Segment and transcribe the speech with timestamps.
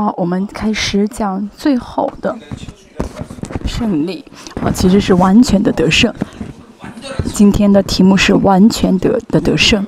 [0.00, 2.38] 好，我们开始讲最后的
[3.66, 4.24] 胜利
[4.62, 6.14] 啊，其实是完全的得胜。
[7.34, 9.84] 今天的题目是完全得的得胜。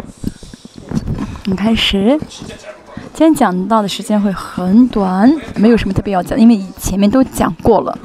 [1.45, 2.19] 我们开始，
[3.15, 7.97] 今天讲到的时间会很短，没有什么特别要讲，因为前面都讲过了。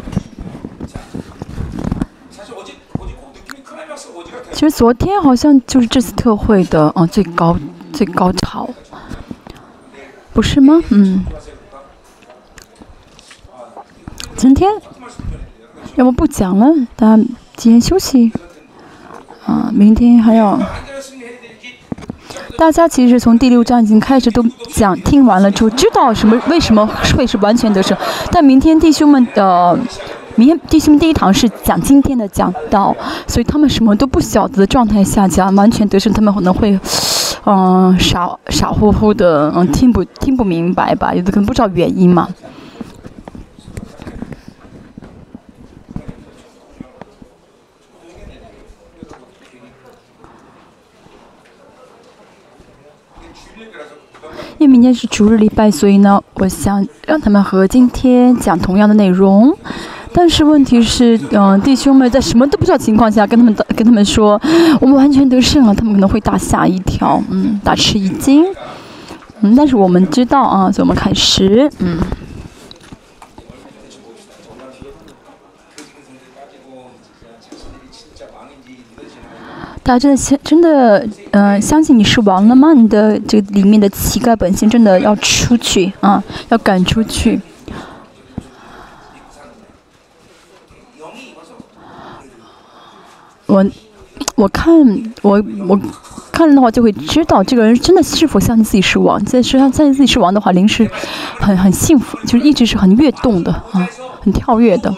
[4.52, 7.58] 其实昨天好像就是这次特会的啊最高
[7.92, 8.70] 最高潮，
[10.34, 10.80] 不是吗？
[10.90, 11.26] 嗯。
[14.36, 14.70] 今天
[15.96, 17.24] 要么不讲了，大家
[17.56, 18.32] 今天休息。
[19.46, 20.60] 啊，明天还要。
[22.58, 24.44] 大家其实从第六章已经开始都
[24.74, 26.86] 讲听完了之后，知道什么为什么
[27.16, 27.98] 会是完全得胜。
[28.32, 29.78] 但明天弟兄们的，
[30.36, 32.96] 明天弟兄们第一堂是讲今天的讲道，
[33.28, 36.78] 所以他们什么都不晓得的状态下讲完全得胜，他们可能会，
[37.46, 41.14] 嗯，傻傻乎乎的，嗯，听不听不明白吧？
[41.14, 42.28] 有的可能不知道原因嘛。
[54.58, 59.56] 因为明天是主日礼拜，所以呢，我想让他们和今天讲同样的内容。
[60.14, 64.40] 但是问题是，嗯，弟兄们在什么都不知道情况下，跟他们跟他们说
[64.80, 68.46] 我们完全得胜了，他们可能会大吓一跳，嗯，大吃一惊。
[69.42, 71.98] 嗯，但是我们知道啊，所以我们开始，嗯。
[79.86, 82.74] 大家真的相真的，嗯，相信你是王了吗？
[82.74, 87.40] 你的这个里面的乞丐本性真的要出去啊，要赶出去。
[93.46, 93.64] 我
[94.34, 94.76] 我看
[95.22, 95.80] 我我
[96.32, 99.24] 看了的话，就会知道这个人真的是否相信自己是王。
[99.24, 100.90] 在实际上，相信自己是王的话，灵是
[101.40, 103.88] 很很幸福，就是一直是很跃动的啊，
[104.24, 104.92] 很跳跃的。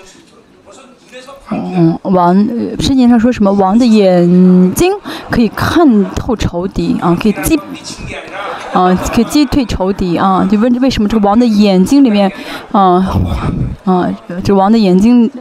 [1.49, 2.35] 嗯，王
[2.79, 3.51] 圣经上说什么？
[3.53, 4.91] 王的眼睛
[5.29, 7.57] 可以看透仇敌啊，可以击
[8.73, 10.45] 啊，可以击退仇敌啊。
[10.49, 12.29] 就问为什么这个王的眼睛里面，
[12.73, 13.05] 啊
[13.85, 14.13] 啊，
[14.43, 15.31] 这王的眼睛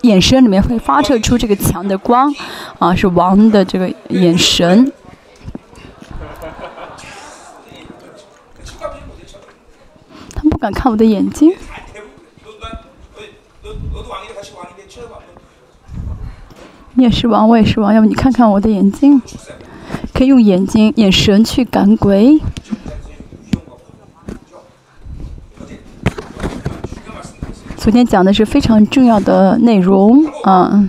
[0.00, 2.34] 眼神里面会发射出这个强的光
[2.80, 2.92] 啊？
[2.94, 4.90] 是王的这个眼神。
[10.34, 11.52] 他不敢看我的眼睛。
[16.96, 19.20] 你也是王，我也是王，要不你看看我的眼睛，
[20.12, 22.40] 可以用眼睛、眼神去赶鬼。
[27.76, 30.88] 昨天讲的是非常重要的内容啊，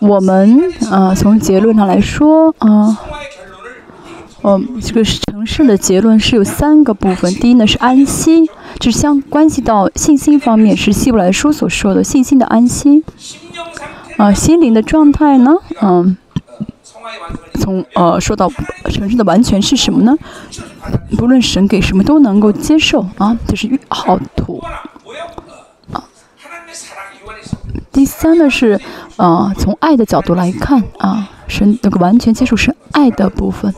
[0.00, 2.98] 我们啊从结论上来说啊，
[4.42, 8.50] 嗯，这个城市的结论是有三个部分，第一呢是安息，
[8.80, 13.04] 这是相关系到信心方面，是希伯来书所说的信心的安息。
[14.22, 15.52] 啊，心灵的状态呢？
[15.80, 16.16] 嗯，
[17.54, 18.48] 从呃说到
[18.88, 20.16] 神圣的完全是什么呢？
[21.18, 24.62] 不论神给什么都能够接受啊，这是好土
[25.92, 26.04] 啊。
[27.90, 28.80] 第三呢是
[29.16, 33.74] 呃从爱的角度来看啊，神能够完全接受是爱的部分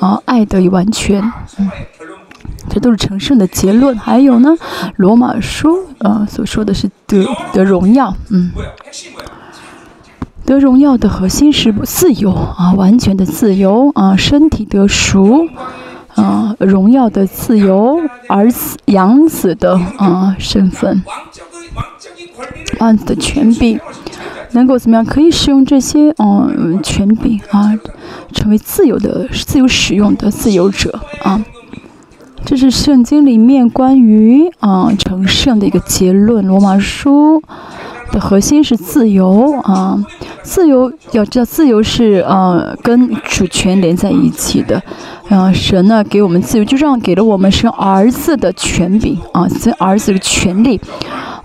[0.00, 1.22] 啊，爱的完全，
[1.60, 1.70] 嗯，
[2.68, 3.96] 这都是成圣的结论。
[3.96, 4.56] 还有呢，
[4.96, 8.50] 罗马书呃所说的是得得荣耀，嗯。
[10.46, 15.48] 得荣耀的核心是不自由啊，完全的自由啊，身体得赎
[16.14, 21.02] 啊，荣耀的自由，儿子养子的啊身份，
[22.78, 23.80] 啊的权柄，
[24.52, 25.04] 能够怎么样？
[25.04, 27.74] 可以使用这些嗯权柄啊，
[28.32, 31.44] 成为自由的、自由使用的自由者啊。
[32.44, 37.42] 这是圣经里面关于啊成圣的一个结论，罗马书。
[38.12, 40.02] 的核心是自由啊，
[40.42, 44.82] 自由要知道，自由是呃跟主权连在一起的。
[45.28, 50.80] 啊，神呢给我们自由，就让给了我们生儿子的权柄啊，生儿子的权利。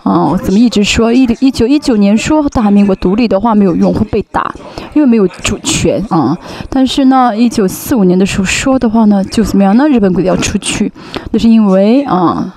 [0.03, 4.53] 啊，怎么一直说一一九一九年说大韩民国独立的话没有用，会被打，
[4.93, 6.37] 因为没有主权啊。
[6.69, 9.75] 但是呢，一九四五年的时候说的话呢，就怎么样？
[9.77, 10.91] 那日本鬼子要出去，
[11.31, 12.55] 那是因为啊。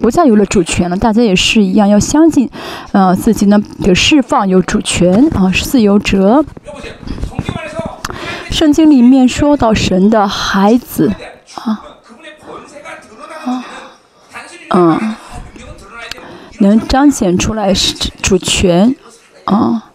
[0.00, 2.50] 不再有了主权了，大家也是一样，要相信，
[2.92, 6.44] 呃，自己呢有释放有主权啊，是自由者。
[8.50, 11.10] 圣经里面说到神的孩子
[11.54, 11.80] 啊，
[13.46, 13.64] 啊，
[14.70, 15.14] 嗯，
[16.60, 18.94] 能彰显出来是主权
[19.44, 19.90] 啊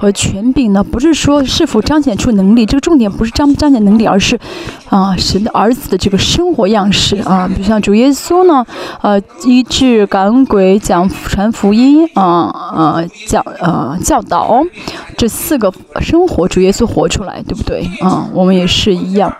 [0.00, 4.40] 和权柄呢，不是说是否彰显出能力，这个重点不是彰彰显能力，而是
[4.88, 7.46] 啊神的儿子的这个生活样式啊。
[7.46, 8.64] 比如像主耶稣呢，
[9.02, 14.64] 呃，医治赶鬼、讲传福音啊呃教呃教导
[15.18, 15.70] 这四个
[16.00, 18.26] 生活，主耶稣活出来，对不对啊？
[18.32, 19.30] 我们也是一样，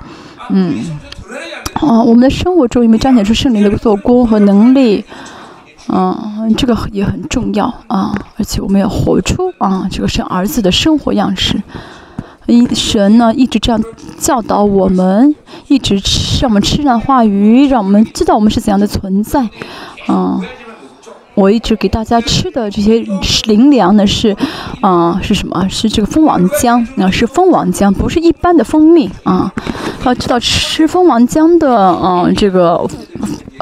[0.51, 0.77] 嗯，
[1.73, 5.07] 啊，我们的生活中有没有彰显出圣灵的做工和能力？
[5.89, 11.61] 嗯，这个也很重要啊，而且我们要活出啊这个是儿子的生活样式。
[12.47, 13.81] 一神呢一直这样
[14.19, 15.35] 教导我们，
[15.69, 15.95] 一直
[16.41, 19.49] 让我们吃上话语，让我们知道我们是怎样的存在。
[20.09, 20.43] 嗯，
[21.41, 23.03] 我一直给大家吃的这些
[23.47, 24.37] 灵粮呢是，
[24.83, 25.67] 啊是什么？
[25.71, 29.51] 是这个蜂王浆，啊是蜂王浆，不是一般的蜂蜜啊。
[30.05, 32.87] 要知道吃蜂王浆的，嗯这个。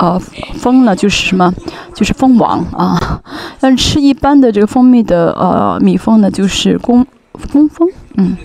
[0.01, 0.17] 呃，
[0.55, 1.53] 蜂呢就是什么？
[1.93, 3.21] 就是蜂王啊。
[3.59, 7.05] 但是吃一般的这个蜂蜜的呃蜜蜂呢，就是工
[7.53, 8.37] 工蜂，嗯，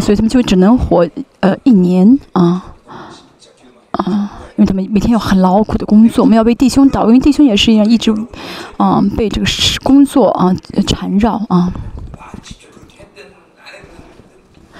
[0.00, 1.08] 所以他们就只能活
[1.38, 2.64] 呃一年啊
[3.92, 8.14] 啊，因为他们每天要很劳苦的工作，我们要为弟兄祷，因为弟兄也是一样，一直
[8.78, 9.46] 嗯被这个
[9.82, 10.54] 工作啊
[10.86, 11.72] 缠绕啊。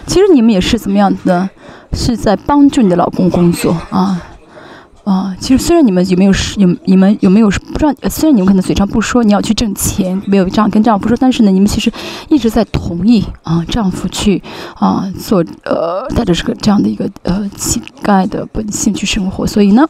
[0.07, 1.49] 其实你们也是怎么样的？
[1.93, 4.21] 是在帮助你的老公工作啊。
[5.05, 11.93] 啊，其实虽然你们有没有有你们有没有不知道，虽然你们可能嘴上不说你要去挣钱，没有这样跟丈夫说，但是呢，你们其实
[12.31, 14.43] 一直在同意啊，丈夫去
[14.77, 19.87] 啊做呃带着这个这样的一个呃乞丐的本性去生活，所以呢，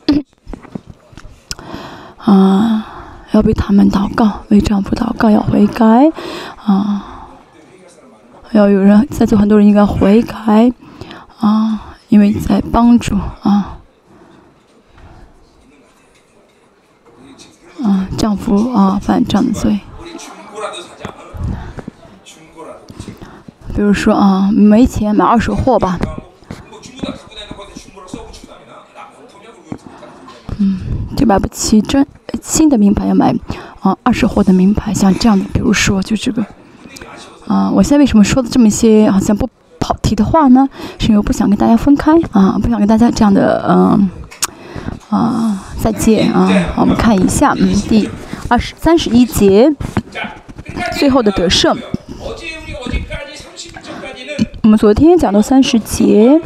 [2.17, 2.84] 啊
[3.31, 6.10] 要为他们祷告，为丈夫祷告要悔改
[6.56, 7.28] 啊，
[8.50, 10.72] 要有人在座很多人应该悔改
[11.38, 13.74] 啊，因为在帮助啊。
[17.84, 19.78] 啊，丈夫啊犯这样的罪，
[23.75, 25.98] 比如说啊，没钱买二手货吧，
[30.58, 30.81] 嗯，
[31.14, 32.06] 就买不起真
[32.42, 33.34] 新的名牌，要买
[33.81, 36.42] 啊二手货的名牌，像这样的，比如说就这个，
[37.46, 39.46] 啊，我现在为什么说的这么些好像不
[39.78, 40.66] 跑题的话呢？
[40.98, 44.08] 是因为不想跟大家分开啊，不想跟大家这样的嗯。
[45.11, 46.51] 啊，再见啊！
[46.77, 48.09] 我们看一下，嗯，第
[48.49, 49.71] 二十三十一节，
[50.99, 51.77] 最后的得胜。
[54.62, 56.41] 我们昨天讲到三十节，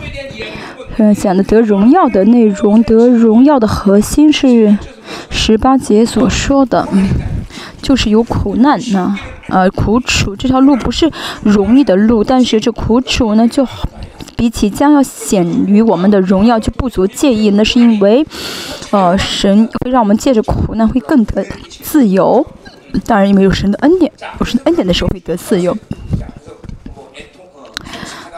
[0.96, 4.76] 呃，讲的得荣耀的内容，得荣耀的核心是
[5.30, 7.08] 十八节所说的，嗯，
[7.80, 9.16] 就是有苦难呢，
[9.48, 11.10] 呃，苦楚这条路不是
[11.42, 13.66] 容易的路，但是这苦楚呢就。
[14.38, 18.24] 比起将要显于我们的荣耀就不足介意，那是因为，
[18.92, 21.44] 呃，神会让我们借着苦难会更得
[21.82, 22.46] 自由。
[23.04, 25.76] 当然，因为有神的恩典，有神的恩典的时候会得自由。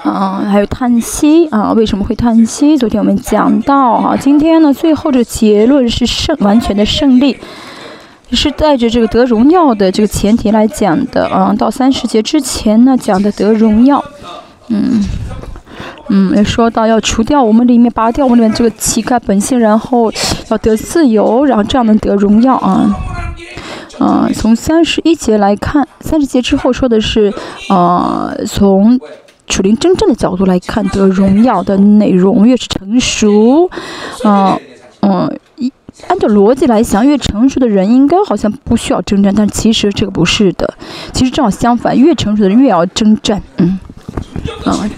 [0.02, 2.78] 啊，还有叹息啊，为什么会叹息？
[2.78, 7.36] 昨天我们讲到啊，今天呢，最后的结论是胜完全的胜利，
[8.32, 11.54] 是带着这个得荣耀的这个前提来讲的啊。
[11.58, 14.02] 到三十节之前呢，讲的得荣耀，
[14.68, 15.04] 嗯。
[16.08, 20.12] 嗯，也说到要除掉我们里面拔掉我们里面这个乞丐本性，然后
[20.48, 22.96] 要得自由，然后这样能得荣耀啊。
[24.00, 27.32] 嗯，从三十一节来看，三十节之后说的是，
[27.68, 28.98] 呃，从
[29.46, 33.68] 楚灵真正的角度来看得荣耀的内容，越是成熟，
[34.24, 34.58] 嗯
[35.02, 35.70] 嗯，一
[36.08, 40.72] 按照逻辑来想，越成熟的人应该好像不需要征战，但其实这个不是的，
[41.12, 43.78] 其实正好相反，越成熟的人越要征战，嗯。
[44.64, 44.88] 啊，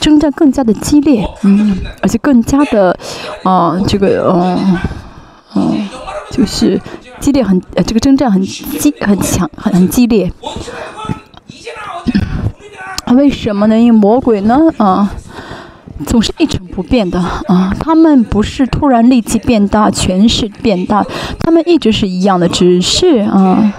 [0.00, 2.96] 征战更加的激烈，嗯，而且更加的，
[3.42, 4.78] 啊，这个，嗯，
[5.56, 5.88] 嗯，
[6.30, 6.80] 就是
[7.20, 10.32] 激烈很，这个征战很激很强，很很激烈。
[13.14, 13.76] 为什么呢？
[13.78, 15.10] 因为魔鬼呢，啊，
[16.06, 21.04] 总是一成不变的，啊，他们不是突然力气变大，权势变大，
[21.40, 23.72] 他们一直是一样的，只是啊，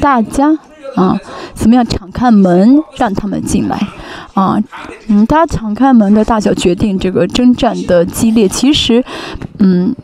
[0.00, 0.58] 大家。
[0.96, 1.18] 啊，
[1.54, 3.78] 怎么样敞开门让他们进来？
[4.34, 4.58] 啊，
[5.08, 8.48] 嗯，大家敞开门的大小决定这个征战的激烈。
[8.48, 9.04] 其实，
[9.58, 9.94] 嗯，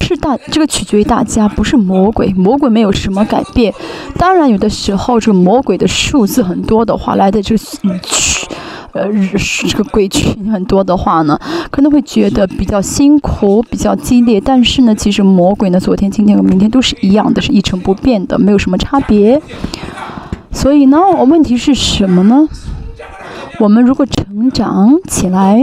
[0.00, 2.32] 是大这个取决于大家，不是魔鬼。
[2.34, 3.72] 魔鬼没有什么改变。
[4.16, 8.00] 当然，有的时候这个魔鬼的数字很多的话，来的这个嗯，
[8.94, 9.28] 呃日，
[9.68, 11.38] 这个鬼群很多的话呢，
[11.70, 14.40] 可能会觉得比较辛苦，比较激烈。
[14.40, 19.42] 但是呢，其实魔鬼呢，昨天、今天和明天都是一样的，是一成不变的，没有什么差别。
[20.52, 22.48] 所以呢，问题是什么呢？
[23.60, 25.62] 我们如果成长起来，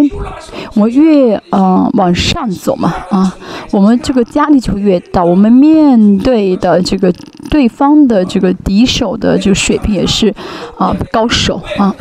[0.75, 3.35] 我越呃往上走嘛啊，
[3.71, 7.13] 我们这个压力就越大，我们面对的这个
[7.49, 10.33] 对方的这个敌手的这个水平也是
[10.77, 11.93] 啊高手啊，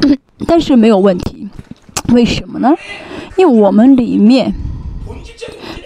[0.47, 1.49] 但是没有问题，
[2.12, 2.73] 为什么呢？
[3.37, 4.54] 因为我们里面。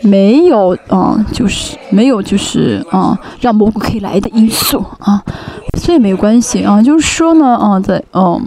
[0.02, 5.22] 没有，嗯，就是没有，就是啊，让蘑菇可以来的因素啊，
[5.78, 8.38] 所以没关系啊，就是说呢，啊，在，嗯。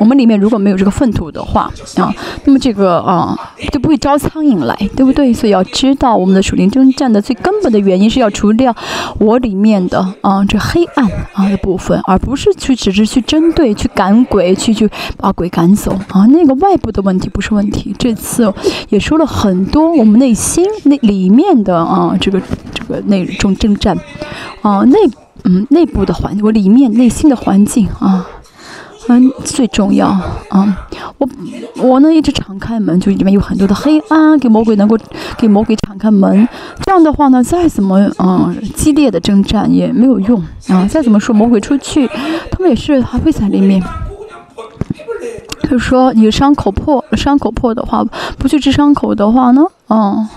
[0.00, 2.10] 我们里面如果没有这个粪土的话啊，
[2.44, 3.38] 那么这个啊
[3.70, 5.30] 就不会招苍蝇来，对不对？
[5.32, 8.74] 所以要知道我们的属灵征战的最根本的原因是要除掉
[9.18, 14.88] 我里面的啊这黑暗啊的部分，而不是去只是去针对去赶鬼去去
[15.18, 16.24] 把鬼赶走啊。
[16.26, 17.94] 那个外部的问题不是问题。
[17.98, 18.50] 这次
[18.88, 22.40] 也说了很多我们内心那里面的啊这个
[22.72, 23.94] 这个那种征战
[24.62, 24.96] 啊内
[25.44, 28.26] 嗯内部的环，我里面内心的环境啊。
[29.08, 30.06] 嗯，最重要
[30.50, 30.86] 啊！
[31.18, 31.28] 我
[31.76, 34.96] 我呢一直敞开门，就里面有很多的黑暗，给魔鬼能够
[35.38, 36.46] 给魔鬼敞开门。
[36.84, 40.86] 这样的话呢，再怎么嗯激烈的征战也没有用啊！
[40.86, 42.06] 再怎么说魔鬼出去，
[42.52, 43.82] 他们也是还会在里面。
[45.62, 48.04] 就是说，你伤口破，伤口破的话，
[48.38, 50.28] 不去治伤口的话呢，嗯，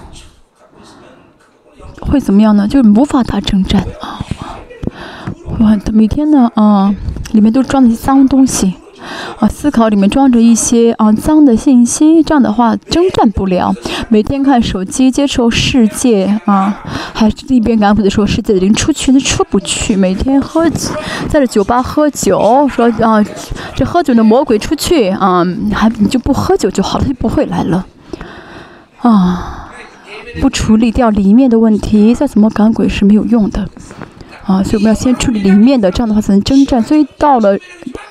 [2.02, 2.68] 会怎么样呢？
[2.68, 4.20] 就是无法打征战啊！
[5.60, 6.96] 我，每天呢，啊。
[7.34, 8.74] 里面都装的些脏东西，
[9.40, 13.74] 啊，思考里面装着一些啊脏的信息，这样的话征战不了。
[14.10, 16.82] 每天看手机，接受世界啊，
[17.14, 19.96] 还一边赶鬼的时候，世界已经出去，那出不去。
[19.96, 20.70] 每天喝，
[21.28, 23.24] 在这酒吧喝酒，说啊，
[23.76, 27.86] 这喝酒的魔鬼出去啊，还你就不喝酒就好了，就不会来了。
[29.02, 29.72] 啊，
[30.40, 33.68] 不处理掉里面的问题，再怎么赶鬼是没有用的。
[34.46, 36.82] 啊，所以我们要先处理里面的，这样的话才能征战。
[36.82, 37.58] 所以到了，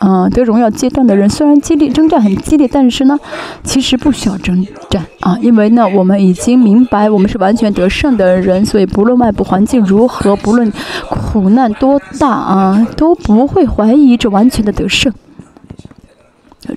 [0.01, 3.19] 嗯，得荣耀阶段的人，虽然激烈征战很激烈，但是呢，
[3.63, 10.73] 其实不需要征战啊，因为呢，我们已经明白我们是完全得胜的人，所以不论外部环境如何，不论
[11.09, 15.13] 苦难多大啊，都不会怀疑这完全的得胜。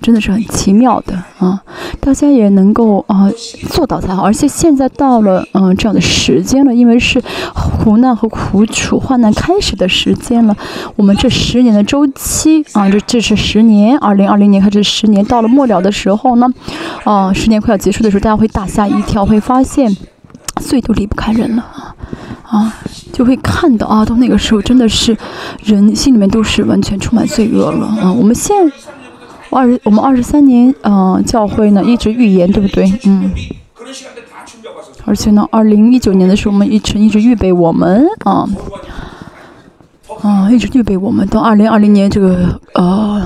[0.02, 1.62] 真的是很奇妙的啊！
[2.00, 3.30] 大家也能够啊
[3.70, 4.22] 做到才好。
[4.22, 7.22] 而且现在到了嗯这样的时间了，因为是
[7.54, 10.56] 苦难和苦楚、患难开始的时间了。
[10.96, 16.48] 我们这十年的周期啊，这这是十年，二零二零年开始十年，到了末了的时候呢，
[17.04, 19.96] 啊，十年快要结束的时候，大家会大吓一跳，会发现
[20.60, 21.94] 罪都离不开人了啊
[22.42, 22.74] 啊，
[23.12, 25.16] 就会看到啊，到那个时候真的是
[25.62, 28.12] 人心里面都是完全充满罪恶了啊。
[28.12, 28.56] 我们现
[29.50, 32.92] 二十，我们二十三年，嗯，教会呢一直预言，对不对？
[33.04, 33.32] 嗯。
[35.04, 38.44] 而且呢，二零一九年的时候，我们一直一直预备我们，啊，
[40.22, 41.24] 啊，一直预备我们。
[41.28, 43.24] 到二零二零年这个呃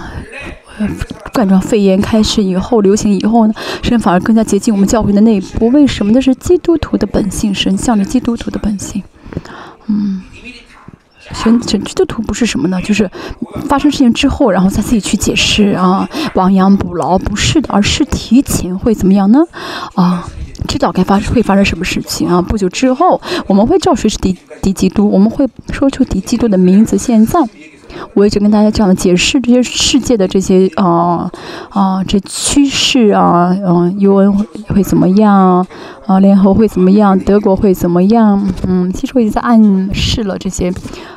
[1.32, 5.68] 冠状肺炎开始以后，流行以后呢，神反而更加接近我们教会的内部。
[5.68, 6.12] 为什么？
[6.12, 9.02] 那是基督徒的本性，神向着基督徒的本性，
[9.86, 10.22] 嗯。
[11.32, 12.80] 神神基督徒不是什么呢？
[12.82, 13.10] 就是
[13.68, 19.40] 发生事情之后，然后再自己去解释啊，亡羊补牢，不是的，而是提前会怎么样呢？
[19.94, 20.26] 啊，
[20.68, 22.42] 知道该发会发生什么事情啊？
[22.42, 26.98] 不久之后，我们会知道谁是敌敌基督，我们会说出敌基督的名字。
[26.98, 27.40] 现在。
[28.14, 31.30] 我一直跟大家这样解释这些世界的这些啊
[31.70, 34.32] 啊这趋势啊，嗯，UN
[34.68, 35.66] 会怎么样
[36.06, 36.18] 啊？
[36.20, 37.18] 联合会怎么样？
[37.20, 38.46] 德国会怎么样？
[38.66, 40.72] 嗯，其实我已经在暗示了这些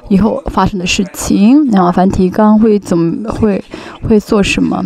[0.10, 1.66] 以后发生的事情。
[1.72, 3.64] 然后梵蒂冈会怎么会
[4.08, 4.84] 会做什么？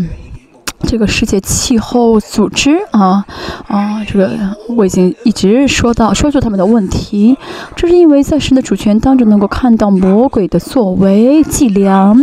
[0.84, 3.25] 这个世界气候组织啊
[3.67, 4.29] 啊，这个
[4.75, 7.36] 我已经一直说到说出他们的问题，
[7.75, 12.15] 这是因为在神的主权当中能够看到魔鬼的作为伎俩，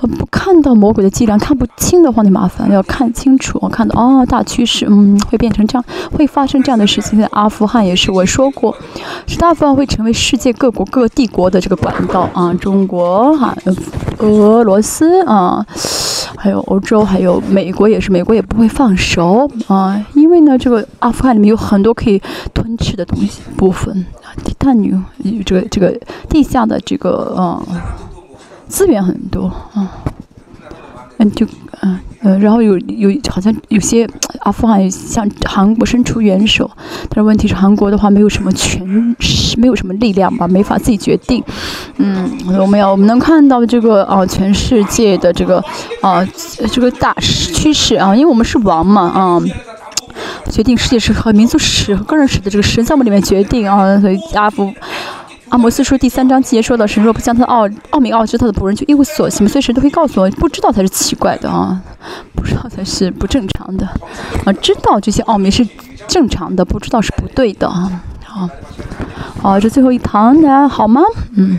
[0.00, 5.84] 不看到魔鬼的伎俩看不清的话，你麻烦要看清楚，看到哦大趋势，嗯，会变成这样，
[6.16, 7.18] 会发生这样的事情。
[7.18, 8.76] 在阿富汗也是我说过，
[9.26, 13.56] 是阿富汗会成为世界各国各帝国的这个管道啊，中国哈，
[14.18, 15.66] 俄罗斯啊。
[16.42, 22.20] 还有欧洲，还有美国也是，美国也不会放手啊，因为呢，这个阿富汗里面有很多可以
[22.52, 25.00] 吞吃的东西部分啊，地大牛，
[25.46, 25.96] 这个这个
[26.28, 27.62] 地下的这个嗯
[28.66, 29.88] 资源很多啊。
[31.18, 31.46] 嗯就
[31.82, 34.08] 嗯呃，然后有有好像有些
[34.40, 36.70] 阿富汗向韩国伸出援手，
[37.08, 41.42] 但是问题是韩国的话没有什么权势，没有什么力量吧，没法自己决定。
[41.96, 45.62] 嗯，我们要我们能看到这个啊，全世界的这个
[46.00, 46.24] 啊
[46.70, 49.42] 这个大趋势啊，因为我们是王嘛啊，
[50.48, 54.72] 决定世界史和民族史和个人史的这个史在我们里面决定啊，所以阿富。
[55.52, 59.46] 阿摩斯书第三章节说到神若不将他的奥奥秘奥知他的仆人，就一无所行。
[59.46, 61.78] 所以神都会告诉我，不知道才是奇怪的啊，
[62.34, 63.86] 不知道才是不正常的
[64.46, 64.52] 啊。
[64.62, 65.68] 知道这些奥秘是
[66.08, 68.00] 正常的，不知道是不对的啊。
[68.24, 68.48] 好，
[69.42, 71.02] 好，这最后一堂，大家好吗？
[71.36, 71.58] 嗯，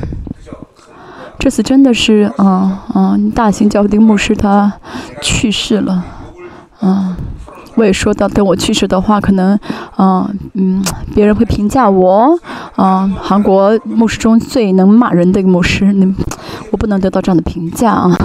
[1.38, 4.74] 这次真的是，嗯嗯，大型教会的牧师他
[5.22, 6.04] 去世了，
[6.82, 7.16] 嗯。
[7.76, 9.60] 我也说到，等我去世的话，可能，
[9.98, 10.84] 嗯嗯，
[11.16, 12.38] 别人会评价我，
[12.78, 16.06] 嗯，韩国牧师中最能骂人的一个牧师，那
[16.72, 18.18] 我不能得到这样的评价啊！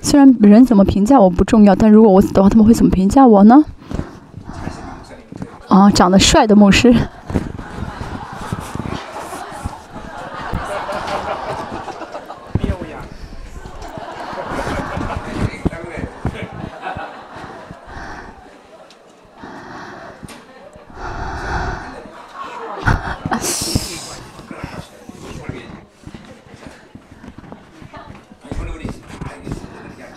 [0.00, 3.64] 虽然人怎么评价我不重要，但如果我死的话，他们会怎么评价我呢？
[5.68, 6.94] 啊，长得帅的牧师。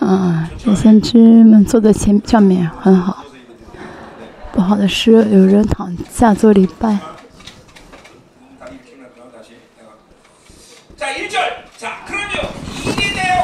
[0.06, 3.25] 啊，这先知们坐在前上面很好。
[4.54, 6.98] 不好的是有人躺下做礼拜。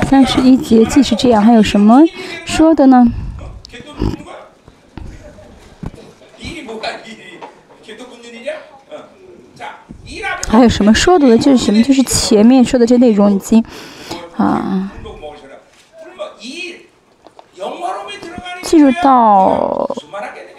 [0.10, 2.02] 三十一节既是这样，还有什么
[2.46, 3.06] 说的呢？
[10.48, 11.38] 还有什么说的呢？
[11.38, 11.84] 就是什么？
[11.84, 13.62] 就是前面说的这内容已经
[14.38, 14.92] 啊。
[18.72, 19.86] 进入到，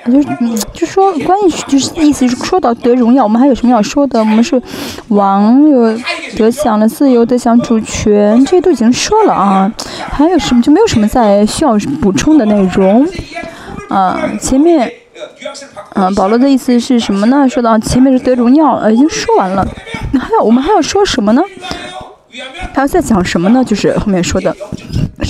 [0.04, 0.28] 就是，
[0.74, 4.20] 就说关于就是意思是说到得荣耀，我们还有什么要说的？
[4.20, 4.60] 我们是
[5.08, 5.98] 王有
[6.36, 9.72] 得享了自由，得享主权，这些都已经说了啊。
[10.10, 13.08] 还有什么就没有什么再需要补充的内容
[13.88, 14.20] 啊？
[14.38, 14.92] 前面，
[15.94, 17.48] 嗯，保罗的意思是什么呢？
[17.48, 19.66] 说到前面是得荣耀，呃，已经说完了。
[20.10, 21.42] 那还要我们还要说什么呢？
[22.74, 23.64] 还要再讲什么呢？
[23.64, 24.54] 就是后面说的。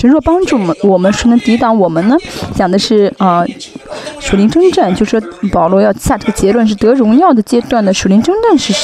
[0.02, 2.16] 神若帮助我们，我们谁能抵挡我们呢？
[2.56, 3.44] 讲的是啊，
[4.18, 8.74] 属灵征战，就说保罗要下这个结论是得荣耀的阶段的属灵征战是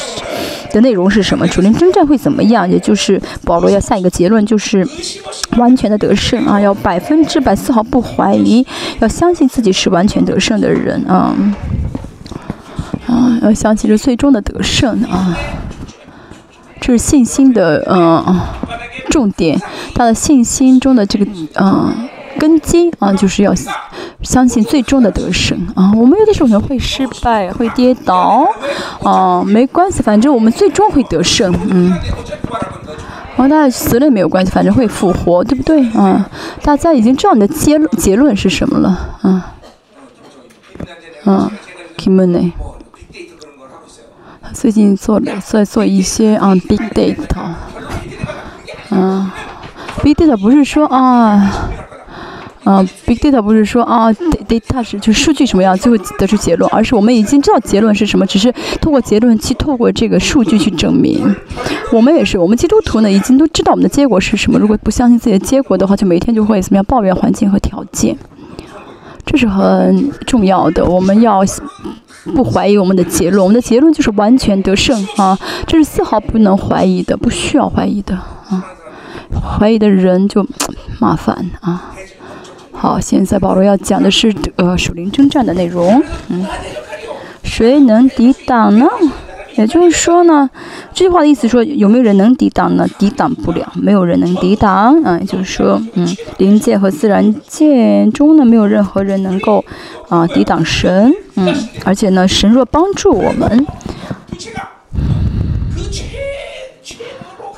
[0.73, 1.45] 的内容是什么？
[1.49, 2.71] 属灵征战会怎么样？
[2.71, 4.87] 也就是保罗要下一个结论，就是
[5.57, 8.65] 完全的得胜啊，要百分之百丝毫不怀疑，
[9.01, 11.35] 要相信自己是完全得胜的人啊
[13.09, 15.37] 啊，要相信这最终的得胜啊，
[16.81, 18.41] 这是信心的嗯。
[19.11, 19.61] 重点，
[19.95, 21.27] 他的信心中的这个
[21.61, 23.53] 嗯根基啊，就是要
[24.23, 25.93] 相信最终的得胜啊。
[25.97, 28.47] 我们有的时候可能会失败，会跌倒
[29.03, 31.93] 啊，没关系，反正我们最终会得胜，嗯。
[33.37, 36.29] 然后大家死了也没有关系，反正会复活，对不对啊？
[36.63, 38.89] 大家已经知道你的结结论是什么了
[39.23, 39.55] 啊？
[41.25, 41.51] 嗯
[41.97, 42.53] ，Kimone，
[44.53, 47.55] 最近做了在做一些啊 big data。
[48.91, 49.31] 嗯
[50.03, 51.53] ，big data 不是说啊，
[52.65, 61.35] 嗯，big data 不是说啊，data 是就数据什么样，最后得出结论，而是我们已经知道结论是什么，只是通过结论去透过这个数据去证明。
[61.93, 64.59] 我们也是，我们基督徒呢，已经都知道我们的结果是什么。
[64.59, 68.17] 如果不相信自己的结果的话，就每天就会怎么样抱怨环境和条件，
[69.25, 70.85] 这是很重要的。
[70.85, 71.43] 我们要
[72.35, 78.65] 不怀疑我们的结论，我们的结论就是完全得胜啊，这是丝毫不能怀疑的，不需要怀疑的啊。
[79.33, 80.47] 怀疑的人就
[81.01, 81.95] 麻烦啊！
[82.73, 86.03] 好，现在保罗要讲的是呃属灵征战的内容。
[86.29, 86.47] 嗯，
[87.43, 88.87] 谁能抵挡呢？
[89.57, 90.49] 也就是说呢，
[90.95, 92.87] 这句话的意思说有没有人能抵挡呢？
[92.97, 95.03] 抵挡不了，没有人能抵挡。
[95.03, 99.65] 啊，也就是说，嗯，灵界和自然界中呢，没有任何人能够
[100.09, 101.13] 啊抵挡神。
[101.35, 101.53] 嗯，
[101.85, 103.67] 而且呢，神若帮助我们，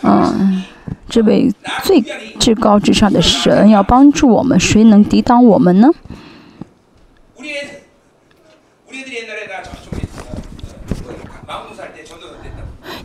[0.02, 0.64] 嗯。
[1.10, 2.00] 这位最
[2.38, 5.90] 至高至上的神要帮助我们，谁能抵挡我们呢？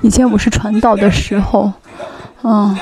[0.02, 1.74] 以前我是传道的时候，
[2.44, 2.78] 嗯，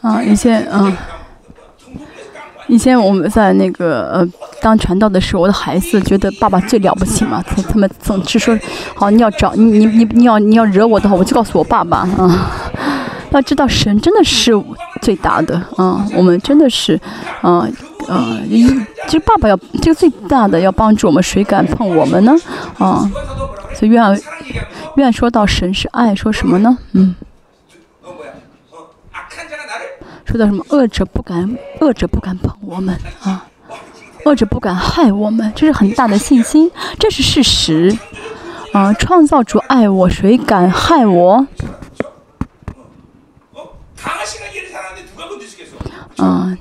[0.00, 0.96] 啊，以前嗯。
[2.68, 4.28] 以前我们在那个呃
[4.62, 8.56] 当传道的时候，我的孩子觉得爸爸最了不起嘛，他他们总是说，
[8.94, 12.50] 好你要找你你你你要你要惹我的话，我就告诉我爸爸啊。
[13.30, 14.52] 要知道神真的是
[15.02, 16.98] 最大的啊，我们真的是
[17.42, 17.68] 啊
[18.08, 18.38] 啊，
[19.06, 22.34] 其实爸爸要这个最大的要帮助我们，谁敢碰我们呢
[22.78, 23.10] 啊？
[23.74, 24.02] 所以愿
[24.96, 26.78] 愿说到神是爱，说什么呢？
[26.92, 27.14] 嗯。
[30.28, 33.46] 说到什么恶者不敢，恶者不敢碰我们啊！
[34.26, 37.96] 恶者不敢害我们，这是很大的信心，这是事实。
[38.74, 41.46] 啊，创造主爱我，谁敢害我？
[46.18, 46.54] 啊，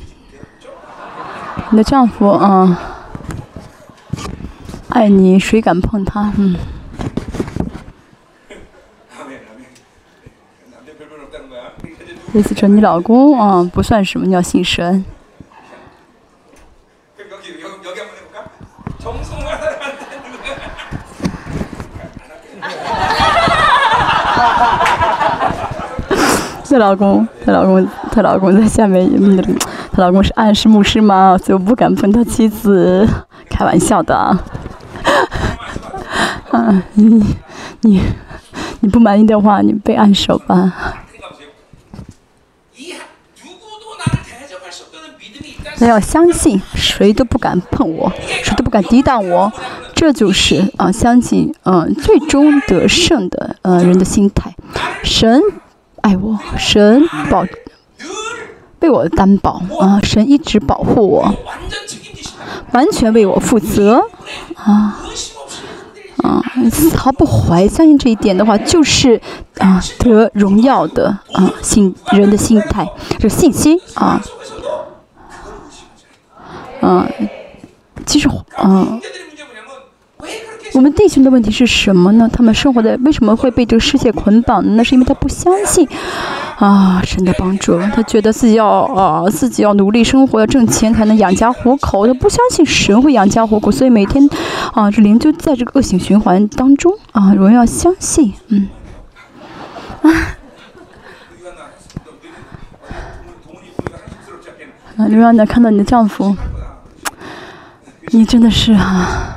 [1.72, 2.80] 你的丈夫啊，
[4.88, 6.32] 爱你，谁敢碰他？
[6.38, 6.56] 嗯。
[12.38, 15.04] 意思说你老公啊不算什么，你要信神。
[26.69, 29.10] 她老公，她老公，她老公在下面，
[29.91, 31.36] 她老公是暗示牧师吗？
[31.36, 33.08] 所以我不敢碰他妻子，
[33.50, 34.13] 开玩笑的。
[36.52, 37.36] 啊，你
[37.82, 38.00] 你
[38.82, 40.97] 你不满意的话，你被按手吧。
[45.80, 48.12] 那要相信，谁都不敢碰我，
[48.44, 49.52] 谁都不敢抵挡我，
[49.94, 54.56] 这就是啊，相信嗯，最终得胜的呃人的心态。
[55.04, 55.40] 神
[56.02, 57.46] 爱我，神保
[58.80, 61.36] 为我担保啊，神一直保护我，
[62.72, 64.02] 完全为我负责
[64.56, 65.00] 啊
[66.24, 69.22] 啊，丝毫不怀相信这一点的话，就是
[69.60, 74.20] 啊得荣耀的啊心人的心态，这信心啊。
[76.89, 77.06] 嗯，
[78.06, 78.30] 其实，
[78.63, 79.02] 嗯，
[80.73, 82.30] 我们弟兄的问题是什么呢？
[82.32, 84.76] 他们生活在为什么会被这个世界捆绑呢？
[84.78, 85.86] 那是因为他不相信
[86.60, 94.26] 啊神的帮助，他觉得自己要啊自己要努力生活，要挣钱才能养家糊口，他不相信神会养家糊口，所以每天
[94.71, 98.69] 啊这灵就在这个恶性循环当中啊，我们要相信，嗯，
[100.04, 100.10] 啊。
[104.97, 105.45] 啊，刘洋呢？
[105.45, 106.36] 看到你的丈夫。
[108.12, 109.34] 你真的是啊！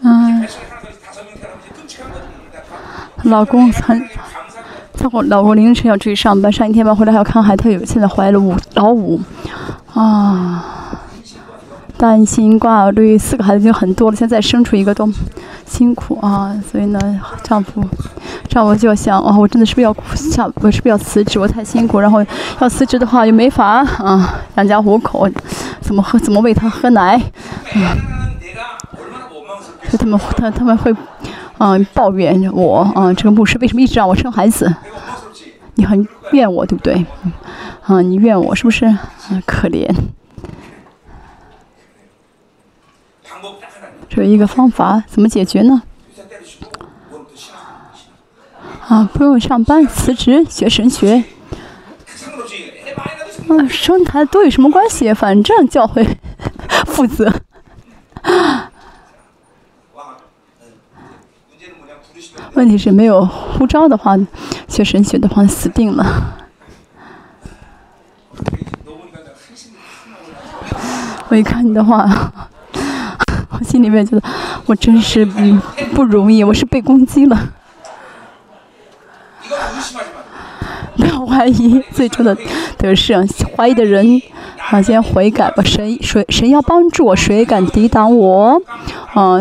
[0.00, 0.46] 嗯，
[3.24, 4.08] 老公很，
[4.94, 9.20] 他我老公凌晨要出去上班，上一天班回来还要看孩子，有现在怀了五老五，
[9.92, 10.64] 啊，
[11.98, 15.06] 担心挂虑，四个孩子已经很多了，现在生出一个都
[15.66, 17.84] 辛苦啊，所以呢，丈夫。
[18.48, 21.38] 丈夫就想，哦，我真的是不是要下，我是不是要辞职？
[21.38, 22.24] 我太辛苦，然后
[22.60, 25.28] 要辞职的话又没法啊养家糊口，
[25.80, 27.20] 怎么喝怎么喂他喝奶？
[27.74, 27.82] 嗯，
[29.88, 30.94] 所以他们他他们会
[31.58, 34.72] 嗯抱怨我啊，这个牧师为什么一直让我生孩子？
[35.74, 37.04] 你很怨我对不对？
[37.84, 38.86] 啊，你怨我是不是？
[38.86, 38.98] 啊，
[39.44, 39.88] 可怜。
[44.08, 45.82] 这一个方法，怎么解决呢？
[48.88, 51.24] 啊，不用上班，辞职学神学。
[53.48, 55.12] 啊，生孩子多有什么关系？
[55.12, 56.18] 反正教会
[56.86, 57.32] 负责。
[62.54, 64.16] 问题是没有护照的话，
[64.66, 66.34] 学神学的话死定了。
[71.28, 72.32] 我一看你的话，
[73.58, 74.22] 我心里面觉得
[74.66, 75.60] 我真是嗯
[75.94, 77.38] 不容易，我是被攻击了。
[80.96, 82.36] 不 要怀疑，最终的
[82.76, 83.26] 得胜。
[83.56, 84.20] 怀疑的人，
[84.70, 85.62] 啊，先悔改吧。
[85.64, 88.60] 神，谁，神要帮助我，谁敢抵挡我？
[89.14, 89.40] 啊，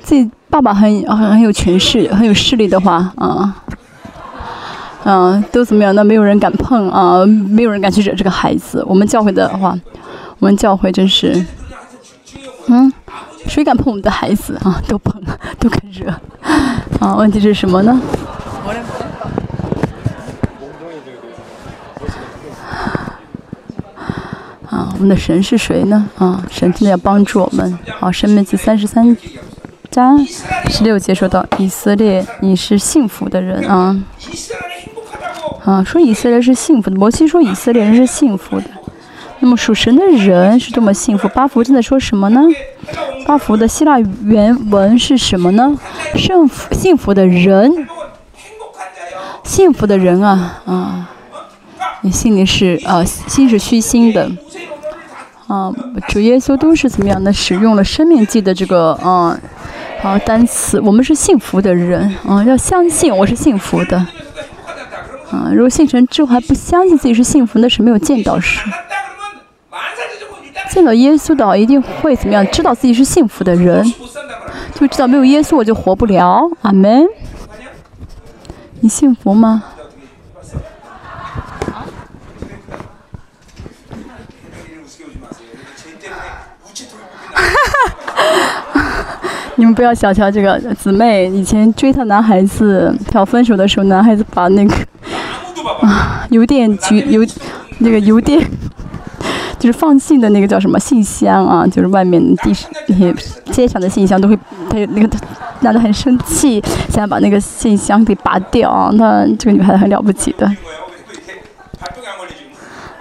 [0.00, 3.56] 自己爸爸很很很有权势，很有势力的话，啊，
[5.04, 5.94] 啊，都怎么样？
[5.94, 8.84] 那没有人敢碰啊，没有人敢去惹这个孩子。
[8.86, 9.74] 我们教会的话，
[10.38, 11.44] 我们教会真是，
[12.66, 12.92] 嗯，
[13.52, 14.80] 谁敢碰我们的孩子啊？
[14.88, 15.22] 都碰，
[15.58, 16.08] 都敢惹。
[16.98, 18.00] 啊，问题是什么呢？
[24.70, 26.08] 啊，我们的神是谁呢？
[26.16, 27.78] 啊，神真的要帮助我们。
[28.00, 29.14] 好，《生命记》三十三
[29.90, 30.18] 章
[30.70, 34.02] 十六节说到：“以色列，你是幸福的人啊！”
[35.62, 36.96] 啊，说以色列是幸福的。
[36.96, 38.64] 摩西说以色列人是幸福的。
[39.42, 41.26] 那么属神的人是多么幸福？
[41.30, 42.40] 巴福正在说什么呢？
[43.26, 45.76] 巴福的希腊原文是什么呢？
[46.14, 47.88] 幸福幸福的人，
[49.42, 51.10] 幸福的人啊啊！
[52.02, 54.30] 你心里是啊，心是虚心的，
[55.48, 55.72] 啊，
[56.06, 59.36] 主耶稣都是怎么样的使用了生命记的这个啊
[60.04, 60.80] 啊单词？
[60.80, 63.98] 我们是幸福的人，啊，要相信我是幸福的，
[65.32, 68.72] 啊，如果信神之后还不相信自己是幸福，那是没有见到神。
[70.72, 73.84] 见到耶稣的一定会怎么样知道自己是幸福的人。
[74.74, 76.50] 就知道没有耶稣我就活不了。
[76.62, 77.06] 阿门。
[78.80, 79.62] 你幸福吗？
[89.56, 94.74] 你们不要小瞧这个姊妹以前追她男孩子要分手的时候男孩子把那个
[95.82, 97.20] 啊 有点局有
[97.78, 98.40] 那个有点
[99.62, 102.52] 就是放信的那个叫什么信箱啊，就是外面地
[102.88, 103.14] 那些
[103.52, 104.36] 街上的信箱都会，
[104.68, 105.08] 他那个
[105.60, 108.90] 男的很生气，想把那个信箱给拔掉。
[108.94, 110.50] 那这个女孩子很了不起的。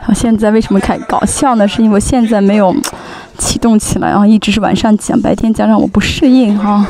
[0.02, 1.68] 好，现在为什么开搞笑呢？
[1.68, 2.76] 是因为现在没有
[3.40, 6.86] 启动起来啊，一直是晚上讲，白天讲让我不适应哈。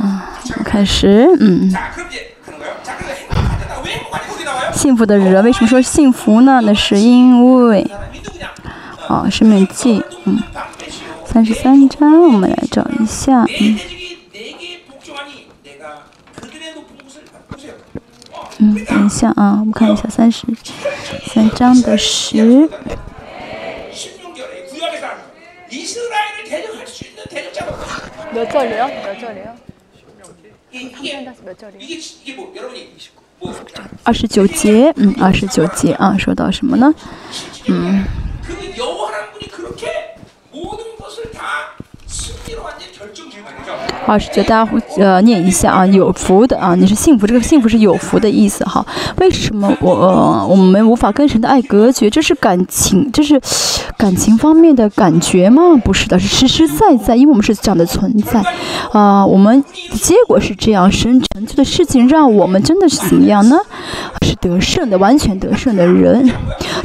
[0.00, 0.20] 嗯，
[0.64, 1.70] 开始，嗯。
[4.77, 6.61] 幸福的人为什么说幸福呢？
[6.63, 7.85] 那是因为，
[9.07, 10.41] 啊，《生命记》嗯，
[11.25, 13.79] 三十三章，我们来找一下，嗯。
[18.59, 20.45] 嗯，等一下啊，我们看一下三十
[21.25, 22.69] 三章的十。
[28.33, 28.87] 몇 절이요?
[29.05, 29.53] 몇 절이요?
[34.04, 36.94] 二十九节，嗯，二十九节啊，说到什么呢？
[37.66, 38.04] 嗯。
[44.06, 48.84] 二十九，大家呃念一下啊，有福的啊，你是幸福，这个幸福是有福的意思哈。
[49.18, 52.08] 为什么我我们无法跟神的爱隔绝？
[52.08, 53.38] 这是感情，这是
[53.98, 55.76] 感情方面的感觉吗？
[55.84, 58.42] 不是的，是实实在在，因为我们是这样的存在
[58.92, 59.26] 啊。
[59.26, 63.58] 我们结果是这样，神成就的事情让我们真的是怎么样呢？
[64.22, 66.26] 是得胜的，完全得胜的人。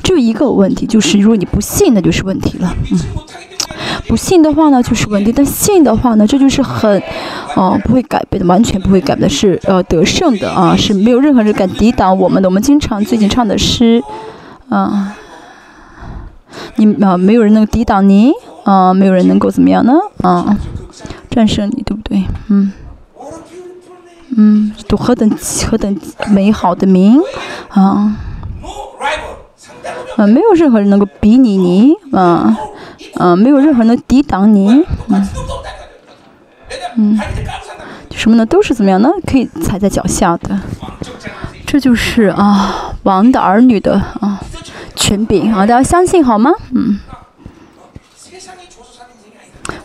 [0.03, 2.75] 只有一个问题，就是如果你不信，那就是问题了。
[2.91, 2.99] 嗯。
[4.07, 7.01] 不信的话呢，就是稳定；但信的话呢，这就是很，
[7.55, 12.49] 哦，不会改变的，完全不会改变的，是呃得胜的啊，是没有任何人敢抵挡我们的。
[12.49, 14.03] 我们经常最近唱的诗，
[14.69, 15.15] 啊，
[16.75, 18.31] 你啊，没有人能抵挡你，
[18.63, 19.93] 啊，没有人能够怎么样呢？
[20.21, 20.57] 啊，
[21.29, 22.23] 战胜你，对不对？
[22.49, 22.71] 嗯，
[24.35, 25.29] 嗯，都何等
[25.69, 25.97] 何等
[26.29, 27.19] 美好的名，
[27.69, 28.15] 啊，
[30.17, 32.57] 啊，没有任何人能够比拟你，啊。
[33.15, 34.83] 嗯，没有任何人能抵挡你。
[35.07, 35.29] 嗯，
[36.95, 37.19] 嗯，
[38.11, 38.45] 什么呢？
[38.45, 39.09] 都是怎么样呢？
[39.27, 40.59] 可以踩在脚下的。
[41.65, 44.39] 这就是啊，王的儿女的啊
[44.95, 46.51] 权柄啊，大家相信好吗？
[46.71, 46.99] 嗯。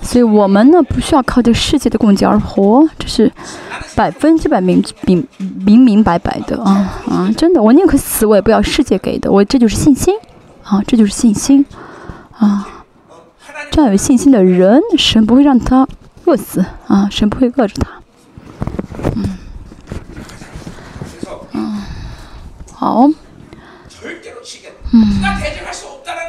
[0.01, 3.31] 所以我们呢，不需要靠这个世界的供给而活，这是
[3.95, 5.27] 百分之百明明
[5.67, 7.31] 明明白白的啊啊！
[7.37, 9.31] 真的，我宁可死，我也不要世界给的。
[9.31, 10.15] 我这就是信心
[10.63, 11.65] 啊，这就是信心
[12.39, 12.67] 啊。
[13.71, 15.87] 这样有信心的人，神不会让他
[16.25, 17.09] 饿死啊！
[17.11, 17.91] 神不会饿着他。
[19.15, 19.39] 嗯，
[21.53, 21.83] 嗯，
[22.73, 23.09] 好。
[24.91, 25.05] 嗯，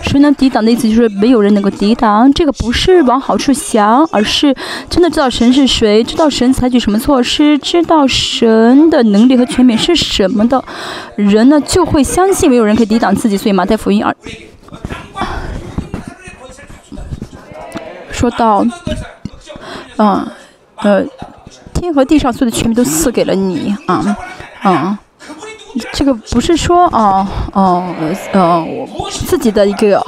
[0.04, 2.30] 谁能抵挡的意思就是没有人能够抵挡。
[2.34, 4.54] 这个不是往好处想，而是
[4.90, 10.62] 真的知道神是谁，知道神采取什么措施，知道神的能力和权柄是什么的
[11.16, 13.38] 人呢，就会相信没有人可以抵挡自己。
[13.38, 14.14] 所以马太福音二。
[18.20, 18.66] 说到，
[19.98, 20.28] 嗯，
[20.76, 21.02] 呃，
[21.74, 24.18] 天和地上所有的权柄都赐给了你啊，
[24.62, 25.00] 啊，
[25.94, 27.96] 这个不是说啊，哦，
[28.34, 30.06] 呃，我自己的一个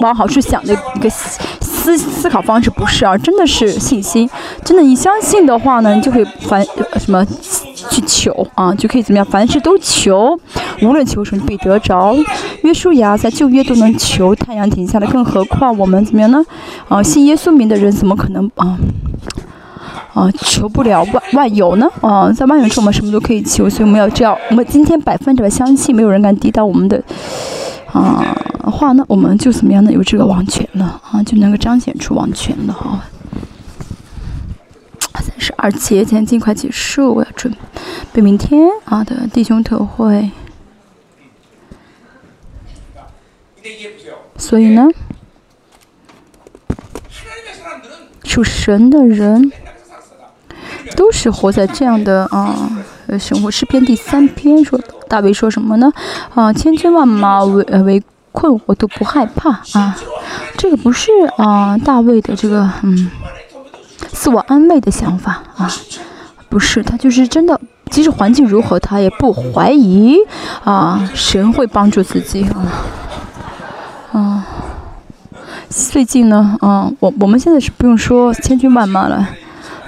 [0.00, 4.28] 往好处想的一个思思考方式不是啊，真的是信心，
[4.64, 6.60] 真的你相信的话呢，你就会凡
[6.98, 7.24] 什么
[7.90, 10.38] 去求啊，就可以怎么样，凡事都求，
[10.82, 12.14] 无论求什么必得着。
[12.62, 16.44] 约书亚在旧约都能求太阳停下来，更何况我们怎么样呢？
[16.88, 18.78] 啊，信耶稣名的人怎么可能啊
[20.14, 21.86] 啊求不了万万有呢？
[22.00, 27.02] 啊，在万有中我们什么都可以求，所以我们要这样，我们今天百分之百相信，没有人敢抵挡我们的
[27.92, 28.24] 啊
[28.62, 29.92] 话呢，我们就怎么样呢？
[29.92, 33.00] 有这个王权了啊，就能够彰显出王权了哈。
[35.20, 37.54] 三十二节，今天尽快结束，我要准
[38.12, 40.30] 备明天啊的弟兄特会。
[44.36, 44.86] 所以呢，
[48.24, 49.52] 属神的人
[50.96, 52.84] 都是活在这样的啊
[53.18, 53.50] 生活。
[53.50, 55.92] 诗篇第三篇说，大卫说什么呢？
[56.34, 59.96] 啊，千军万马围围困，我都不害怕啊。
[60.58, 63.10] 这个不是啊，大卫的这个嗯
[64.24, 65.70] 自我安慰的想法啊，
[66.48, 67.60] 不是，他就是真的，
[67.90, 70.16] 即使环境如何，他也不怀疑
[70.64, 72.64] 啊，神会帮助自己啊。
[74.14, 74.42] 嗯，
[75.68, 79.28] 最近呢，嗯，我我们现在是不用说千军万马了，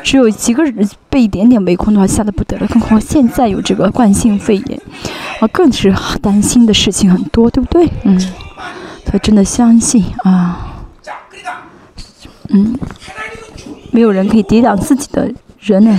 [0.03, 2.66] 只有几个人被一点点围困的话，吓得不得了。
[2.66, 4.79] 更何况现在有这个冠性肺炎，
[5.40, 7.90] 啊，更是担心的事情很多，对不对？
[8.03, 8.20] 嗯，
[9.07, 10.59] 他真的相信啊，
[12.51, 12.79] 嗯，
[13.97, 15.99] 没有人可以抵挡自己的人呢，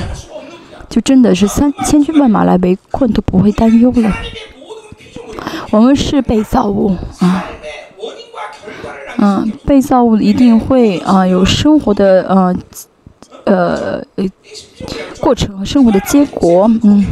[0.87, 4.13] 就真的是三千军万马来围困都不会担忧了。
[5.71, 7.43] 我们是被造物啊，
[9.17, 12.55] 嗯，被造物一定会啊有生活的呃
[13.45, 14.03] 呃
[15.19, 17.03] 过程和生活的结果，嗯。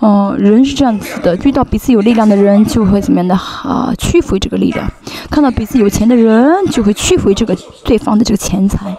[0.00, 3.92] 嗯，人是这样子的，遇到彼此有力量的人，就会怎么样的啊？
[3.98, 4.86] 屈服于这个力量；
[5.30, 8.94] 看到彼此有钱的人，就会屈服于这个对方的这个钱财。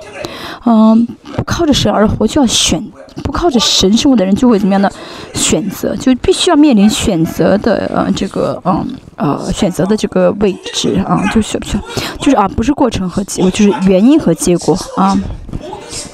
[0.65, 2.79] 嗯，不靠着神而活，就要选；
[3.23, 4.91] 不靠着神生活的人，就会怎么样的
[5.33, 5.95] 选择？
[5.95, 8.85] 就必须要面临选择的呃这个嗯
[9.15, 11.81] 呃选择的这个位置啊，就是不选
[12.19, 15.17] 就是啊，不是过程和结果，就是原因和结果啊。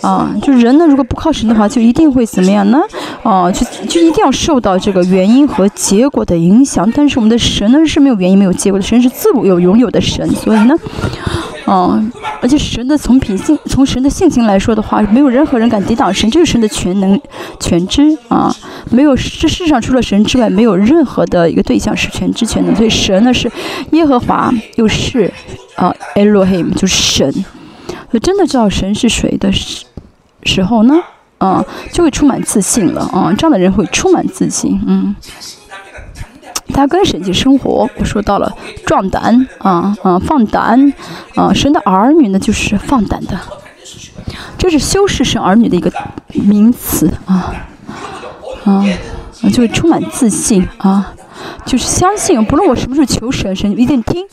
[0.02, 2.80] 啊，就人呢，如果不靠神的话，就一定会怎么样呢？
[3.24, 6.89] 啊，就就一定要受到这个原因和结果的影响。
[6.95, 10.26] 但是我们的神呢是没有原因、没有结果的，神是自有拥有的神。
[10.34, 10.74] 所以呢，
[11.67, 17.19] 嗯，而且神的从品性、从神的性情来说的话，没有任何人敢抵挡神，这是神的全能、
[17.60, 18.56] 全知啊。
[18.91, 22.75] 没有这世上除了神之外，没有任何的一个对象是全知全能。
[22.75, 23.51] 所以神呢是
[23.91, 25.34] 耶和华，又是
[25.75, 27.45] 啊，Elohim，就是神。
[28.13, 29.86] 就真的知道神是谁的时
[30.43, 30.95] 时候呢，
[31.39, 33.34] 啊，就会充满自信了啊。
[33.36, 35.15] 这样的人会充满自信，嗯。
[36.73, 38.51] 他跟神一起生活，我说到了
[38.86, 40.93] 壮胆啊啊，放胆
[41.36, 41.54] 啊。
[41.54, 43.39] 神的儿女呢，就是放胆的，
[44.58, 45.91] 这是修饰神儿女的一个
[46.34, 47.54] 名词啊
[48.65, 48.84] 啊，
[49.54, 51.13] 就是充满自信啊，
[51.65, 54.25] 就是相信，不论我什么时候求神，神一定听。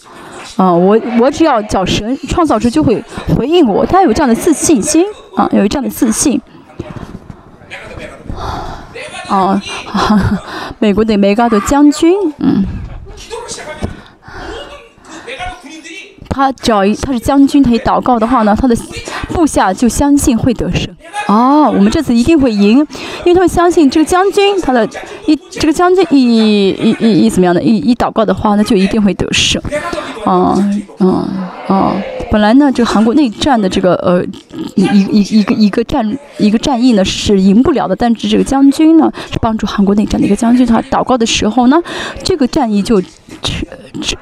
[0.56, 3.02] 啊，我我只要找神创造出就会
[3.36, 5.04] 回应我，他有这样的自信心
[5.36, 6.40] 啊，有这样的自信。
[9.32, 9.58] 哦，
[10.78, 12.62] 美国的梅高的将军，嗯，
[16.32, 18.74] 他只要他是将军，他一祷告的话呢，他的
[19.28, 20.88] 部下就相信会得胜。
[21.28, 24.88] 哦，我们这次一定会赢，因为他们相信这个将军，他的
[25.26, 29.60] 一这个将军一一一一怎么样的，一一祷告的话，那就一定会得胜。
[30.24, 30.56] 啊，
[31.00, 31.26] 嗯，
[31.68, 31.92] 啊，
[32.30, 34.24] 本来呢，这个韩国内战的这个呃，
[34.76, 41.80] 一一一个一个战一个战役呢是赢不了的，但是这个将军呢是帮助韩国内战的一个将军，他祷告的时候呢，
[42.22, 43.00] 这个战役就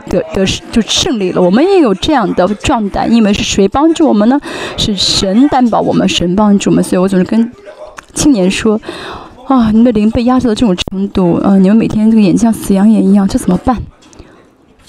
[0.09, 1.43] 得得就胜利了。
[1.43, 4.41] 我们也有这样的壮胆，因为是谁帮助我们呢？
[4.77, 7.53] 是神担保我们，神帮助我们，所以我总是跟
[8.15, 8.81] 青年说，
[9.47, 13.77] 啊，你的灵被压制到这种程度，呃，你们每天这个眼睛像死羊眼一样，这怎么办？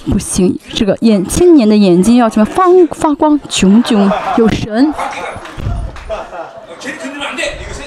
[0.09, 4.93] 不行，这个眼青年的眼睛要什么发发光，炯炯有神。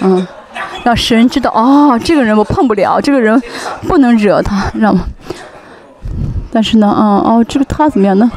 [0.01, 0.25] 嗯，
[0.85, 3.43] 让神知道哦，这个人我碰不了，这个人
[3.89, 5.07] 不能惹他，知道吗？
[6.53, 8.31] 但是呢，嗯哦，这个他怎么样呢？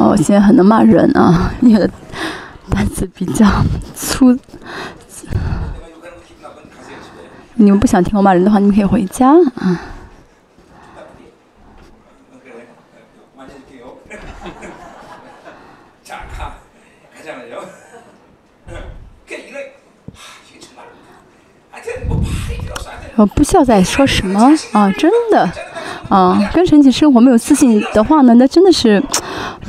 [0.00, 1.86] 哦，现在很能骂人啊， 你的
[2.70, 3.46] 单词比较
[3.94, 4.34] 粗。
[7.54, 9.80] 你们不想听我骂人的话，你们可以回家啊。
[23.16, 24.40] 我不知道在说什么
[24.72, 25.46] 啊，真的。
[26.08, 29.00] 啊，跟神奇生活没有自信的话呢，那真的是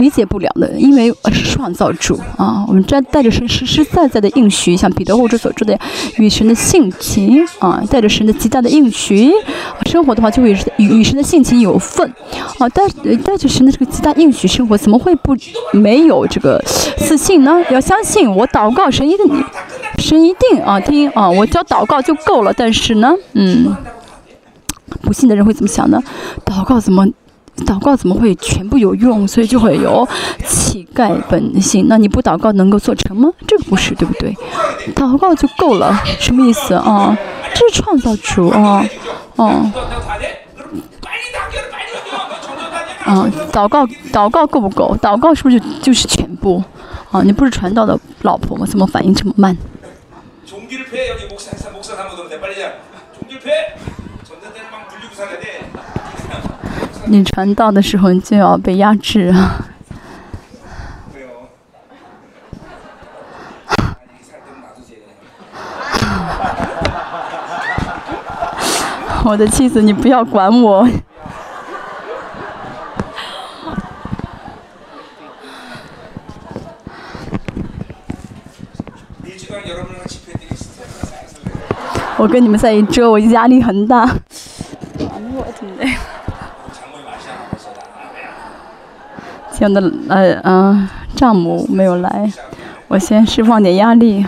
[0.02, 0.70] 理解不了的。
[0.78, 5.80] 因为是创造主啊，我们带带着神实实在在的应许，像彼得后书所说的，
[6.18, 9.32] 与神的性情啊，带着神的极大的应许
[9.86, 12.12] 生活的话，就会与与神的性情有份
[12.58, 12.68] 啊。
[12.70, 12.86] 带
[13.24, 15.34] 带着神的这个极大应许生活，怎么会不
[15.72, 16.62] 没有这个
[16.98, 17.64] 自信呢？
[17.70, 19.44] 要相信我祷告，神一定
[20.00, 22.52] 神一定啊听啊，我只要祷告就够了。
[22.52, 23.76] 但是呢，嗯。
[25.02, 26.04] 不信的人会怎么想呢？
[26.46, 27.08] 祷告怎么，
[27.66, 29.28] 祷告怎么会全部有用？
[29.28, 30.08] 所以就会有
[30.46, 31.86] 乞丐本性。
[31.88, 33.32] 那你不祷告能够做成吗？
[33.48, 34.36] 这个不是，对不对？
[34.96, 37.18] 祷告就够了，什么意思啊？
[37.54, 38.84] 这是创造主啊，
[39.36, 39.72] 哦，
[43.04, 44.96] 啊，祷告祷告够不够？
[45.02, 46.64] 祷告是不是就就是全部？
[47.12, 48.66] 啊，你不是传道的老婆吗？
[48.66, 49.58] 怎么反应这么慢？
[57.12, 59.66] 你传道的时候，你就要被压制啊！
[69.26, 70.88] 我的妻子，你不要管我。
[82.18, 84.10] 我跟你们在一桌，我压力很大。
[89.54, 92.32] 天的呃嗯丈母没有来，
[92.88, 94.26] 我先释放点压力。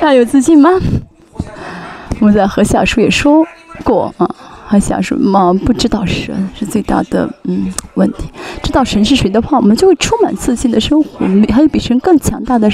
[0.00, 0.70] 大家有自信吗？
[2.20, 3.44] 我在和小叔也说
[3.82, 4.28] 过啊，
[4.66, 8.30] 和小叔嘛不知道神是最大的嗯问题，
[8.62, 11.26] 知道神是谁的话，我们就会充满自信的生活。
[11.52, 12.70] 还有比神更强大的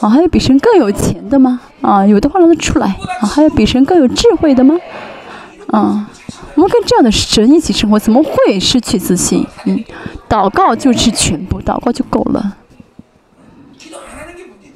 [0.00, 1.60] 啊，还有比神更有钱的吗？
[1.80, 2.86] 啊，有的话让他出来
[3.20, 4.76] 啊，还有比神更有智慧的吗？
[5.72, 6.06] 嗯，
[6.54, 9.46] 我们跟这样的神一起生活，怎么会失去自信？
[9.64, 9.84] 嗯，
[10.28, 12.56] 祷告就是全部，祷告就够了，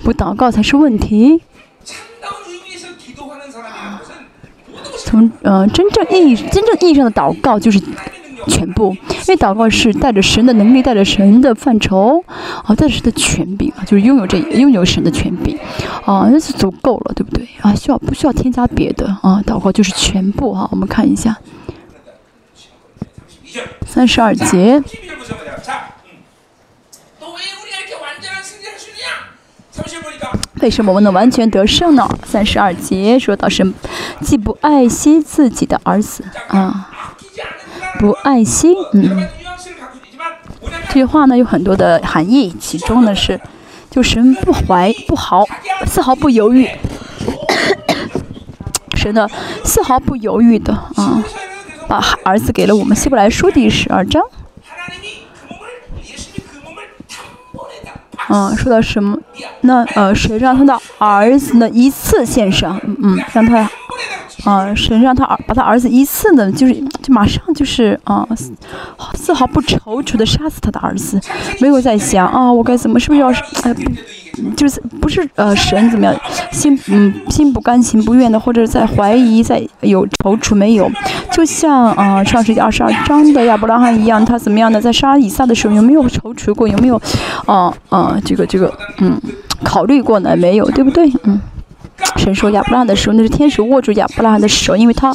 [0.02, 1.42] 不祷告才是问题。
[5.04, 7.80] 从呃真正意义、真正意义上的祷告就是
[8.48, 12.22] 全部，因为祷告是带着神的能力、带着神的范畴，
[12.64, 15.58] 啊，带着神的权柄啊，就是拥有这拥有神的权柄，
[16.04, 17.48] 啊，那是足够了，对不对？
[17.60, 19.42] 啊，需要不需要添加别的啊？
[19.46, 21.36] 祷告就是全部哈，我们看一下
[23.86, 24.82] 三十二节。
[30.60, 32.08] 为什么我们能完全得胜呢？
[32.24, 33.74] 三十二节说到神
[34.22, 36.90] 既不爱惜自己的儿子啊，
[38.04, 39.26] 不爱心，嗯，
[40.88, 43.40] 这句话呢有很多的含义，其中呢是
[43.90, 45.42] 就神不怀不毫
[45.86, 46.68] 丝毫不犹豫，
[48.94, 49.26] 神的
[49.64, 51.24] 丝毫不犹豫的啊，
[51.88, 52.94] 把儿子给了我们。
[52.94, 54.22] 希伯来书第十二章。
[58.28, 59.18] 嗯，说到什么？
[59.62, 62.78] 那呃，谁让他的儿子呢一次献上？
[63.02, 63.70] 嗯，让他，
[64.44, 66.50] 啊，神让他儿把他儿子一次呢？
[66.52, 68.26] 就是就马上就是啊，
[69.14, 71.20] 丝毫不踌躇的杀死他的儿子，
[71.60, 73.00] 没有在想啊，我该怎么？
[73.00, 73.28] 是不是要
[73.62, 73.74] 哎？
[74.56, 76.12] 就是不是呃神怎么样
[76.50, 80.90] 心嗯心不甘情不愿的或者在怀疑在有踌躇没有，
[81.30, 86.66] 就像啊创世纪二十二章的亚伯拉罕一样，他怎么样呢在杀以撒的时候有没有踌躇过？
[86.66, 87.00] 有没有
[87.46, 89.16] 啊啊这个这个嗯
[89.62, 90.36] 考虑过呢？
[90.36, 91.08] 没有，对不对？
[91.22, 91.40] 嗯，
[92.16, 95.14] 神说亚伯拉罕的时候，那是天使握住亚伯拉罕的手，因为他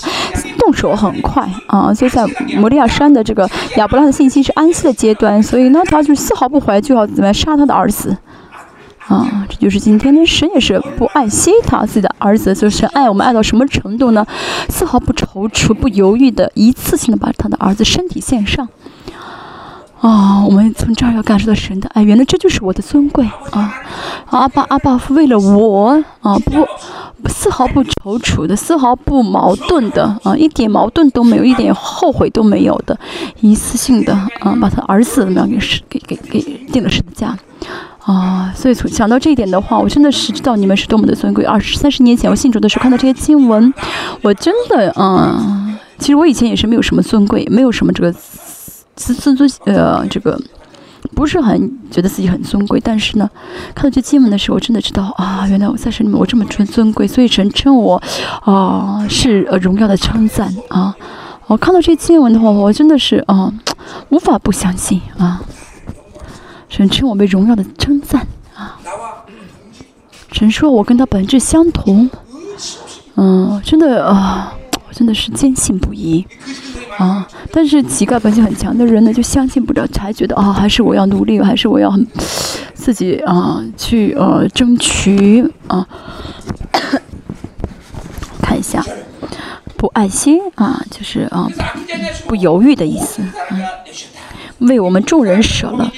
[0.58, 2.26] 动手很快啊，所以在
[2.58, 8.16] 摩利亚山的这个亚伯拉罕的信心是安息的阶段，所以呢他就丝毫不怀就要怎么样杀他的儿子。
[9.08, 14.24] 啊，这就是今天的神也是不爱惜他自己的儿子，就是爱我们爱到什么程度呢？
[14.70, 18.70] 丝毫不踌躇、不犹豫的一次性的把他的儿子身体献上。
[20.02, 23.74] 啊，我们从这儿要感受到神的爱，原来这就是我的尊贵啊！
[24.30, 25.92] 阿爸阿爸为了我
[26.22, 26.66] 啊，不
[27.28, 32.98] 丝毫不踌躇的，丝毫不矛盾的啊，一点矛盾都没有，一点后悔都没有的，
[33.42, 36.42] 一次性的啊，把他儿子怎么样给是给给给
[36.72, 37.38] 定了十字架。
[38.06, 41.44] 啊，所以从想到这一点的话，我真的是知道你们是多么的尊贵。
[41.44, 43.74] 二十三十年前我信主的时候看到这些经文，
[44.22, 48.16] 我真的嗯，其实我以前也是没有什么尊贵，没有什么这个
[49.00, 50.38] 自自尊呃这个
[51.16, 52.80] 不是很觉得自己很尊贵。
[52.84, 53.30] 但是呢，
[53.74, 58.02] 看到这经文的时候，我真的知道啊，原来我在神里面我这么尊尊贵，所以神称我
[58.42, 60.94] 啊是呃荣耀的称赞啊。
[61.48, 63.52] 我看到这经文的话，我真的是啊
[64.10, 65.42] 无法不相信啊。
[66.68, 68.78] 神称我为荣耀的称赞啊！
[70.32, 72.08] 神说我跟他本质相同，
[73.16, 74.54] 嗯，真的啊，
[74.90, 76.26] 我真的是坚信不疑
[76.98, 77.28] 啊！
[77.52, 82.06] 但是乞丐本性很强的人呢，就相信不了，才觉得啊，还是我要努力，还是我要很
[82.74, 85.88] 自己啊去呃争取啊。
[88.42, 88.84] 看一下，
[89.78, 91.48] 不爱心啊，就是啊
[92.26, 93.22] 不犹豫的意思，
[93.52, 93.62] 嗯，
[94.68, 95.92] 为我们众人舍了。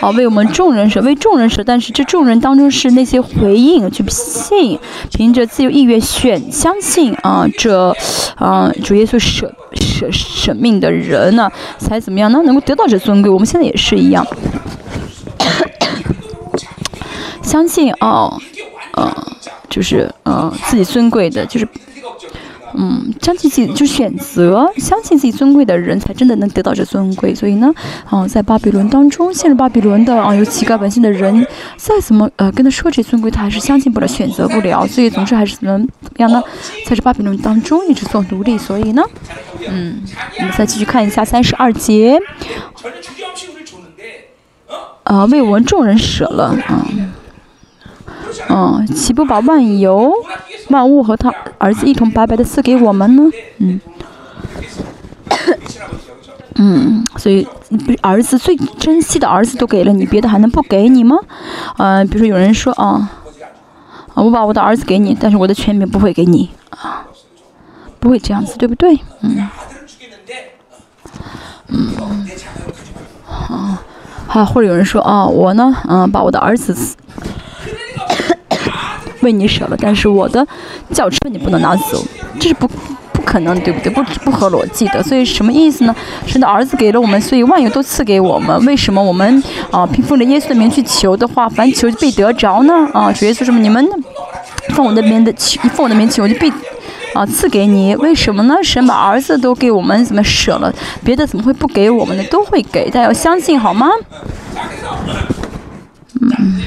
[0.00, 4.78] 好，为我们众人舍，为众人舍，但是这众人当中是那些回应、去信、
[5.12, 7.94] 凭着自由意愿选、相信啊，这
[8.36, 12.40] 啊主耶稣舍舍舍命的人呢，才怎么样呢？
[12.44, 13.30] 能够得到这尊贵。
[13.30, 14.24] 我们现在也是一样，
[17.42, 18.32] 相信啊，
[18.96, 19.12] 嗯，
[19.68, 21.66] 就是嗯自己尊贵的，就是。
[22.74, 27.34] 嗯，相信自己就选择相信自己尊贵的人，才真的能得到这尊贵。
[27.34, 27.72] 所以呢，
[28.08, 31.46] 啊，在巴比伦当中，陷入巴比伦的啊有乞丐本性的人，
[31.76, 34.86] 再怎么呃跟他说这尊贵，他还是相信不了，选择不了。
[34.86, 36.42] 所以总之还是能怎么样呢？
[36.86, 38.58] 在这巴比伦当中一直做奴隶。
[38.58, 39.02] 所以呢，
[39.68, 40.02] 嗯，
[40.38, 42.20] 我们再继续看一下三十二节，
[45.04, 46.86] 啊，为我们众人舍了啊。
[48.50, 50.12] 嗯，岂不把万有、
[50.68, 53.22] 万物和他儿子一同白白的赐给我们呢？
[53.58, 53.80] 嗯，
[56.56, 57.46] 嗯，所以
[58.02, 61.16] 儿子最珍惜的儿子都给了你，别的还能不给你吗？
[61.76, 63.10] 呃，比如说有人说啊，
[64.14, 67.06] 我把我的儿子给你，但是我的权柄不会给你啊，
[68.00, 68.98] 不会这样子，对不对？
[69.20, 69.48] 嗯，
[71.68, 72.26] 嗯，
[73.26, 73.82] 啊，
[74.26, 76.74] 还或者有人说啊，我呢，嗯，把我的儿子
[79.20, 80.46] 为你舍了，但是我的
[80.92, 82.04] 轿车你不能拿走，
[82.38, 82.74] 这是不不。
[83.24, 83.92] 可能对不对？
[83.92, 85.94] 不不合逻辑的，所以什么意思呢？
[86.26, 88.58] 神的儿子给了我们，所以万有都赐给我们。
[88.64, 92.88] 为什么我们啊，凭奉着耶稣的名去求的话，凡求就被得着呢？
[92.94, 93.60] 啊，主耶稣什么？
[93.60, 93.86] 你们
[94.70, 96.50] 奉我的名的求，奉我的名求就被
[97.12, 97.94] 啊赐给你。
[97.96, 98.56] 为什么呢？
[98.62, 100.72] 神把儿子都给我们，怎么舍了？
[101.04, 102.24] 别的怎么会不给我们呢？
[102.30, 103.90] 都会给，但要相信好吗？
[106.22, 106.62] 嗯。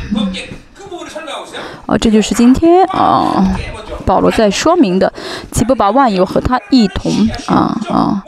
[1.88, 3.58] 哦，这就是今天啊。
[4.04, 5.14] 保罗在说明的，
[5.52, 7.12] 岂不把万有和他一同
[7.46, 8.24] 啊啊，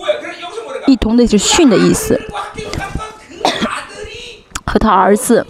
[0.85, 2.21] 一同的是训的意思，
[4.65, 5.45] 和他儿子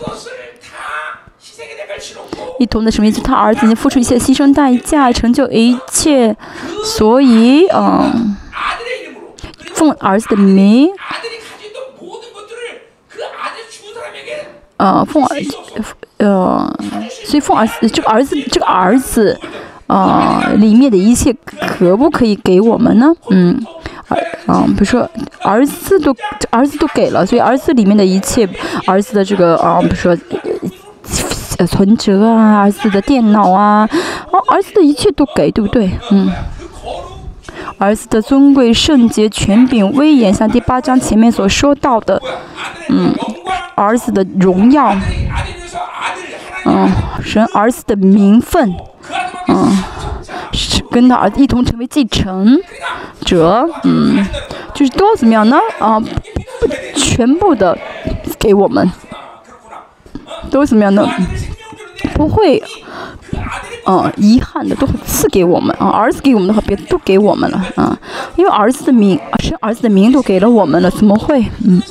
[2.57, 3.21] 一同的什么意思？
[3.21, 6.35] 他儿子已经付出一切牺牲代价，成就一切，
[6.83, 8.35] 所以嗯，
[9.75, 10.89] 奉儿子的名，
[14.77, 15.35] 呃，奉儿
[16.23, 16.75] 呃，
[17.25, 19.39] 所以奉儿子这个儿子这个儿子。
[19.85, 21.35] 啊，里面的一切
[21.67, 23.13] 可不可以给我们呢？
[23.29, 23.53] 嗯，
[24.47, 25.07] 啊，比如说
[25.43, 26.15] 儿子都
[26.49, 28.47] 儿子都给了，所以儿子里面的一切，
[28.87, 30.17] 儿子的这个啊，比如说
[31.59, 33.87] 呃存折啊，儿子的电脑啊，
[34.31, 35.91] 啊，儿子的一切都给，对不对？
[36.09, 36.31] 嗯，
[37.77, 42.19] 儿子的尊贵、圣洁、权柄、威严，像第八章前面所说到的，
[42.87, 43.13] 嗯，
[43.75, 44.95] 儿子的荣耀，
[46.65, 46.89] 嗯，
[47.23, 48.73] 神儿子的名分。
[49.47, 49.83] 嗯，
[50.53, 52.57] 是跟他儿子一同成为继承
[53.25, 54.25] 者，嗯，
[54.73, 55.57] 就是都怎么样呢？
[55.79, 56.01] 啊，
[56.95, 57.77] 全部的
[58.39, 58.89] 给我们，
[60.49, 61.05] 都怎么样呢？
[62.15, 62.61] 不会，
[63.85, 65.87] 嗯，遗憾的都会赐给我们啊。
[65.89, 67.97] 儿子给我们的话，别都给我们了啊，
[68.35, 71.45] 因为儿子的名，是儿子的名都给了我们了，怎么会？
[71.65, 71.81] 嗯。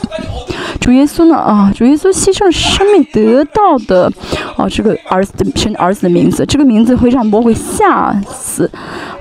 [0.83, 1.37] 主耶稣呢？
[1.37, 4.13] 啊，主耶稣牺牲生命得到的，
[4.57, 8.69] 啊，这个儿子的生儿子的名字，这个名字会让魔鬼吓死，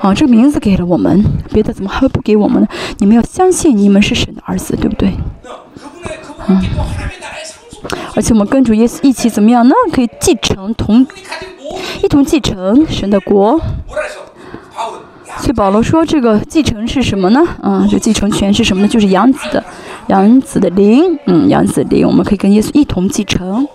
[0.01, 2.67] 啊，这个名字给了我们，别的怎么还会不给我们呢？
[2.97, 5.13] 你们要相信你们是神的儿子，对不对？
[6.47, 6.59] 嗯，
[8.15, 9.75] 而且我们跟主耶稣一起怎么样呢？
[9.93, 11.05] 可以继承同，
[12.01, 13.61] 一同继承神的国。
[15.37, 17.41] 所以保罗说，这个继承是什么呢？
[17.63, 18.87] 嗯，这继承权是什么呢？
[18.87, 19.63] 就是养子的，
[20.11, 23.65] 养子的灵，嗯，杨子的灵，我们可以跟耶稣一同继承。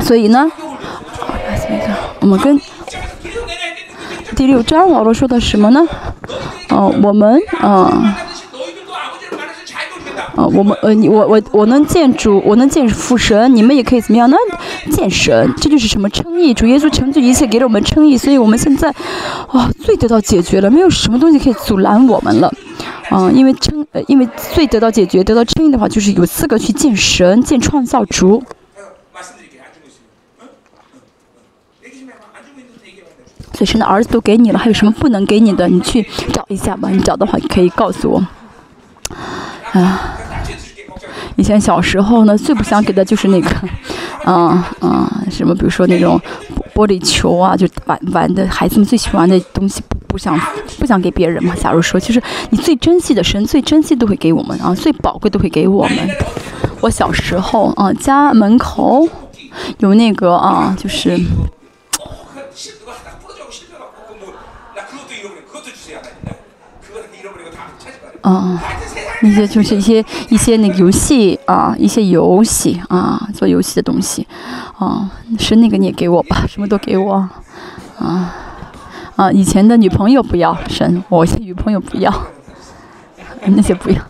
[0.00, 0.50] 所以呢，
[2.18, 2.60] 我们跟
[4.34, 5.86] 第六章保罗说的什么呢？
[6.70, 8.29] 哦，我们，嗯。
[10.46, 14.36] 我们呃，你我我我能见主，我能见父神，你们也可以怎么样呢？
[14.92, 16.54] 见神，这就是什么称义？
[16.54, 18.88] 主耶稣成就一切，给了我们称义，所以我们现在
[19.48, 22.52] 啊，罪得到解决了，没有什么东西可以阻拦我们了。
[23.08, 28.42] 啊，因为称呃，因为罪得到解决，得到称义的话，就是有资格去见神，见创造主。
[33.52, 35.68] 所以神的儿子都给你了，还有什么不能给你的？
[35.68, 38.26] 你去找一下吧，你找的话可以告诉我。
[39.72, 40.16] 啊，
[41.40, 43.48] 以前小时候呢，最不想给的就是那个，
[44.26, 46.20] 嗯嗯，什么，比如说那种
[46.74, 50.38] 玻璃球啊，就玩玩的，孩子们最喜欢的东西，不不想
[50.78, 51.54] 不想给别人嘛。
[51.56, 56.10] 假如说，就是你最珍惜的神，最珍惜都会给我们啊，最宝贵都会给我们。
[56.82, 59.08] 我小时候啊，家门口
[59.78, 61.18] 有那个啊，就是。
[68.22, 68.58] 嗯，
[69.22, 74.26] 那些就是一些一些那个游戏啊，一些游戏啊，做游戏的东西，
[74.78, 77.28] 啊，是那个你也给我吧，什么都给我，
[77.98, 78.34] 啊
[79.16, 82.10] 啊，以前的女朋友不要，神，我现女朋友不要，
[83.44, 84.00] 那些不要。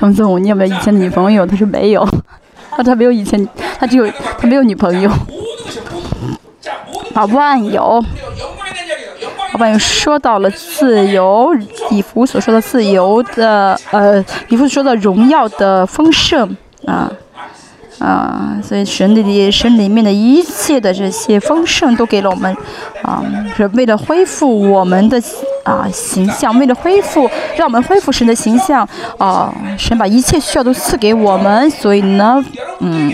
[0.00, 1.44] 从此，你有没有以前的女朋友？
[1.44, 2.02] 他说没有，
[2.72, 3.46] 他他没有以前，
[3.78, 5.10] 他只有他没有女朋友。
[7.12, 8.02] 老万有，
[9.52, 11.54] 老板有说到了自由，
[11.90, 17.12] 以弗所说的自由的，呃，以弗说的荣耀的丰盛啊，
[18.00, 22.56] 啊，所以神的神里面的一切的这些丰盛都给了我们，
[23.02, 23.22] 啊，
[23.56, 25.22] 是为了恢复我们的
[25.62, 28.88] 啊形象，为了恢复让我们恢复神的形象，
[29.18, 32.44] 啊，神把一切需要都赐给我们，所以呢，
[32.80, 33.12] 嗯。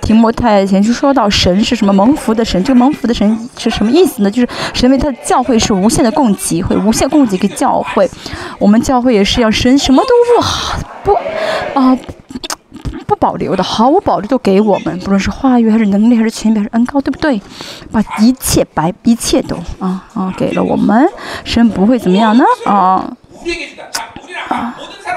[0.00, 4.30] 提摩太前就说到神是什么蒙福的神，这个蒙福的神是什么意思呢？
[4.30, 8.10] 就是神为他的教会是无限的供给，会无限供给给教会。
[8.58, 11.14] 我们教会也是要神什么都不好不
[11.78, 11.96] 啊
[13.12, 17.40] 不保留的，毫无保留都给我们，不论是话语还是能力还是权柄还是恩高，对不对？
[17.90, 21.06] 把一切白一切都啊啊给了我们，
[21.44, 22.44] 神不会怎么样呢？
[22.64, 23.14] 啊
[24.48, 24.74] 啊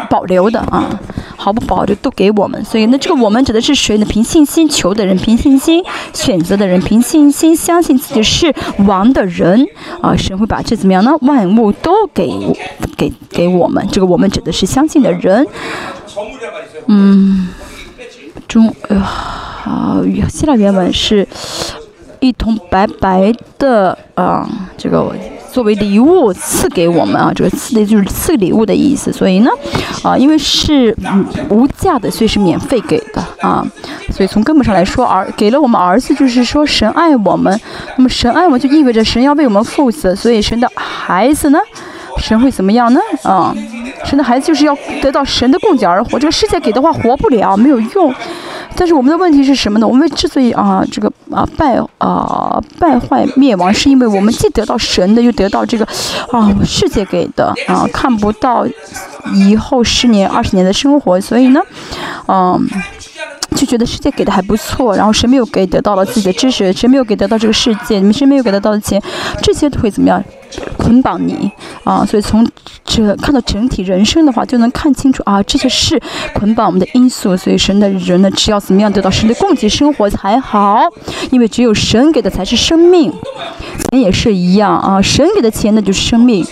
[0.09, 0.99] 保留的啊。
[1.37, 4.05] 毫不保留都给我们，所以那这个我们指的是谁呢？
[4.05, 8.51] 凭信心求的人，凭信心选择的人，凭信心相信自己是
[8.87, 9.63] 王的人
[10.01, 10.15] 啊！
[10.17, 11.15] 神会把这怎么样呢？
[11.21, 12.31] 万物都给
[12.97, 15.45] 给给我们，这个我们指的是相信的人。
[16.87, 17.49] 嗯，
[18.47, 21.27] 中呃啊，希腊原文是
[22.19, 25.13] 一桶白白的啊，这个。
[25.55, 29.09] 作为礼物赐给我们啊，这个赐的就是赐礼物的意思。
[29.13, 29.49] 所以呢，
[30.03, 30.93] 啊，因为是
[31.49, 33.65] 无价的，所以是免费给的啊。
[34.11, 37.57] 所以从根本上来说，儿给了我们儿子，就是说神爱我们。
[37.95, 40.13] 那么神爱我们，就意味着神要为我们负责。
[40.13, 41.59] 所以神的孩子呢，
[42.17, 42.99] 神会怎么样呢？
[43.23, 43.55] 啊，
[44.05, 46.19] 神的孩子就是要得到神的供给而活。
[46.19, 48.13] 这个世界给的话，活不了，没有用。
[48.77, 49.87] 但是我们的问题是什么呢？
[49.87, 55.85] 我们之所以啊这个啊败啊败坏灭亡，是因为我们既得到神的，又得到这个
[56.31, 58.65] 啊世界给的啊看不到
[59.33, 61.61] 以后十年二十年的生活，所以呢，
[62.27, 62.67] 嗯。
[63.55, 69.01] 就觉得世界给的还不错，然后神没有给得到了自己的知识，神没有给得到这个世界，你们神没有给得到的钱，
[69.41, 70.21] 这些会怎么样
[70.77, 71.51] 捆绑你
[71.83, 72.05] 啊？
[72.05, 72.45] 所以从
[72.83, 76.01] 这看到整体人生的话，就能看清楚啊，这些是
[76.33, 77.35] 捆绑我们的因素。
[77.35, 80.81] 所以神的人呢，只要怎么样得到神的供给生活才好，
[81.31, 83.11] 因为只有神给的才是生命，
[83.89, 86.45] 钱也是一样啊，神给的钱那就是生命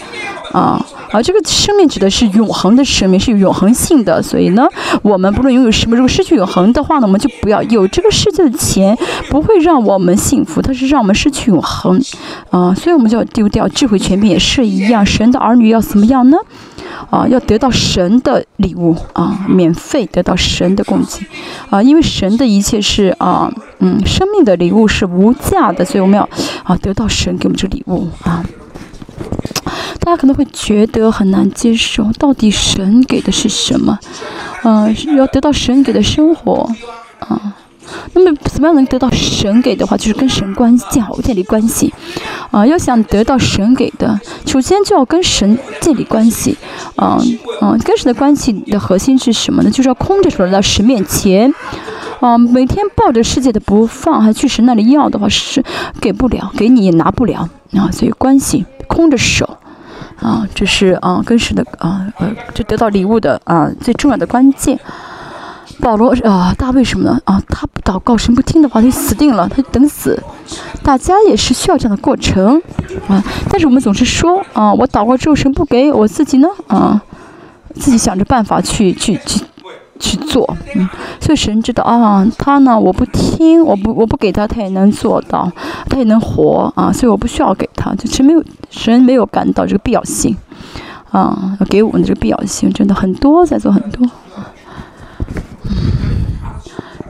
[0.52, 0.84] 啊。
[1.14, 4.20] 啊，这个生命指的是永恒的生命，是永恒性的。
[4.20, 4.68] 所以呢，
[5.04, 8.98] 我们不论拥有什么，如果失去永恒的话呢，我们就不要有这个世界的钱，
[9.30, 12.02] 不会让我们幸福，它是让我们失去永恒。
[12.50, 15.06] 啊，所以我们就要丢掉智慧权柄，也是一样。
[15.06, 16.38] 神的儿女要怎么样呢？
[17.10, 21.26] 啊，要得到神的礼物啊，免费得到神的供给
[21.70, 26.28] 啊，因为神的一切是啊，嗯，生命的礼物是无价的，所以我们要
[26.64, 28.44] 啊，得到神给我们这礼物啊。
[30.00, 33.98] 大家可能会觉得很难接受，到底神给的是什么？
[34.64, 36.70] 嗯，要得到神给的生活，
[37.20, 37.54] 啊，
[38.14, 41.94] 那么怎么样能得到神给的话，就是跟神关系建好建立关系，
[42.52, 46.58] 啊，要想得到神给的，首先就要跟神建立关系，
[46.96, 47.18] 啊，
[47.62, 49.70] 啊，跟神的关系的核心是什么呢？
[49.70, 51.54] 就是要空着手来到神面前，
[52.20, 55.64] 啊，每天抱着世界的不放，还去神那里要的话，是
[56.00, 59.58] 给不了，给你也拿不了，啊，所以关系空着手。
[60.22, 64.80] 啊，这是啊，跟神的啊，呃，就得到礼物的啊，最重要的关键。
[65.84, 67.20] 保罗啊，大卫什么呢？
[67.26, 70.18] 啊，他不祷告，神不听的话，他就死定了，他就等死。
[70.82, 72.62] 大家也是需要这样的过程
[73.08, 77.02] 啊，但是我们总是说啊，我祷告之后神不给我自己呢啊，
[77.76, 79.44] 自己想着办法去去去。
[80.00, 80.90] 去做，嗯，
[81.22, 85.50] 所以神知道啊，他呢，我不听，我不，我不给他，他也能做到，
[85.88, 90.36] 他也能活啊，所以我不需要给他，就神没有，神没有感到这个必要性，
[91.12, 94.06] 啊，给我们的这个必要性，真的很多，在做很多，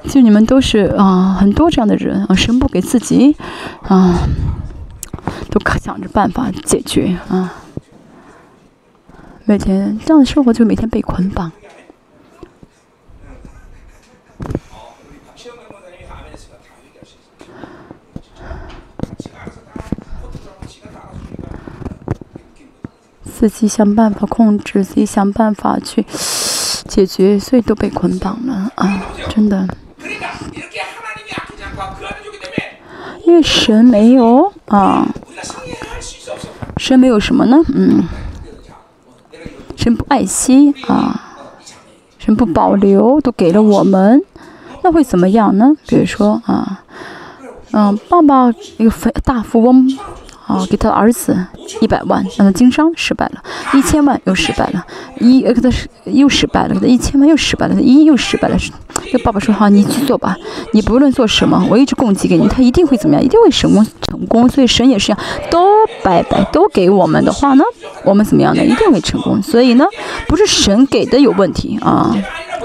[0.10, 3.36] 就你们都是啊，很多这样的人啊，神不给自己
[3.84, 4.28] 啊，
[5.49, 7.54] 都想着办法解决啊，
[9.45, 11.51] 每天这样的生活就每天被捆绑。
[23.26, 26.06] 自己想办法控制，自己想办法去
[26.88, 29.04] 解决，所以都被捆绑了啊！
[29.28, 29.68] 真的，
[33.26, 35.08] 因为神没有啊，
[36.78, 37.58] 神没有什么呢？
[37.74, 38.04] 嗯，
[39.76, 41.38] 神不爱惜啊，
[42.20, 44.22] 神不保留，都给了我们，
[44.84, 45.74] 那会怎么样呢？
[45.88, 46.84] 比如说啊，
[47.72, 49.88] 嗯，爸爸一个非大富翁。
[50.46, 51.38] 啊，给他儿子
[51.82, 53.41] 一百万，让他经商失败了，
[53.74, 54.86] 一千万又失败了，
[55.20, 55.70] 一给他
[56.06, 58.58] 又失败了，给他一千万又失败了，一又失败了。
[59.12, 60.36] 这爸爸说：“好，你去做吧，
[60.74, 63.24] 你不论做什么，我一直供给给你，他一定会怎么样？
[63.24, 64.48] 一定会成功成功。
[64.50, 65.20] 所以神也是一样，
[65.50, 65.66] 都
[66.04, 67.64] 白白都给我们的话呢，
[68.04, 68.64] 我们怎么样呢？
[68.64, 69.41] 一定会成功。
[69.41, 69.86] 所以呢，
[70.28, 72.16] 不是神给的有问题啊，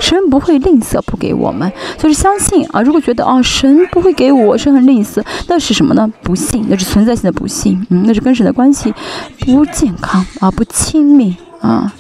[0.01, 2.81] 神不会吝啬不给我们，就是相信啊。
[2.83, 6.11] 如果觉得啊，神不会给我，神很吝啬，那是什么呢？
[6.23, 8.95] 不信，那是存在性的不信，嗯，那是跟神的关系
[9.41, 11.93] 不健康啊，不亲密啊。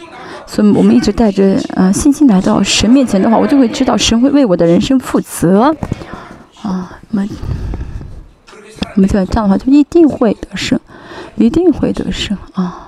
[0.46, 5.74] 所以我们一直带着呃信心来到神面前的话，我就会知道神会为我的人生负责
[6.62, 6.90] 啊。
[7.10, 7.28] 我们
[8.94, 10.80] 我们这样这样的话，就一定会得胜，
[11.36, 12.87] 一定会得胜啊。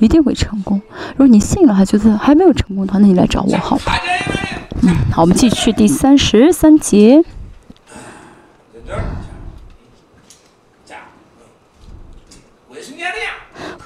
[0.00, 0.80] 一定会成功。
[1.12, 3.98] 如果你信了，还觉得还没有成功的话，那你来找我好吧？
[4.82, 7.24] 嗯，好，我们继续第三十三节。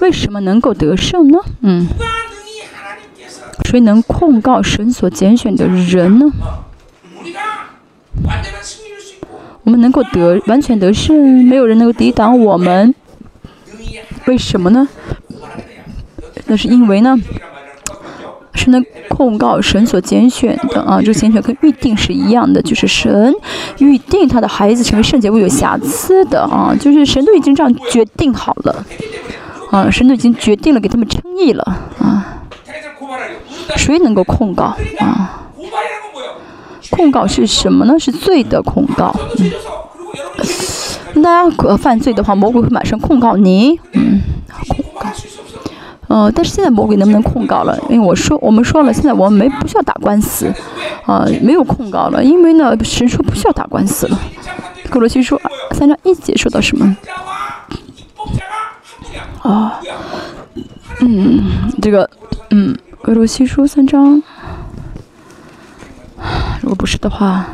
[0.01, 1.39] 为什么能够得胜呢？
[1.61, 1.87] 嗯，
[3.67, 6.27] 谁能控告神所拣选的人呢？
[9.63, 12.95] 我们能够得完全得胜，没有人能够抵挡我们。
[14.27, 14.89] 为什么呢？
[16.51, 17.17] 那是因为呢，
[18.55, 23.33] 是能控告神所拣选的啊，这个拣选跟预定是一样的，就是神
[23.79, 28.85] 预定他的孩子成为圣洁、不有瑕疵的啊，就是神都已经这样决定好了
[29.71, 31.63] 啊，神都已经决定了给他们称义了
[32.01, 32.43] 啊，
[33.77, 35.37] 谁能够控告啊？
[36.91, 37.97] 控告是什么呢？
[37.97, 39.15] 是罪的控告。
[41.15, 43.79] 嗯，大家犯罪的话，魔鬼会马上控告你。
[43.93, 44.21] 嗯，
[44.69, 45.07] 控告。
[46.11, 47.79] 呃，但是现在魔鬼能不能控告了？
[47.89, 50.53] 因为我说，我们说了，现在我们没不需要打官司，
[51.07, 54.19] 啊，没有控告了，因为呢，神说不需要打官司了。
[54.91, 55.41] 格罗西说
[55.71, 56.97] 三章一节说到什么？
[59.43, 59.81] 啊，
[60.99, 62.11] 嗯，这个，
[62.51, 64.21] 嗯，格罗西书三章，
[66.61, 67.47] 如果不是的话。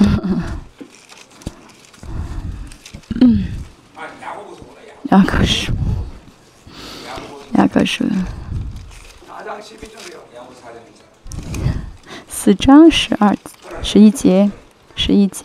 [0.00, 0.42] 嗯，
[5.10, 5.72] 雅各书，
[7.54, 8.04] 雅各书，
[12.28, 13.36] 四章十二
[13.82, 14.50] 十一节，
[14.94, 15.44] 十一节，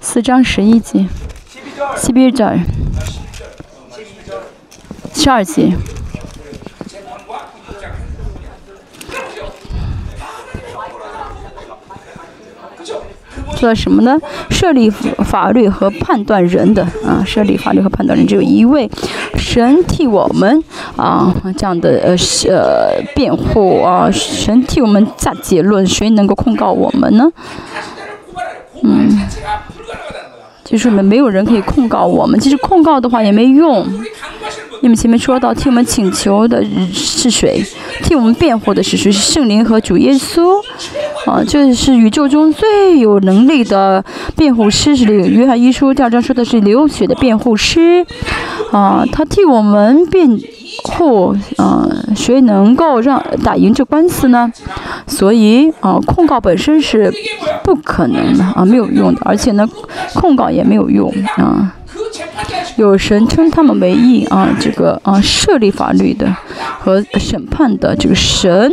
[0.00, 1.08] 四章十一节，
[1.96, 2.44] 十一节，
[5.14, 5.72] 十二节。
[13.60, 14.18] 做什么呢？
[14.48, 18.90] 设立法律和判断人的啊，设立法律和判断人只有一位，
[19.36, 20.64] 神替我们
[20.96, 22.16] 啊这样的呃
[22.48, 27.30] 呃辩护啊，神替我们下结论，谁能够控告我们呢？
[28.82, 29.20] 嗯，
[30.70, 33.84] 就是我们没有人可以控告我们，其实控告的话也没用。
[34.82, 37.60] 你们前面说到替我们请求的是谁？
[38.04, 39.10] 替我们辩护的是谁？
[39.10, 40.62] 是圣灵和主耶稣。
[41.26, 44.02] 啊，这是宇宙中最有能力的
[44.36, 48.06] 辩护师，是约翰一书第二章说的是流血的辩护师。
[48.70, 50.38] 啊，他替我们辩
[50.84, 51.34] 护。
[51.56, 54.50] 啊，谁能够让打赢这官司呢？
[55.06, 57.12] 所以啊，控告本身是
[57.62, 59.20] 不可能的啊，没有用的。
[59.24, 59.68] 而且呢，
[60.14, 61.74] 控告也没有用啊。
[62.76, 66.34] 有神称他们为义啊，这个啊设立法律的
[66.78, 68.72] 和审判的这个神，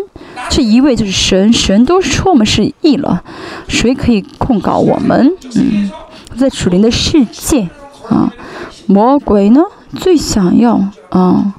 [0.49, 3.21] 这一位就是神，神都说我们是义了，
[3.67, 5.33] 谁可以控告我们？
[5.55, 5.91] 嗯，
[6.37, 7.67] 在属灵的世界
[8.07, 8.31] 啊，
[8.85, 9.61] 魔鬼呢
[9.97, 10.79] 最想要
[11.09, 11.53] 啊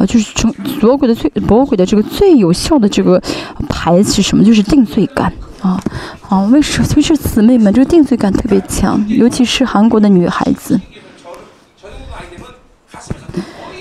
[0.00, 3.22] 啊，就是从魔鬼的最魔鬼的这个最有效的这个
[3.68, 4.42] 牌子是什么？
[4.42, 5.30] 就是定罪感
[5.60, 5.78] 啊
[6.26, 6.88] 啊，为什么？
[6.88, 10.80] 就是姊妹们这个定罪感特别强，尤其是韩国的女孩子。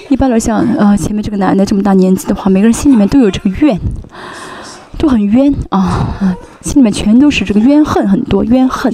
[0.09, 3.79] 一般来讲，呃，前面这个男的这么大年纪的话，每个人心里面都有这个怨，
[4.97, 8.93] 都很冤啊，心里面全都是这个怨恨，很多怨恨。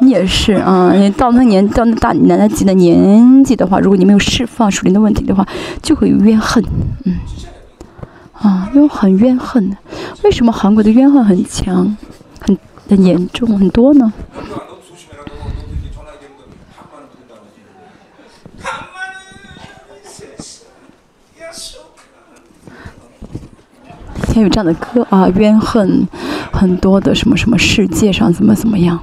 [0.00, 5.46] 你也是啊，你到那年到那大奶奶级的年纪的话，如果你没有释放属灵的问题的话，
[5.80, 6.62] 就会有怨恨，
[7.04, 7.16] 嗯，
[8.32, 9.76] 啊，因为很怨恨。
[10.22, 11.96] 为什么韩国的怨恨很强，
[12.40, 14.12] 很很严重，很多呢？
[24.28, 26.08] 前有这样的歌啊，怨恨
[26.52, 28.98] 很多的什么什么世界上怎么怎么样。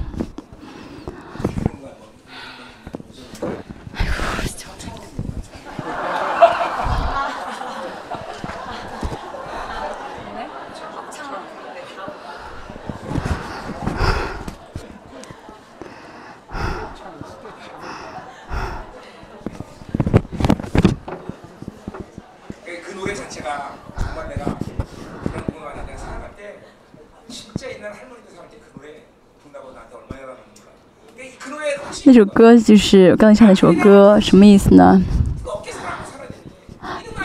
[32.12, 35.00] 这首歌就是我刚才唱的那首歌，什么意思呢？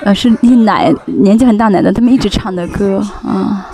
[0.05, 3.69] 呃，是一奶年纪很大奶奶他们一直唱的歌啊。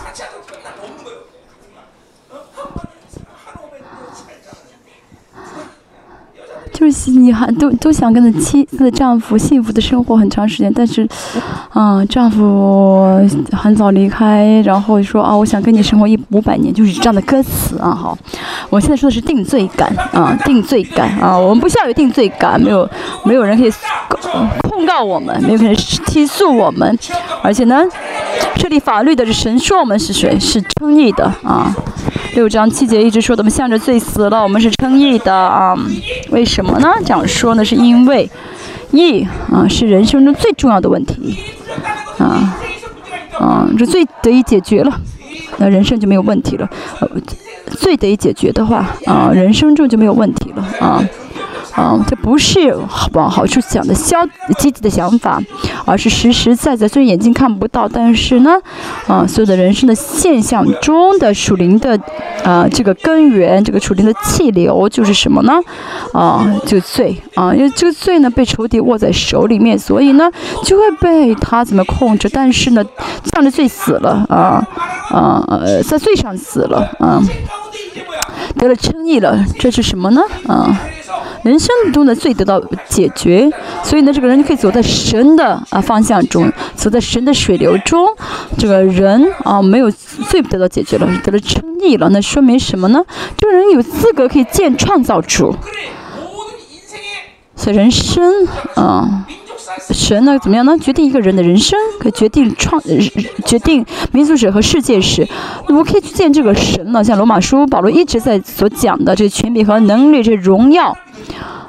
[6.84, 11.07] 就是你还都都想跟着妻子丈夫幸福的生活很长时间，但是，
[11.69, 17.95] 啊，丈夫很早离开，然后说啊，我想跟你生活一五百年，就是这样的歌词啊。
[17.95, 18.17] 好，
[18.69, 22.89] 我现在说的是定罪感啊，定罪感啊，我们不需要有定罪感，没有
[23.23, 23.71] 没有人可以
[24.63, 25.73] 控告我们，没有人
[26.07, 26.99] 提诉我们，
[27.41, 27.81] 而且呢，
[28.57, 31.73] 设立法律的是神说我们是谁是称义的啊。
[32.36, 35.77] 六章七节一直说，我们向着罪死了，我们是称义的啊？
[36.31, 36.91] 为什么呢？
[37.05, 38.29] 这样说呢，是因为
[38.91, 39.21] 义
[39.51, 41.38] 啊是人生中最重要的问题
[42.17, 42.57] 啊
[43.38, 44.99] 啊，这罪得以解决了，
[45.57, 46.67] 那人生就没有问题了。
[47.77, 51.03] 罪得以解决的话啊，人生中就没有问题了啊。
[51.76, 52.76] 啊，这不是
[53.13, 54.17] 往好处想的消
[54.59, 55.41] 积极的想法，
[55.86, 58.51] 而是实实在在，虽然眼睛看不到，但是呢，
[59.07, 61.99] 啊，所有的人生的现象中的属灵的，
[62.43, 65.59] 啊，这个根源，这个属灵的气流就是什么呢？
[66.13, 70.30] 啊，就罪啊，因为这个罪呢被仇敌握在手里面，所以呢
[70.63, 72.30] 就会被他怎么控制？
[72.32, 72.84] 但是呢，
[73.24, 74.63] 这样的罪死了啊
[75.09, 75.43] 啊，
[75.84, 77.19] 在罪上死了啊，
[78.57, 80.21] 得了称义了，这是什么呢？
[80.47, 80.80] 啊？
[81.44, 83.52] 人生中的罪得到解决，
[83.84, 88.08] 所以呢，这个人就可以走在神的啊方向中，走在神的水流中。
[88.58, 93.04] 这个人啊，没有罪得到解决了，得了称义了，那说明什么呢？
[93.38, 95.54] 这个人有资格可以见创造主。
[97.56, 99.26] 所以人生啊，
[99.91, 100.78] 神呢怎么样呢？
[100.78, 102.82] 决定一个人的人生，可决定创，
[103.45, 105.28] 决定民族史和世界史。
[105.67, 110.95] 我可以去见这个神呢，像罗马书保罗一直在所讲的这个权柄和能力，这荣耀。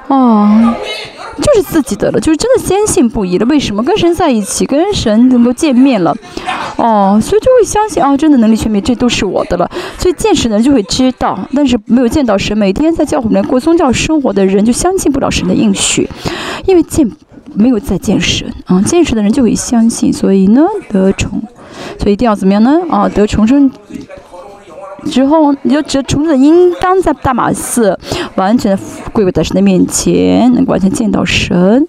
[0.09, 0.75] 哦，
[1.41, 3.47] 就是自己的了，就是真的坚信不疑了。
[3.47, 6.15] 为什么跟神在一起，跟神能够见面了？
[6.77, 9.71] 哦，所以就会相信啊，真的能力全面，这都是我的了。
[9.99, 16.09] 所以见识的人就会知道，但是没有见到神，每天在教会里面过宗教生活的人就相信不了神的应许，
[16.67, 17.11] 因为见
[17.55, 18.81] 没有再见神啊。
[18.83, 21.43] 见神的人就会相信，所以呢得宠，
[21.99, 22.81] 所以一定要怎么样呢？
[22.91, 23.71] 啊，得重生。
[25.11, 27.99] 之后，你就只从此应当在大马寺
[28.37, 28.83] 完全的
[29.13, 31.87] 跪在神的面前，能够完全见到神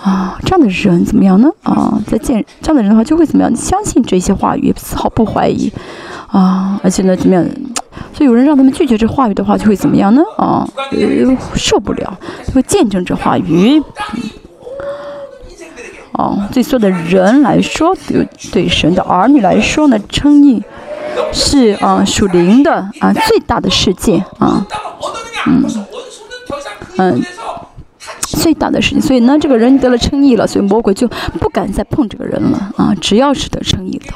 [0.00, 0.38] 啊！
[0.44, 1.50] 这样的人怎么样呢？
[1.64, 3.56] 啊，在见这样的人的话，就会怎么样？
[3.56, 5.72] 相信这些话语，丝毫不怀疑
[6.28, 6.78] 啊！
[6.84, 7.44] 而且呢，怎么样？
[8.12, 10.22] 所以有人让他们拒绝这话语的话，就会怎么样呢？
[10.36, 10.68] 啊，
[11.54, 13.82] 受不了，就会见证这话语。
[16.12, 20.62] 哦，对所有的人来说，对对神的儿女来说呢，称义。
[21.32, 24.64] 是啊，属灵的啊，最大的世界啊，
[25.46, 25.64] 嗯
[26.96, 27.22] 嗯，
[28.20, 29.00] 最大的世界。
[29.00, 31.08] 所以呢，这个人得了称义了，所以魔鬼就
[31.40, 32.94] 不敢再碰这个人了啊。
[33.00, 34.12] 只要是得称义的，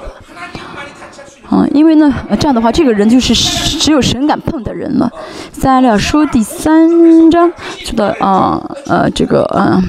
[1.49, 5.11] 啊，因为呢，这样的话，这个人就是只有神敢碰的人了。
[5.53, 9.83] 撒利亚书第三章说的啊，呃，这个嗯，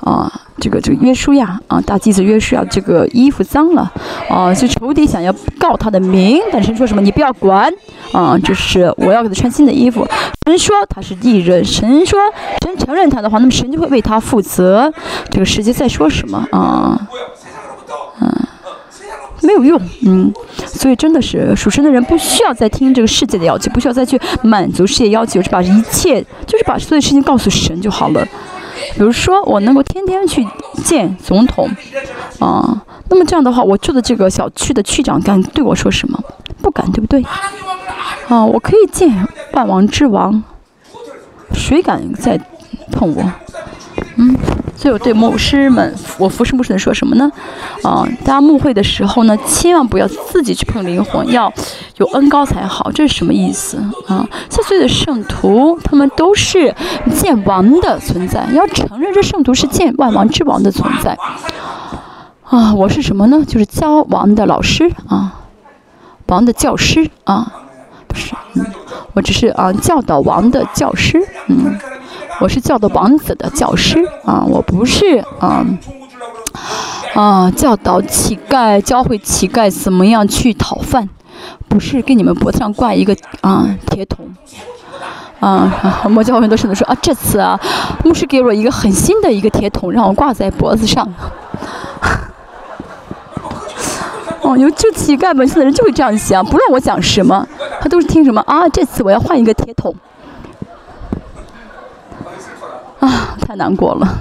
[0.00, 0.32] 啊。
[0.62, 3.90] 这个这个约书亚啊，大祭司约书亚这个衣服脏了
[4.28, 7.00] 啊，就仇敌想要告他的名，但神说什么？
[7.00, 7.72] 你不要管
[8.12, 10.06] 啊，就是我要给他穿新的衣服。
[10.44, 12.20] 神说他是艺人，神说
[12.62, 14.92] 神承认他的话，那么神就会为他负责。
[15.30, 17.08] 这个世界在说什么啊？
[19.42, 20.32] 没有用，嗯，
[20.66, 28.26] 所以真的是属神的人不需要再听这个世界的要求，不需要再去满足世界要求，就把一切就是把所有事情告诉神就好了。
[28.94, 30.46] 比如说，我能够天天去
[30.84, 31.68] 见总统，
[32.38, 36.18] 啊，那么这样的话，我住的这个小区的区长敢对我说什么？
[36.62, 37.22] 不敢，对不对？
[38.28, 40.42] 啊，我可以见万王之王，
[41.52, 42.40] 谁敢再
[42.90, 43.32] 碰我？
[44.16, 44.36] 嗯。
[44.80, 47.30] 所以我对牧师们，我服侍牧师们说什么呢？
[47.82, 51.52] 啊，大家牧会的时候呢，千万不要自己去碰灵魂，要
[51.98, 52.90] 有恩高才好。
[52.90, 53.76] 这是什么意思
[54.08, 54.26] 啊？
[54.48, 56.74] 像所有的圣徒，他们都是
[57.14, 61.14] 见王的存在，要承认这圣徒是见万王之王的存在。
[62.44, 63.44] 啊，我是什么呢？
[63.46, 65.40] 就是教王的老师啊，
[66.28, 67.52] 王的教师啊，
[68.08, 68.64] 不是，嗯，
[69.12, 71.78] 我只是啊教导王的教师，嗯。
[72.40, 75.66] 我是教导王子的教师啊，我不是啊
[77.14, 81.06] 啊教导乞丐，教会乞丐怎么样去讨饭，
[81.68, 84.34] 不是给你们脖子上挂一个啊铁桶
[85.40, 86.00] 啊。
[86.04, 87.60] 我们教会都是说啊，这次啊，
[88.02, 91.06] 牧师给我一个很新的一个铁桶，让我挂在脖子上。
[94.40, 97.46] 哦，有就乞丐们，现在人就会这样想，不论我讲什么，
[97.82, 98.66] 他都是听什么啊。
[98.70, 99.94] 这次我要换一个铁桶。
[103.00, 104.18] 啊，太难过了，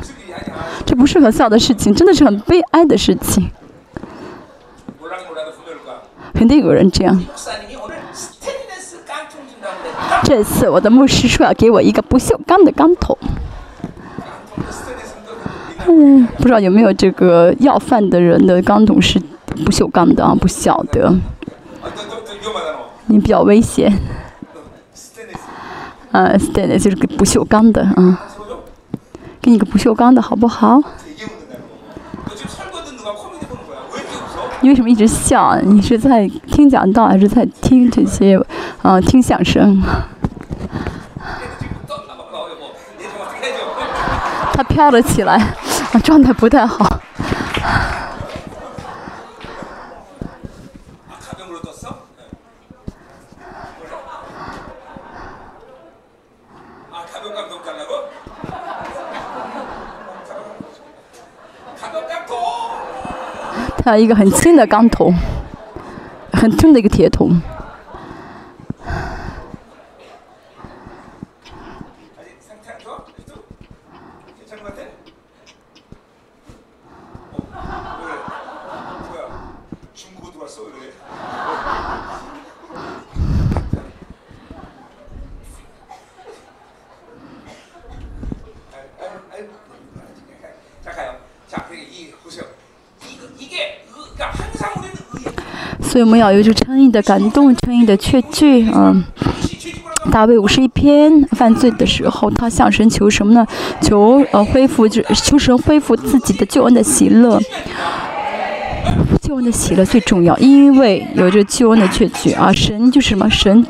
[0.85, 3.49] 这不是很笑的事情，真的是很悲哀的事情。
[6.33, 7.21] 肯定有人这样。
[10.23, 13.17] 这次我的牧师说要给我一个不锈钢的钢桶。
[15.87, 19.19] 嗯，不知道有没有这个要饭的人的钢桶是
[19.65, 20.35] 不锈钢的啊？
[20.39, 21.13] 不晓得。
[23.07, 23.91] 你比较危险。
[26.11, 28.21] 啊，stainless 就是个不锈钢的啊。
[29.41, 30.81] 给你个不锈钢的好不好？
[34.61, 35.57] 你为什么一直笑？
[35.61, 38.37] 你是在听讲道还是在听这些
[38.81, 38.99] 啊？
[38.99, 39.81] 听相声？
[44.53, 45.35] 他飘了起来，
[45.93, 46.99] 啊，状态不太好。
[63.97, 65.13] 一个很轻的钢桶，
[66.33, 67.41] 很重的一个铁桶。
[95.89, 98.69] 所以我们要有这诚意的感动，诚意的确据。
[98.71, 99.03] 嗯，
[100.11, 103.43] 大卫五十一篇犯罪的时候，他向神求什么呢？
[103.81, 107.39] 求呃恢复，就求神恢复自己的救恩的喜乐。
[109.23, 113.65] 救恩的喜乐最重要，因为有着救恩的确据啊，神就是什么神。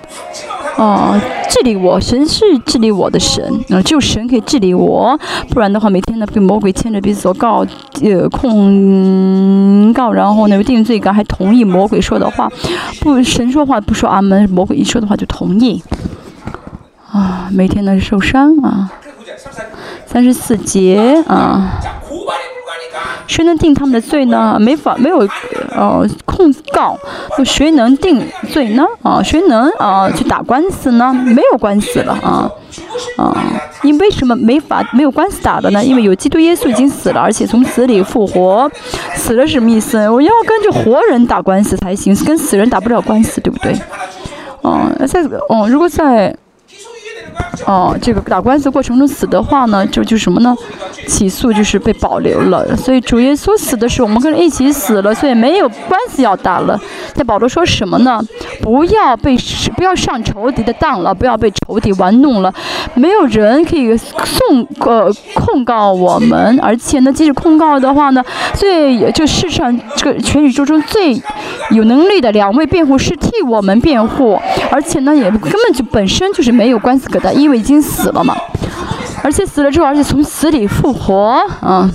[0.78, 7.66] 哦，治理我，神是治理我的神，啊，只有神可以治理我，不然的话，每天呢被魔鬼牵着鼻子走告，
[8.02, 12.50] 呃，控告，然后呢定罪感，还同意魔鬼说的话，
[13.02, 15.84] 不，神说话不说阿门，魔鬼一说的话就同意，
[17.12, 18.92] 啊，每天呢受伤啊，
[20.06, 21.80] 三十四节啊。
[23.30, 24.58] 谁能定他们的罪呢？
[24.60, 25.20] 没法，没有，
[25.76, 26.98] 呃，控告，
[27.38, 28.20] 那谁能定
[28.52, 28.84] 罪呢？
[29.04, 31.14] 啊，谁能啊去打官司呢？
[31.14, 32.50] 没有官司了啊，
[33.18, 33.38] 啊，
[33.84, 35.86] 你为什么没法没有官司打的呢？
[35.86, 38.68] 因为有基督耶稣已经死了，而且从死里复活，
[39.14, 40.10] 死了什么意思？
[40.10, 43.76] 我要跟着活人打官司才行，跟死人打不了官司，对不对？
[44.64, 46.36] 哦，在哦，如果在。
[47.66, 50.56] 哦，这个打官司过程中死的话呢，就就什么呢？
[51.08, 52.76] 起诉就是被保留了。
[52.76, 56.80] 所以主耶稣死的时候，我们跟人一起死了，所以没有官司要打了。
[57.16, 58.22] 但保罗说什么呢？
[58.62, 59.38] 不要被
[59.76, 62.54] 不要上仇敌的当了，不要被仇敌玩弄了。
[62.94, 68.24] 没有人可以送呃控告我们，而且呢，即使控告的话呢，
[68.54, 71.20] 最就世上这个全宇宙中最
[71.72, 74.40] 有能力的两位辩护师替我们辩护，
[74.72, 77.32] 而且呢，也根本就本身就是没有官司可打。
[77.32, 78.36] 因为已经死了嘛，
[79.24, 81.90] 而且死了之后，而且从死里复活，啊，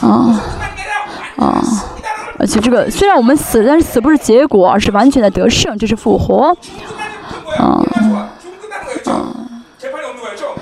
[0.00, 0.40] 啊，
[1.36, 1.62] 啊，
[2.38, 6.56] 而且这个虽然我们死，但是死不是结果，而是完全的得胜，这是复活，
[7.58, 7.84] 啊，
[9.06, 9.32] 啊，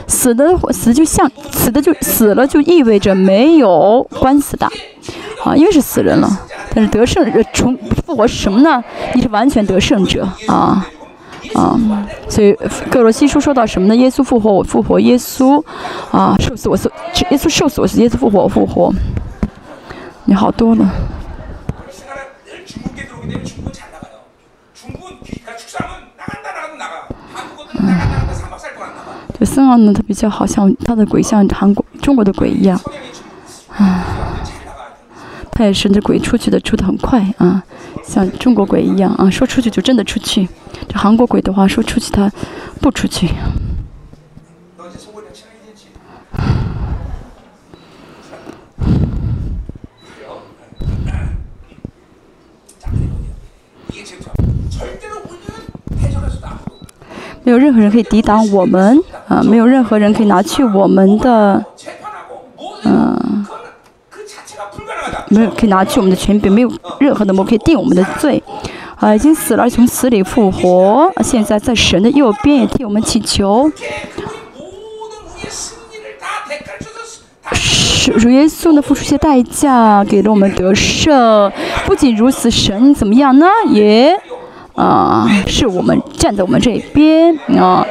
[0.06, 4.66] 死的死就像死的就死了，就意味着没有官司打，
[5.44, 6.28] 啊，因为是死人了，
[6.74, 8.82] 但是得胜重复活是什么呢？
[9.14, 10.86] 你是完全得胜者，啊。
[11.54, 11.78] 啊，
[12.28, 12.56] 所以
[12.90, 13.96] 各罗西书说到什么呢？
[13.96, 15.62] 耶稣复活，我复活；耶稣
[16.10, 16.90] 啊，受死我受，
[17.30, 18.92] 耶稣受死我死，耶稣复活我复活。
[20.24, 20.90] 你好多了。
[29.38, 32.76] 这孙昂呢，他比较好像他的鬼像韩国、中国的鬼一样，
[33.76, 34.04] 啊，
[35.52, 37.62] 他也是那鬼出去的出的很快啊，
[38.08, 40.48] 像中国鬼一样啊，说出去就真的出去。
[40.88, 42.32] 这韩国鬼的话说出去，他
[42.80, 43.28] 不出去。
[57.44, 59.42] 没有任何人可以抵挡我们啊！
[59.42, 61.64] 没有任何人可以拿去我们的，
[62.84, 63.37] 嗯，
[65.30, 68.42] 没有可以拿去我们的权柄，没有任何的魔可以定我们的罪。
[68.96, 73.70] 啊，已经死了，从死里复活，现在在神的右边也替我们祈求。
[77.52, 81.52] 是主耶稣的付出些代价，给了我们得胜。
[81.86, 83.46] 不仅如此，神怎么样呢？
[83.70, 84.12] 也
[84.74, 87.86] 啊，是我们站在我们这边啊。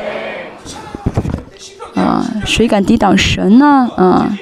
[1.96, 3.90] 啊，谁敢抵挡神呢？
[3.96, 4.38] 啊，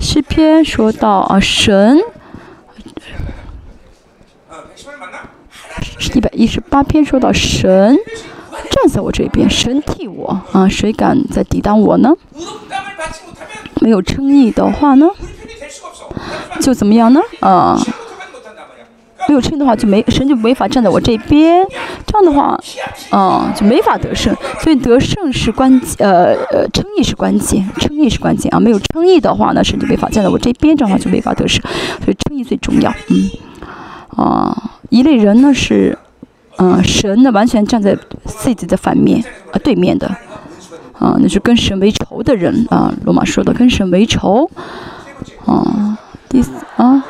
[0.00, 1.98] 诗篇说到啊，神，
[6.14, 7.96] 一百一十八篇说到神
[8.70, 12.14] 站在我这边，神替我啊，谁敢再抵挡我呢？
[13.80, 15.06] 没有称义的话呢，
[16.60, 17.20] 就怎么样呢？
[17.40, 17.78] 啊。
[19.28, 21.64] 没有称的话，就没神就没法站在我这边，
[22.06, 22.58] 这样的话，
[23.12, 24.34] 嗯，就没法得胜。
[24.58, 28.58] 所以得胜是关键，呃呃，称义是关键，称义是关键啊。
[28.58, 31.62] 没有称义的话呢，神就没法站在我这边，这样的话就没法得胜。
[32.02, 33.30] 所以称义最重要，嗯，
[34.16, 35.98] 啊，一类人呢是，
[36.56, 39.22] 嗯，神呢完全站在自己的反面
[39.52, 40.06] 啊对面的，
[40.98, 42.94] 啊，那是跟神为仇的人啊。
[43.04, 44.50] 罗马说的跟神为仇，
[45.44, 45.98] 啊，
[46.30, 47.04] 第四啊。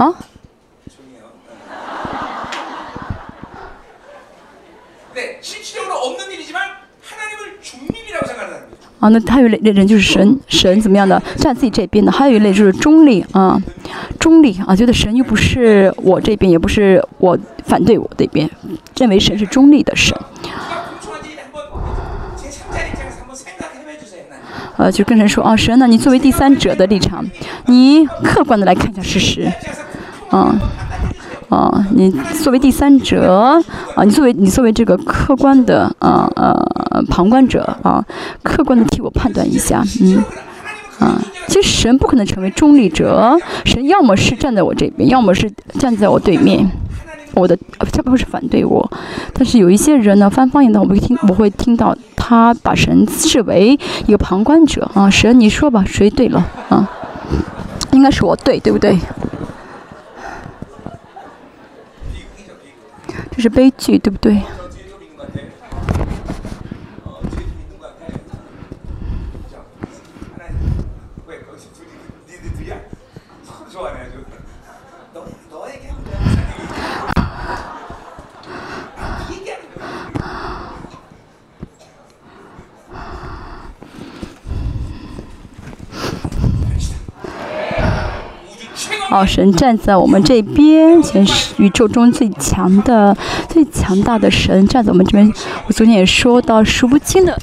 [0.00, 0.14] 啊？
[9.00, 13.58] 啊，那还有一类人就是神，神怎么样的站自己这边的；还有一类就是中立啊，
[14.18, 18.48] 中立啊，觉得神又不是我这边，也不是我反对我这边，
[18.98, 20.14] 认为神是中立的神。
[24.76, 27.24] 呃，就跟人说啊，神呢，你作为第三者的立场，
[27.66, 29.50] 你客观的来看一下事实。
[30.30, 30.54] 啊，
[31.48, 32.10] 啊，你
[32.42, 33.60] 作为第三者，
[33.96, 38.04] 啊，你作为你作为这个客观的，啊呃，旁观者，啊，
[38.42, 40.22] 客观的替我判断一下，嗯，
[41.00, 46.70] 啊，其实神不可能成为中立者，神要么是站在我这边，要么是站在我对面，
[47.34, 47.58] 我的
[47.92, 48.88] 他不是反对我，
[49.32, 53.76] 但是有一些人呢，翻方言的，我会听，我会听到他把神视为
[54.06, 56.88] 一个旁观者，啊，神你说吧，谁对了，啊，
[57.90, 58.96] 应该是我对，对不对？
[63.40, 64.40] 是悲剧，对不对？
[89.10, 93.16] 哦，神站在我们这边，神是宇宙中最强的、
[93.48, 95.32] 最强大的神站在我们这边。
[95.66, 97.36] 我昨天也说到，数不清的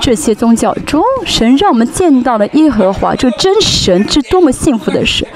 [0.00, 5.26] 这些宗教中，神让我们见到了耶和华，这真神，这多么幸福的事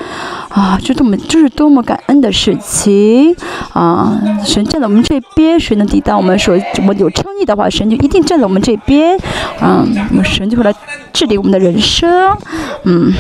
[0.49, 0.79] 啊！
[0.83, 3.35] 这多么，这是多么感恩的事情
[3.73, 4.21] 啊！
[4.45, 6.37] 神站在我们这边，谁能抵挡我们？
[6.39, 9.17] 说我们有称义的话，神就一定站在我们这边
[9.61, 9.87] 啊！
[10.11, 10.75] 我们神就会来
[11.13, 12.37] 治理我们的人生，
[12.83, 13.13] 嗯。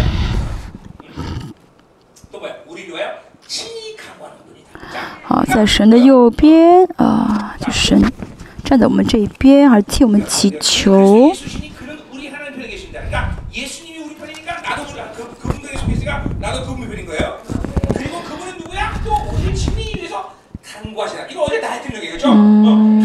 [5.22, 8.02] 好，在神的右边啊，就神
[8.64, 11.32] 站在我们这一边，而替我们祈求。
[22.24, 23.02] 嗯。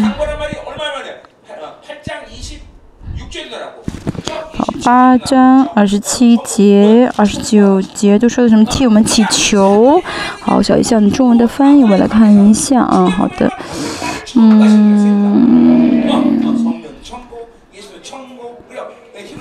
[4.56, 8.64] 好八章二十七节、二十九节都说的什么？
[8.64, 10.00] 替我们祈求。
[10.40, 13.08] 好，小一下你中文的翻译，我来看一下啊。
[13.08, 13.50] 好的，
[14.34, 15.87] 嗯，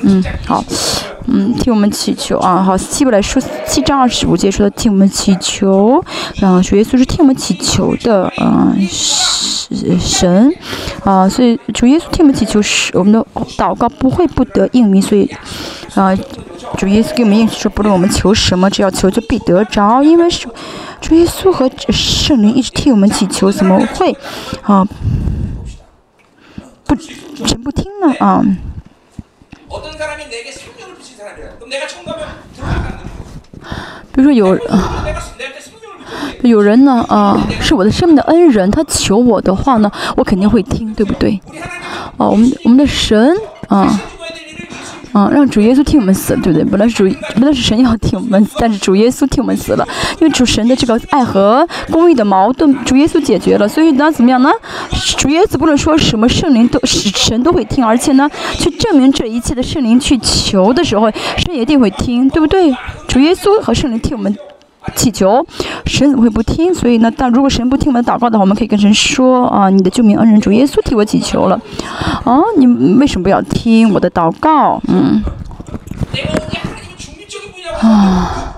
[0.01, 0.63] 嗯，好，
[1.27, 2.61] 嗯，替我们祈求啊。
[2.63, 6.03] 好，希伯来书七章二十五节说的替我们祈求，
[6.35, 8.87] 然后主耶稣是替我们祈求的，嗯。
[9.99, 10.49] 神，
[11.03, 13.25] 啊，所以主耶稣替我们祈求，是我们的
[13.57, 15.29] 祷告不会不得应允，所以，
[15.93, 16.15] 啊，
[16.77, 20.47] 主耶稣给我们应许说，不论我们求什么，只要求就必得着，因为是
[21.01, 24.15] 主耶稣和圣灵一直替我们祈求，怎么会，
[24.61, 24.87] 啊，
[26.85, 26.95] 不，
[27.45, 28.15] 神不听呢？
[28.19, 28.41] 啊。
[34.13, 34.57] 比如说有。
[36.43, 41.37] 有人呢，啊，是我的生命的恩人，他求我的话呢，我肯定会听，对不对？
[42.15, 43.35] 哦，我们我们的神，
[43.67, 43.99] 啊，
[45.17, 46.63] 嗯，让主耶稣替我们死，对不对？
[46.63, 49.83] 本来是主，本来是神要替我们，但是主耶稣替我们死了，
[50.19, 54.51] 因为主神的这个爱和公义的矛盾，主耶稣解决了，所以呢，怎么样呢？
[55.17, 58.29] 主耶稣不能说什么，圣灵都神都会听，而且呢，
[58.59, 62.71] 去证明这一切的圣灵去求的时候，神一定会听，对不对？
[63.07, 64.37] 主耶稣和圣灵替我们。
[64.95, 65.45] 祈求，
[65.85, 66.73] 神怎么会不听？
[66.73, 71.59] 所以呢，但如果神不听我们祷告的话，我们可以跟神说啊，你的救命恩人主耶稣替我祈求了，
[72.23, 72.65] 啊，你
[72.95, 74.81] 为什么不要听我的祷告？
[74.87, 75.21] 嗯，
[77.81, 78.55] 啊，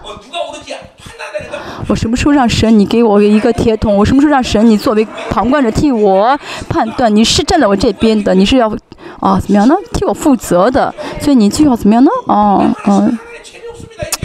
[1.87, 3.95] 我什么时候让神你给我一个铁桶？
[3.95, 6.37] 我什么时候让神你作为旁观者替我
[6.69, 7.13] 判断？
[7.13, 8.71] 你是站在我这边的，你是要
[9.19, 9.75] 啊怎么样呢？
[9.93, 12.11] 替我负责的，所以你就要怎么样呢？
[12.27, 13.17] 哦，嗯。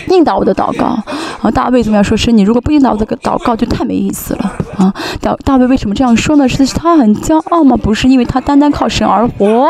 [0.09, 0.87] 应答我的祷告
[1.43, 1.51] 啊！
[1.51, 2.17] 大卫怎么样说？
[2.17, 4.95] 是你如果不应答我的祷告，就太没意思了啊！
[5.21, 6.49] 大大卫为什么这样说呢？
[6.49, 7.77] 是他很骄傲吗？
[7.77, 9.69] 不是，因为他单单靠神而活，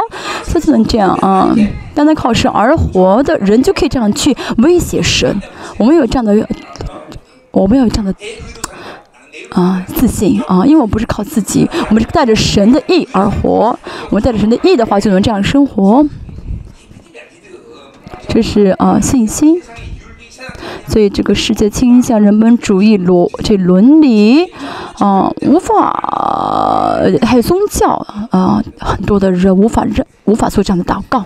[0.52, 1.54] 他只能这样啊！
[1.94, 5.40] 单单靠神而活的人就可以这样去威胁神。
[5.76, 6.46] 我们有这样的，
[7.50, 8.14] 我们有这样的
[9.50, 10.64] 啊自信啊！
[10.66, 13.78] 因为我不是靠自己，我们是带着神的意而活。
[14.10, 16.04] 我们带着神的意的话，就能这样生活。
[18.28, 19.62] 这是啊信心。
[20.86, 24.44] 所以这个世界倾向人本主义逻这伦理，
[24.98, 27.90] 啊，无法还有宗教
[28.30, 31.24] 啊，很多的人无法认无法做这样的祷告。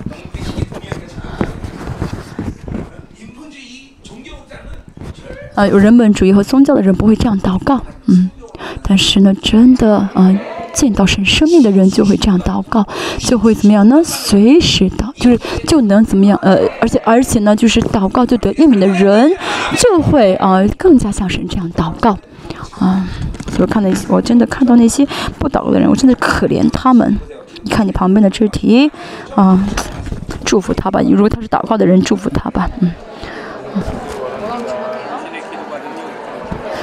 [5.55, 8.31] 啊，有人本主义和宗教的人不会这样祷告，嗯，
[8.83, 10.35] 但是呢，真的啊。
[10.73, 12.87] 见到神生命的人就会这样祷告，
[13.19, 14.01] 就会怎么样呢？
[14.05, 16.39] 随时祷，就是就能怎么样？
[16.43, 19.31] 呃，而且而且呢，就是祷告就得应允的人，
[19.77, 22.17] 就会啊更加像神这样祷告，
[22.79, 23.05] 啊，
[23.59, 25.07] 我看到我真的看到那些
[25.39, 27.19] 不祷告的人，我真的可怜他们。
[27.63, 28.91] 你看你旁边的肢体，
[29.35, 29.59] 啊，
[30.45, 31.01] 祝福他吧。
[31.03, 32.71] 如果他是祷告的人，祝福他吧。
[32.81, 32.93] 嗯，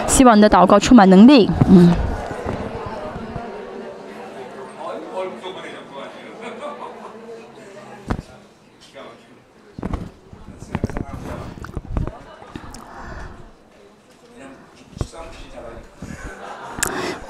[0.06, 1.50] 希望你的祷告充满能力。
[1.70, 1.94] 嗯。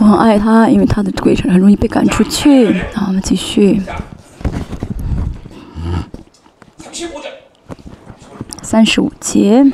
[0.05, 2.65] 我很爱他，因为他的鬼神很容易被赶出去。
[2.93, 3.81] 那，我们继续。
[8.61, 9.65] 三十五节。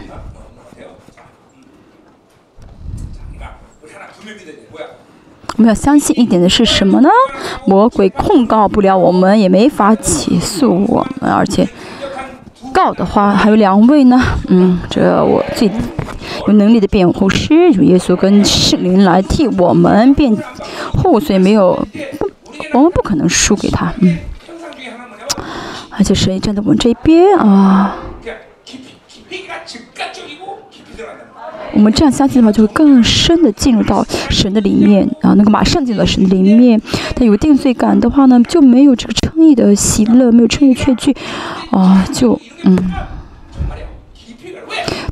[5.58, 7.10] 我们要相信一点的是什么呢？
[7.68, 11.68] 魔鬼控告不了我们，也没法起诉我们，而且
[12.82, 14.20] 告的话还有两位呢。
[14.48, 15.70] 嗯，这我最。
[16.48, 20.36] 有能力的辩护师，有耶稣跟圣灵来替我们辩
[20.94, 21.88] 护，所以没有，
[22.74, 24.18] 我们不可能输给他，嗯。
[25.92, 27.96] 而且神也站在我们这边啊。
[31.74, 36.80] 我们这样相信的话，就会更深的进入到神的里面啊，能够马上进入到神的里面。
[37.16, 41.16] 他有定罪感的话呢，就没有这个称义的喜乐，没有称义确据，
[41.72, 42.78] 啊，就嗯。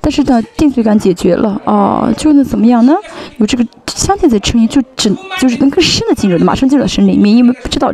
[0.01, 2.95] 但是呢，定罪感解决了啊，就能怎么样呢？
[3.37, 7.91] 有这个相信的称义，就只就是能更深的进入，马上进入到神里面，因为不知道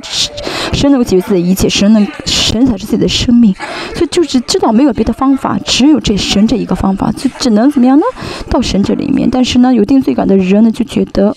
[0.73, 3.53] 神能够解决自己的一切，神能神才是自己的生命，
[3.93, 8.05] 所以就是知道没有别的方法，只有这神这一个方法，就只能怎么样呢？
[8.49, 9.29] 到神这里面。
[9.29, 11.35] 但是呢，有定罪感的人呢，就觉得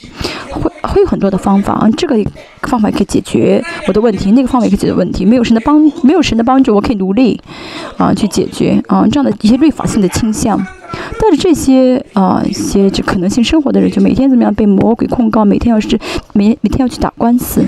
[0.51, 2.17] 会会有很多的方法啊，这个
[2.63, 7.41] 方法可以解决我的问题，那个方法可以解决问题，没有神的帮，没有神的帮助，我可以努力
[7.97, 10.59] 啊去解决啊这样的一些律法性的倾向。
[11.21, 15.99] 带着这些啊一些这可能性生活的人，就每天怎么样被魔鬼控告，每天要是
[16.33, 17.63] 每每天要去打官司，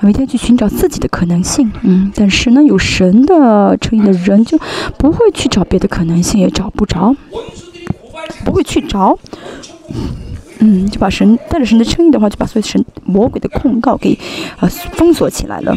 [0.00, 1.70] 每天去寻找自己的可能性。
[1.82, 4.58] 嗯，但是呢，有神的称义的人就
[4.96, 7.14] 不会去找别的可能性，也找不着，
[8.44, 9.18] 不会去找。
[10.60, 14.18] 嗯，就把神带着神的称义的话，就把所有神魔鬼的控告给
[14.60, 15.76] 呃封锁起来了。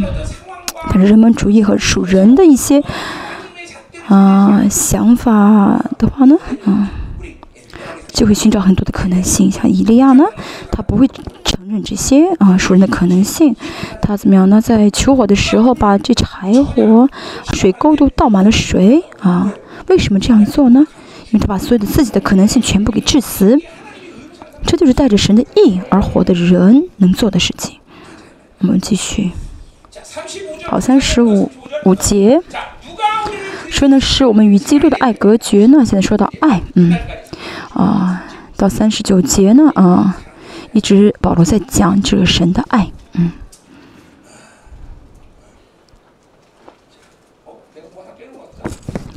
[0.89, 2.81] 但是人本主义和属人的一些。
[4.07, 6.85] 啊，想法的话呢，嗯，
[8.11, 9.49] 就会寻找很多的可能性。
[9.49, 10.25] 像伊利亚呢，
[10.69, 11.07] 他不会
[11.45, 13.55] 承认这些啊属人的可能性。
[14.01, 14.59] 他怎么样呢？
[14.59, 17.09] 在求火的时候，把这柴火、
[17.53, 19.53] 水沟都倒满了水啊。
[19.87, 20.85] 为什么这样做呢？
[21.31, 23.57] 因为他把所有的自己的可能性全部给致死。
[24.65, 27.79] 这就是带着神的意而活的人能做的事情。
[28.59, 29.31] 我们继续。
[30.65, 31.51] 好，三十五
[31.85, 32.41] 五节。
[33.69, 35.83] 说呢是我们与基督的爱隔绝呢？
[35.83, 36.95] 现在说到爱，嗯，
[37.73, 38.23] 啊，
[38.55, 40.15] 到三十九节呢，啊，
[40.73, 43.31] 一直保罗在讲这个神的爱，嗯。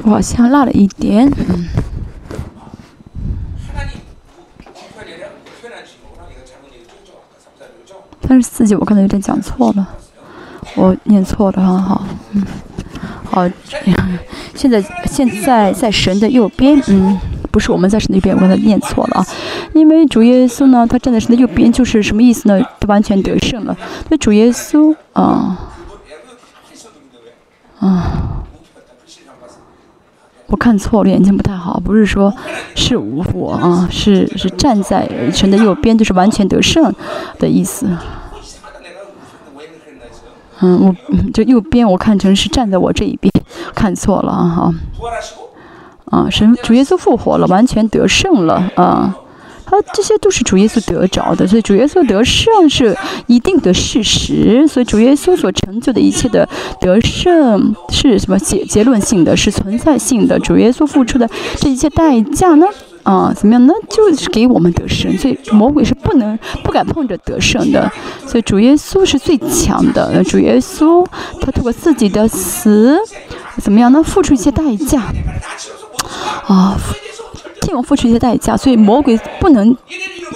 [0.05, 1.68] 我好像落了一点，嗯。
[8.27, 9.86] 三十四节我刚才有点讲错了，
[10.74, 12.43] 我念错了，很好，嗯。
[13.24, 13.48] 好，
[14.55, 17.19] 现在现在在神的右边，嗯，
[17.51, 19.27] 不是我们在神的右边，我刚才念错了啊。
[19.74, 22.61] 因为主耶稣呢，他站在神的右边，就是什么意思呢？
[22.81, 23.77] 他完全得胜了。
[24.09, 25.59] 那主耶稣啊，
[27.81, 28.44] 啊，
[30.48, 32.32] 我看错了，眼睛不太好，不是说
[32.74, 36.94] 是我啊，是是站在神的右边，就是完全得胜
[37.39, 37.86] 的意思。
[40.60, 43.31] 嗯，我就右边我看成是站在我这一边，
[43.74, 44.74] 看错了啊哈。
[46.06, 49.14] 啊，神主耶稣复活了，完全得胜了啊！
[49.66, 54.66] 啊，这些都是主耶稣得着的，所以主耶稣得胜是一定的事实。
[54.66, 56.48] 所以主耶稣所成就的一切的
[56.80, 60.38] 得胜是什么结结论性的，是存在性的。
[60.38, 62.66] 主耶稣付出的这一切代价呢？
[63.02, 63.72] 啊，怎么样呢？
[63.88, 67.90] 就是给我们得胜，所以魔鬼是不能、不敢碰着得胜的。
[68.26, 70.22] 所以主耶稣是最强的。
[70.24, 71.06] 主耶稣
[71.40, 72.98] 他通过自己的死，
[73.62, 74.02] 怎么样呢？
[74.02, 75.02] 付出一些代价。
[76.47, 76.76] 啊，
[77.66, 79.76] 替我付出一些代价，所以魔鬼不能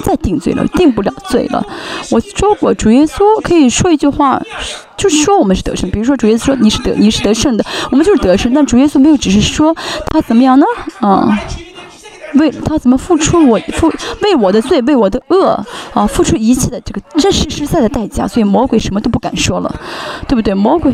[0.03, 1.65] 再定罪了，定不了罪了。
[2.11, 4.43] 我说过，主耶稣可以说一句话，
[4.97, 5.89] 就说我们是得胜。
[5.91, 8.53] 比如说，主耶稣说你是得你是得胜的，我们就是得胜。
[8.53, 9.75] 但主耶稣没有只是说
[10.09, 10.67] 他怎么样呢？
[11.01, 11.39] 啊。
[12.35, 13.93] 为他怎么付出我付
[14.23, 19.81] 为我的罪为我的恶啊付出一切的这个真实实在的代价，所以魔鬼什么都不敢说了，
[20.29, 20.55] 对不对？
[20.55, 20.93] 魔鬼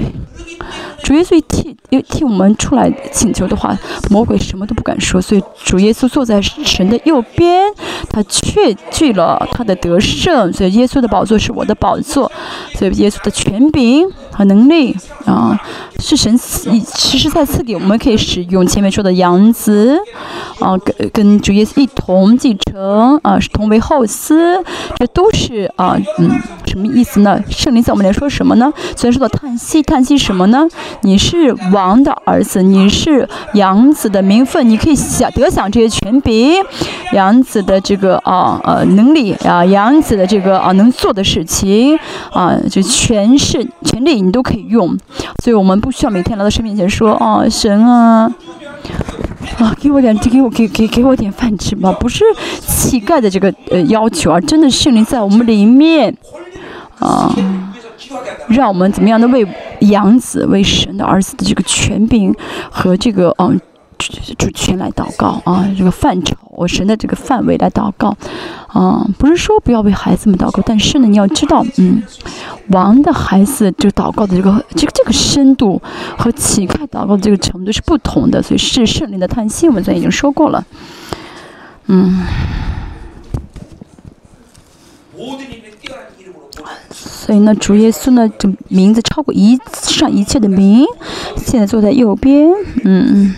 [1.02, 1.76] 主耶稣替
[2.08, 3.76] 替我们出来请求的话，
[4.10, 7.64] 魔鬼什么都不敢说，所以主耶稣坐在神的右边，
[8.10, 12.30] 他确据了他的得胜，所以耶稣的宝座是我的宝座，
[12.74, 14.08] 所以耶稣的权柄。
[14.36, 14.94] 和能力
[15.24, 15.58] 啊
[16.00, 19.98] 是神赐实实在赐给我们可以使用前面说的杨子
[20.60, 21.40] 啊跟跟。
[21.46, 24.60] 主耶稣一同继承啊，是同为后嗣，
[24.96, 26.28] 这都是啊，嗯，
[26.66, 27.40] 什么意思呢？
[27.48, 28.72] 圣灵在我们来说什么呢？
[28.96, 30.66] 虽然说到叹息，叹息什么呢？
[31.02, 36.54] 你是王的儿子，你是养子的名分，你可以享得享这些权柄，
[37.12, 41.96] 养子的这个啊呃能力啊，养子的这个啊能做的事情
[42.32, 44.96] 啊，就权势权力你都可以用，
[45.42, 48.30] 所以我们不需要每天来到神面前说啊，神啊。
[49.58, 52.24] 啊，给我点，给我给给给我点饭吃吧，不是
[52.60, 56.14] 乞丐的这个呃要求啊，真的圣灵在我们里面
[56.98, 57.34] 啊，
[58.48, 59.46] 让我们怎么样的为
[59.80, 62.34] 养子、为神的儿子的这个权柄
[62.70, 63.58] 和这个嗯。
[63.98, 68.16] 主权来祷告啊，这个范畴，我神的这个范围来祷告，
[68.68, 72.02] 啊，不是说不要为孩子们祷告，但是呢，你要知道，嗯，
[72.68, 75.80] 王的孩子就祷告的这个这个这个深度
[76.18, 80.64] 和乞丐祷告的这个程度是不同的，所以是圣灵的叹息，我们昨天已经说过了，
[81.86, 82.22] 嗯，
[86.90, 90.84] 所以呢，主耶稣呢，这名字超过一上一切的名，
[91.38, 92.50] 现在坐在右边，
[92.84, 93.34] 嗯嗯。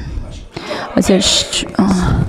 [0.94, 2.20] 而且是啊，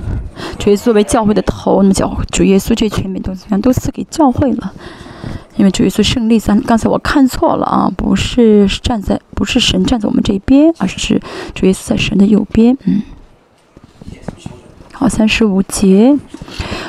[0.58, 3.60] 主耶稣作为教会的头，那么教主耶稣这全美都怎么样？
[3.60, 4.72] 都赐给教会了。
[5.56, 11.20] 因为主耶稣胜利三，刚才我看错了啊，不是站在，不是神站在我们这边，而是
[11.54, 13.02] 主耶稣在神的右边，嗯。
[15.00, 16.14] 好，三十五节，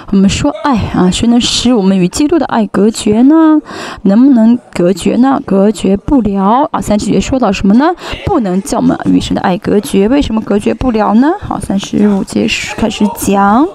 [0.07, 3.61] 我们说爱啊，谁能使我们与基督的爱隔绝呢？
[4.01, 5.41] 能不能隔绝呢？
[5.45, 6.81] 隔绝不了啊。
[6.81, 7.95] 三十节说到什么呢？
[8.25, 10.09] 不能叫我们与神的爱隔绝。
[10.09, 11.31] 为什么隔绝不了呢？
[11.39, 13.65] 好，三十五节开始讲。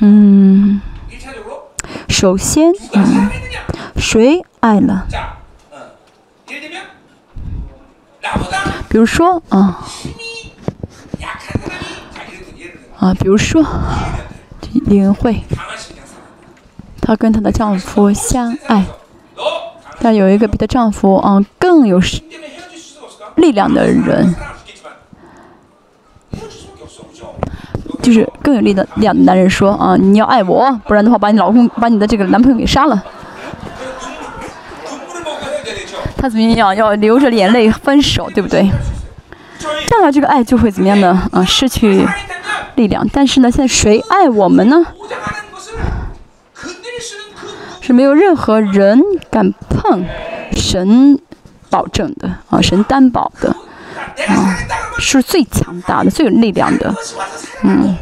[0.00, 0.80] 嗯，
[2.08, 3.30] 首先，嗯，
[3.96, 5.06] 谁爱了？
[8.88, 9.86] 比如说啊。
[13.04, 13.62] 啊，比如说
[14.86, 15.44] 李文慧，
[17.02, 18.86] 她跟她的丈夫相爱，
[20.00, 22.00] 但有一个比她丈夫啊更有
[23.34, 24.34] 力量的人，
[28.00, 33.04] 就是更有力的量的男人说啊，你要爱我，不然的话把你老公把你的这个男朋友给杀了。
[36.16, 36.74] 她怎么样？
[36.74, 38.66] 要流着眼泪分手，对不对？
[39.86, 41.28] 这样的这个爱就会怎么样呢？
[41.32, 42.02] 啊，失去。
[42.76, 44.84] 力量，但是呢，现在谁爱我们呢？
[47.80, 50.06] 是没有任何人敢碰
[50.52, 51.18] 神
[51.68, 53.54] 保证的啊，神担保的
[54.26, 54.56] 啊，
[54.98, 56.94] 是最强大的、最有力量的。
[57.62, 57.94] 嗯，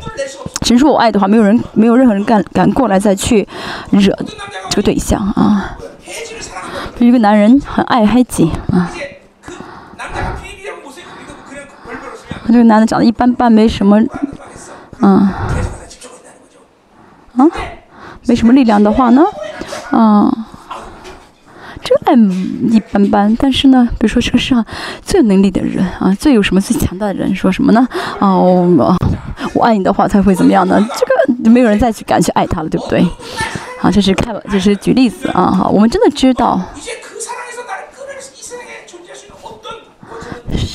[0.65, 3.49] 神说我爱的话，没有人、没有任何人敢敢过来再去
[3.91, 4.17] 惹
[4.71, 5.77] 这个对象啊。
[6.99, 8.89] 一个男人很爱黑吉啊，
[12.47, 14.01] 这个男的长得一般般，没什么。
[15.03, 15.29] 嗯，
[17.37, 17.47] 啊，
[18.27, 19.23] 没什么力量的话呢，
[19.91, 20.33] 啊，
[21.83, 22.15] 这爱
[22.71, 23.37] 一般般。
[23.37, 24.65] 但是呢，比如说这个世上
[25.03, 27.87] 最有能力的人啊，最有什么最强大的人，说什么呢？
[28.21, 28.33] 啊，
[29.55, 30.79] 我爱你的话，才会怎么样呢？
[30.97, 31.05] 这
[31.45, 33.05] 个没有人再去敢去爱他了，对不对？
[33.81, 35.51] 啊，这是开，这是举例子啊。
[35.51, 36.61] 好，我们真的知道。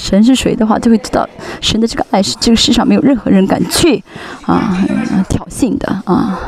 [0.07, 1.27] 神是谁的话，就会知道
[1.59, 4.01] 神的这个爱是这个世上没有任何人敢去
[4.45, 4.73] 啊
[5.27, 6.39] 挑衅的啊。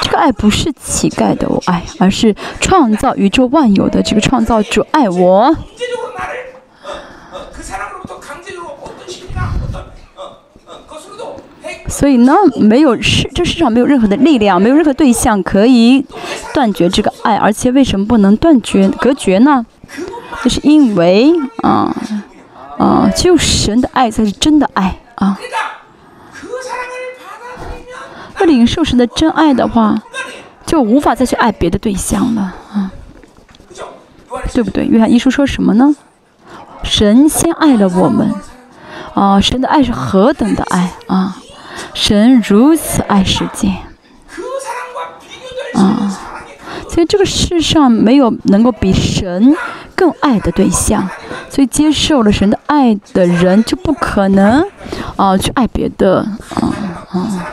[0.00, 5.54] 这个爱不是乞丐的爱，而是创造宇宙万有的这个创造主爱我。
[11.86, 16.02] 所以呢，没有世这世上没有任何的力量，没有任何对象可以
[16.54, 19.66] 断绝这个爱，而且为什么不能断绝隔绝呢？
[20.42, 21.30] 就是因为
[21.62, 21.94] 啊
[22.78, 25.38] 啊，只有神的爱才是真的爱啊。
[28.40, 30.02] 要领受神的真爱的话，
[30.66, 32.90] 就无法再去爱别的对象了啊，
[34.52, 34.84] 对不对？
[34.84, 35.94] 约翰一书说什么呢？
[36.82, 38.34] 神先爱了我们
[39.14, 41.36] 啊，神的爱是何等的爱啊！
[41.94, 43.68] 神如此爱世界，
[45.74, 46.20] 啊，
[46.94, 49.56] 所以这个世上没有能够比神
[49.96, 51.10] 更爱的对象，
[51.50, 54.64] 所以接受了神的爱的人就不可能
[55.16, 56.20] 啊去爱别的，
[56.54, 56.70] 啊
[57.10, 57.46] 啊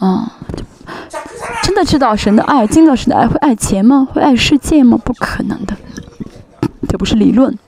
[0.00, 0.32] 啊！
[1.62, 4.06] 真的知道神的爱，经到神的爱会爱钱吗？
[4.12, 4.98] 会爱世界吗？
[5.02, 5.74] 不可能的，
[6.90, 7.58] 这不是理论。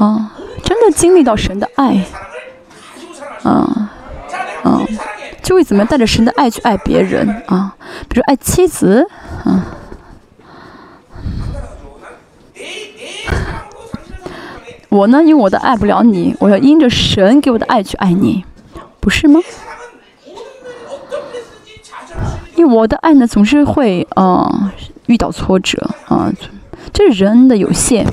[0.00, 0.32] 啊。
[0.64, 2.04] 真的经历到神的爱，
[3.44, 3.92] 啊
[4.64, 4.80] 啊，
[5.44, 7.76] 就会怎么样带着神的爱去爱别人啊？
[8.08, 9.06] 比如爱妻子，
[9.44, 9.76] 啊。
[14.88, 18.44] 我呢，因为我的爱不了你，我要因着神给我的爱去爱你，
[19.00, 19.40] 不是吗？
[22.54, 24.72] 因为我的爱呢，总是会啊
[25.06, 26.32] 遇到挫折啊，
[26.92, 28.06] 这人的有限。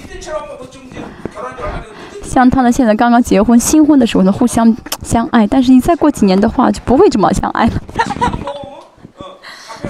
[2.31, 7.73] 像他们现在刚刚结婚，新婚的时候呢，互相相爱，但是你再过几年的话，就不会这么相爱了。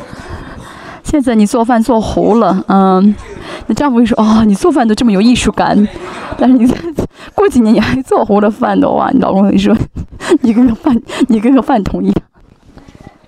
[1.05, 3.15] 现在你做饭做糊了，嗯，
[3.67, 5.87] 你丈夫会说：“哦，你做饭都这么有艺术感。”
[6.35, 6.75] 但是你再
[7.35, 9.77] 过几年你还做糊了饭的话，你老公会说
[10.41, 12.15] ：“你跟个饭，你跟个饭桶一样，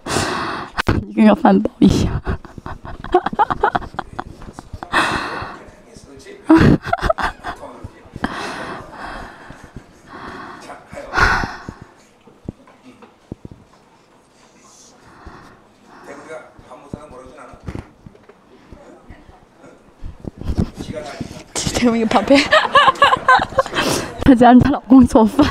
[1.07, 2.19] 你跟个饭包一样。”
[6.47, 6.55] 哈
[21.83, 22.37] 用一个宝贝，
[24.23, 25.45] 她家让她老公做饭。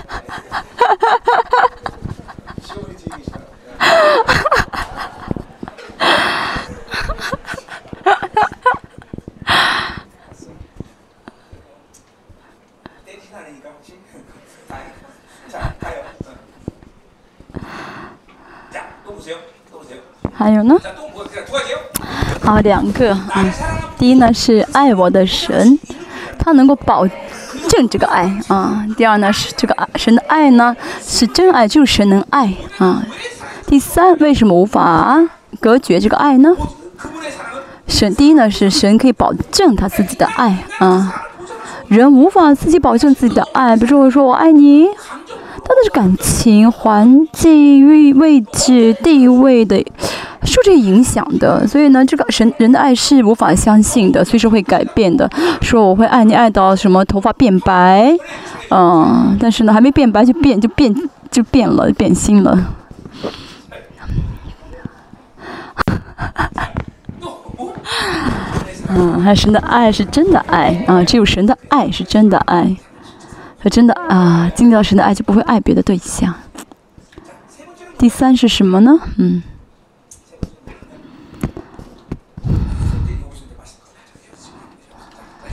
[20.35, 20.75] 还有呢？
[22.43, 23.55] 好，两个啊。
[23.97, 25.79] 第一呢是爱我的神。
[26.45, 28.85] 他能够保证这个爱啊。
[28.97, 33.03] 第二呢是这个神的爱呢是真爱，就是神能爱啊。
[33.67, 35.23] 第三，为什么无法
[35.61, 36.51] 隔绝这个爱呢？
[37.87, 41.23] 神第一呢是神可以保证他自己的爱啊。
[41.87, 49.85] 人无法自己保证自己的爱，比如说我说我爱你，他的是感情、环境、位位置、地位的。
[50.53, 55.27] 受这影响的，所以呢，这个神人的爱是无法相信的，随时会改变的。
[55.63, 58.15] 说我会爱你爱到什么头发变白，
[58.69, 60.95] 嗯，但是呢，还没变白就变就变
[61.31, 62.75] 就变了，变心了。
[68.95, 72.77] 嗯，还有神的爱是真的爱啊，只有神的爱是真的爱，
[73.63, 76.35] 他真的啊，经历到神的爱就不会爱别的对象。
[77.97, 79.01] 第三是什么呢？
[79.17, 79.43] 嗯。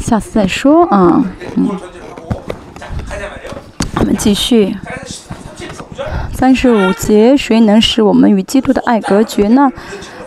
[0.10, 1.24] 下次再说啊，
[1.56, 1.70] 嗯，
[4.00, 4.76] 我们继续。
[6.34, 9.72] 三十五节，谁能使我们与基督的爱隔绝呢？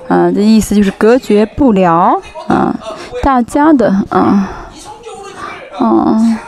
[0.06, 2.72] 啊，的意思就是隔绝不了啊，
[3.24, 4.48] 大家的啊，
[5.80, 6.38] 啊，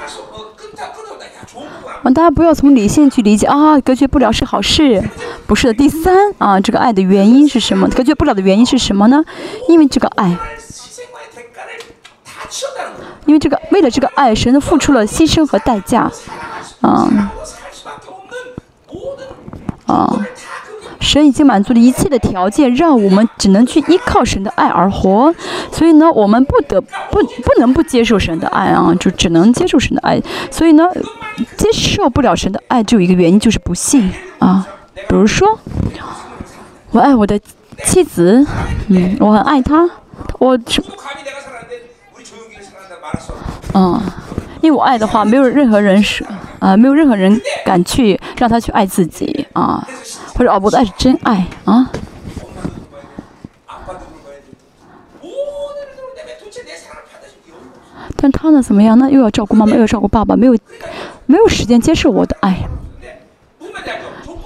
[2.05, 5.03] 大家不要从理性去理解啊，隔绝不了是好事，
[5.49, 5.75] 不是的。
[5.75, 7.89] 第三啊，这个爱的原因是什么？
[7.89, 9.25] 隔绝不了的原因是什么呢？
[9.69, 10.37] 因为这个爱。
[13.27, 16.11] 因为这个，为了这个爱，神都付出了牺牲和代价，
[16.83, 17.09] 啊，
[19.87, 20.13] 啊，
[21.01, 25.35] 神已经满足了一切的条件，让我们只能去依靠神的爱而活。
[25.73, 30.21] 所以呢，我们不得不不能不接受神的爱啊，就只能接受神的爱。
[30.51, 30.89] 所以呢，
[31.57, 34.67] 接受不了神的爱，只有一个原因，就是不信啊。
[34.95, 35.59] 比如说，
[36.91, 37.41] 我爱我的
[37.85, 38.47] 妻子，
[38.89, 39.89] 嗯，我很爱她，
[40.39, 40.59] 我。
[43.75, 44.01] 嗯，
[44.61, 46.25] 因为我爱的话，没有任何人是
[46.59, 49.87] 啊，没有任何人敢去让他去爱自己啊，
[50.35, 51.91] 或者哦，我的爱是真爱啊。
[58.17, 58.99] 但他呢，怎么样？
[58.99, 60.57] 那又要照顾妈妈，又要照顾爸爸，没有
[61.27, 62.67] 没有时间接受我的爱。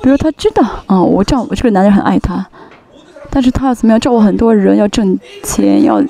[0.03, 2.45] 比如他知道啊，我丈夫这个男人很爱他，
[3.31, 6.03] 但是他要怎么样照顾很多人，要挣钱，要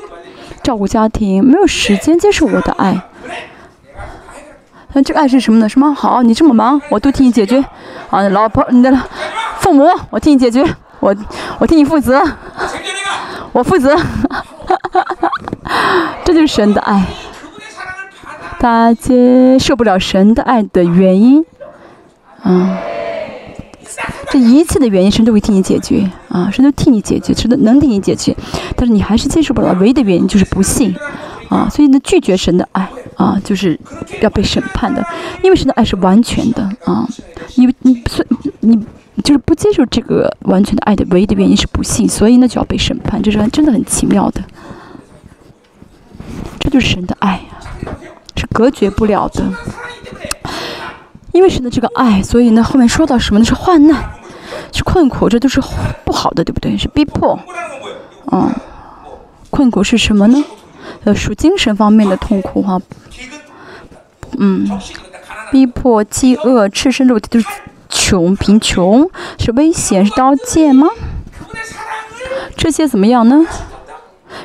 [0.68, 3.00] 照顾家庭，没有时间接受我的爱。
[4.92, 5.66] 那这个爱是什么呢？
[5.66, 6.22] 什么好？
[6.22, 7.64] 你这么忙，我都替你解决。
[8.10, 8.94] 啊，老婆，你的
[9.60, 10.62] 父母，我替你解决，
[11.00, 11.16] 我
[11.58, 12.22] 我替你负责，
[13.52, 13.96] 我负责。
[16.22, 17.02] 这就是神的爱。
[18.60, 21.46] 他接受不了神的爱的原因，
[22.42, 22.76] 啊，
[24.30, 28.36] 这一切的原因神都会替你解决，啊，神都替你解决，神都能替你解决，
[28.76, 30.94] 但是你还是接受不了，唯一的原因就是不信，
[31.48, 33.78] 啊，所以呢，拒绝神的爱，啊，就是
[34.20, 35.04] 要被审判的，
[35.42, 37.08] 因为神的爱是完全的，啊，
[37.56, 38.24] 你你所
[38.60, 38.78] 你
[39.24, 44.42] 就是不接受这个完全的爱的唯一的原因是不信，所以呢就要被审判，这是真的很奇妙的，
[46.58, 47.42] 这就是神的爱呀。
[48.36, 49.42] 是隔绝不了的，
[51.32, 53.44] 因为神的这个爱，所以呢，后面说到什么呢？
[53.44, 54.02] 是患难，
[54.72, 55.60] 是困苦，这都是
[56.04, 56.76] 不好的，对不对？
[56.76, 57.38] 是逼迫，
[58.32, 58.52] 嗯，
[59.50, 60.44] 困苦是什么呢？
[61.04, 62.80] 呃，属精神方面的痛苦哈，
[64.38, 64.68] 嗯，
[65.52, 67.46] 逼迫、饥饿、赤身肉体就是
[67.88, 70.88] 穷、贫穷，是危险，是刀剑吗？
[72.56, 73.46] 这些怎么样呢？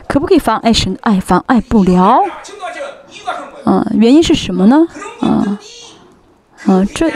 [0.08, 1.20] 可不可以妨碍神爱？
[1.20, 2.20] 妨碍不了。
[3.66, 4.86] 嗯，原因是什么呢？
[5.22, 5.58] 嗯，
[6.66, 7.12] 嗯，这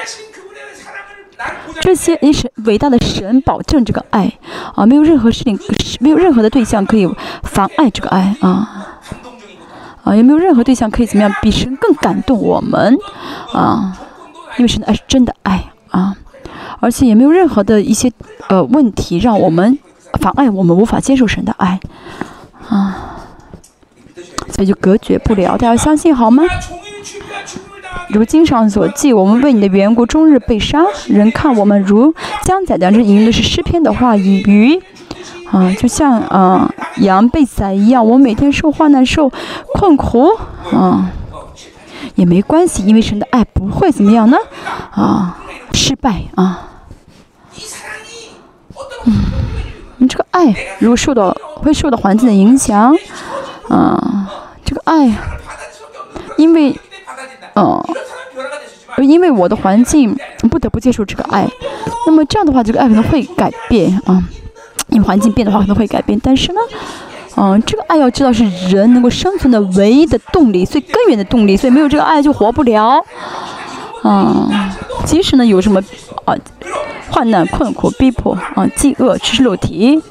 [1.82, 4.32] 这些你神伟大的神保证这个爱
[4.76, 5.58] 啊，没有任何事情，
[6.00, 7.08] 没有任何的对象可以
[7.44, 8.98] 妨碍这个爱啊，
[10.04, 12.98] 啊，也没有任何对象可以怎么样比神更感动我们
[13.54, 13.98] 啊，
[14.58, 16.16] 因为神的爱是真的爱啊，
[16.80, 18.12] 而且也没有任何的一些
[18.50, 19.78] 呃问题让我们
[20.20, 21.80] 妨碍我们无法接受神的爱
[22.68, 23.14] 啊。
[24.50, 26.44] 所以就隔绝不了，大家相信好吗？
[28.10, 32.14] 如经上所记，我们为你的缘故终日被杀，人看我们如
[32.44, 32.76] 将宰。
[32.78, 34.82] 两只引用的是诗篇的话语，
[35.52, 38.06] 啊，就像啊羊被宰一样。
[38.06, 39.32] 我每天受患难、受
[39.74, 40.30] 困苦，
[40.72, 41.12] 啊，
[42.16, 44.38] 也没关系，因为神的爱不会怎么样呢？
[44.92, 45.40] 啊，
[45.74, 46.70] 失败啊。
[49.06, 49.14] 嗯，
[49.98, 52.96] 你这个爱如果受到会受到环境的影响。
[53.70, 54.32] 啊，
[54.64, 55.14] 这个爱，
[56.38, 56.80] 因为，
[57.58, 57.84] 嗯，
[59.04, 60.16] 因为我的环境
[60.50, 61.48] 不得不接受这个爱，
[62.06, 64.24] 那么这样的话，这个爱可能会改变啊。
[64.90, 66.18] 因为环境变的话，可能会改变。
[66.24, 66.62] 但是呢，
[67.36, 73.04] 嗯，这个爱要知道是人能够生存的唯一的动力，最根源的动力，所以没有这个爱就活不了。
[74.04, 75.82] 啊，即使呢有什么
[76.24, 76.34] 啊
[77.10, 80.02] 患难、困苦、逼迫啊、饥饿、吃肉体。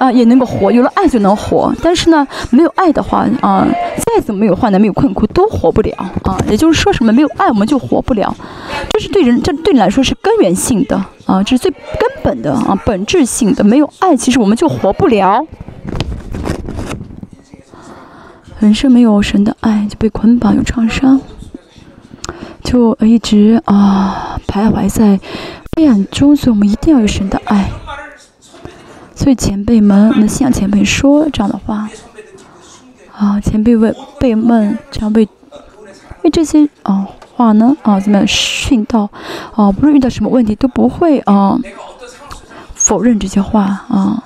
[0.00, 1.70] 啊，也能够活，有了爱就能活。
[1.82, 3.66] 但是呢，没有爱的话，啊，
[3.98, 5.94] 再怎么没有患难、没有困苦，都活不了。
[6.24, 8.34] 啊，也就是说什么，没有爱我们就活不了。
[8.94, 10.96] 这是对人，这对你来说是根源性的，
[11.26, 13.62] 啊，这是最根本的，啊，本质性的。
[13.62, 15.46] 没有爱，其实我们就活不了。
[18.58, 21.20] 人生没有神的爱，就被捆绑、有创伤，
[22.64, 25.20] 就一直啊徘徊在
[25.76, 26.34] 黑暗中。
[26.34, 27.70] 所以我们一定要有神的爱。
[29.20, 31.86] 所以前辈们，我们信仰前辈说这样的话，
[33.14, 35.28] 啊，前辈问辈们这样为
[36.22, 37.06] 为这些啊
[37.36, 39.10] 话呢啊怎么训道
[39.54, 41.60] 啊，不论遇到什么问题都不会啊
[42.74, 44.24] 否认这些话啊。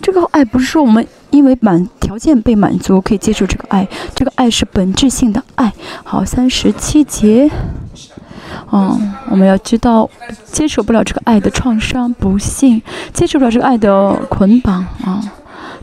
[0.00, 5.72] 这个爱不是说我们因为满条件被满足可以接受这个爱，这个爱是本质性的爱。
[6.04, 7.50] 好，三十七节。
[8.70, 10.08] 嗯，我们要知道，
[10.44, 12.80] 接受不了这个爱的创伤、不幸，
[13.12, 15.22] 接受不了这个爱的捆绑啊，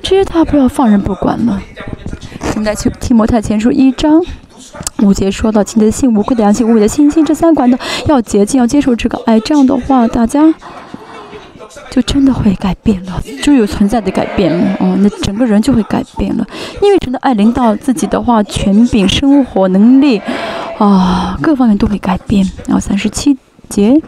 [0.01, 1.61] 这些他不要放任不管了。
[2.53, 4.21] 现在去提摩太前书一章
[5.01, 7.77] 五节说到：“清洁的心、无愧的良心、无伪的信心，这三管的
[8.07, 10.53] 要洁净，要接受这个爱。”这样的话，大家
[11.89, 14.77] 就真的会改变了，就有存在的改变了。
[14.79, 16.45] 哦，那整个人就会改变了，
[16.81, 20.21] 因为真的爱领导自己的话，权柄、生活能力。
[20.77, 22.49] 啊，各方面都会改变。
[22.65, 23.37] 然后三十七
[23.67, 24.01] 节，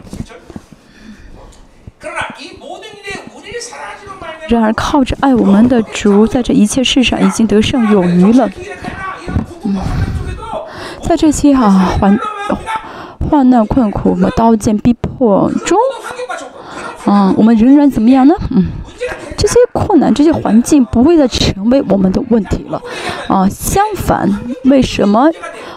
[4.48, 8.48] 然而靠着爱我们的主，在这一切事上已经得胜有余了。
[9.64, 9.76] 嗯，
[11.02, 12.18] 在这些啊患
[13.28, 15.78] 患难困苦和刀剑逼迫中，
[17.04, 18.34] 啊，我们仍然怎么样呢？
[18.50, 18.66] 嗯。
[19.36, 22.80] 这些困难、这些环境不会再成为我们的问题了，
[23.26, 24.30] 啊，相反，
[24.66, 25.28] 为什么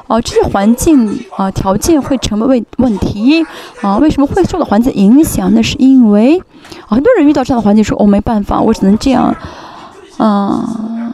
[0.06, 3.44] 啊这些环境啊条件会成为问问题
[3.82, 3.98] 啊？
[3.98, 5.52] 为什么会受到环境影响？
[5.56, 6.40] 那是因为
[6.86, 9.36] 很多人遇到这样的环境说，哦，没办法，我只能这样，
[10.18, 11.12] 啊。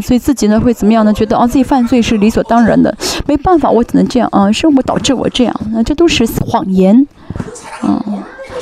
[0.00, 1.12] 所以自己呢会怎么样呢？
[1.12, 2.96] 觉得啊自己犯罪是理所当然的，
[3.26, 7.04] 没办法，我只能这样啊，生活导致我这样，那这都是谎言，
[7.80, 8.00] 啊，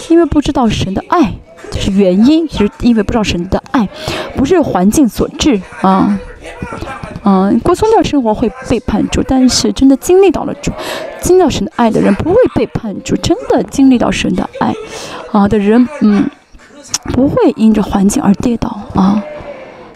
[0.09, 1.33] 因为不知道神的爱，
[1.71, 3.89] 这是原因，其实因为不知道神的爱，
[4.37, 6.19] 不是环境所致啊，
[7.25, 10.71] 嗯，过宗教生活会背叛主，但是真的经历到了主，
[11.21, 14.75] 经历到神的爱的人不会背叛主，真的经历到神的爱，
[15.33, 16.31] 啊的人，嗯，
[17.13, 19.23] 不会因着环境而跌倒啊。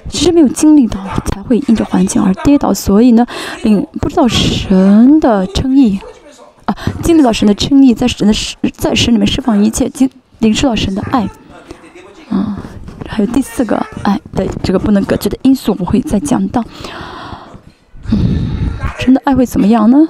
[0.08, 0.98] 只是没有经历到，
[1.32, 2.74] 才会因着环境而跌倒。
[2.74, 3.24] 所以呢，
[3.62, 6.00] 领不知道神的称义
[6.70, 8.32] 啊，经历到神的称义，在神的，
[8.72, 11.28] 在神里面释放一切，经领受到神的爱
[12.28, 12.62] 啊。
[13.08, 16.64] 还有第四个爱的这个不能搁置的因素，我会再讲到。
[18.12, 18.18] 嗯，
[19.00, 20.08] 神的爱会怎么样呢？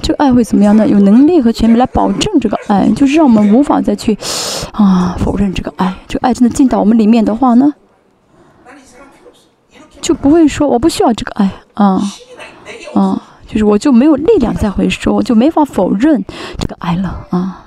[0.00, 0.88] 这个爱会怎么样呢？
[0.88, 4.18] 有能力和权利来保证这个爱，就是让我们无法再去
[4.72, 5.94] 啊否认这个爱。
[6.08, 7.72] 这个爱真的进到我们里面的话呢，
[10.00, 12.02] 就不会说我不需要这个爱啊
[12.94, 16.24] 啊，就是我就没有力量再回收，我就没法否认
[16.58, 17.64] 这个爱了啊。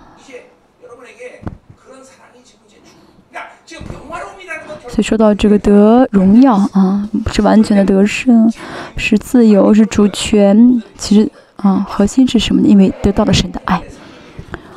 [4.87, 8.51] 所以说到这个得荣耀啊，是完全的得胜，
[8.95, 11.31] 是自由，是主权，其实。
[11.57, 12.67] 啊，核心是什么呢？
[12.67, 13.81] 因为得到了神的爱，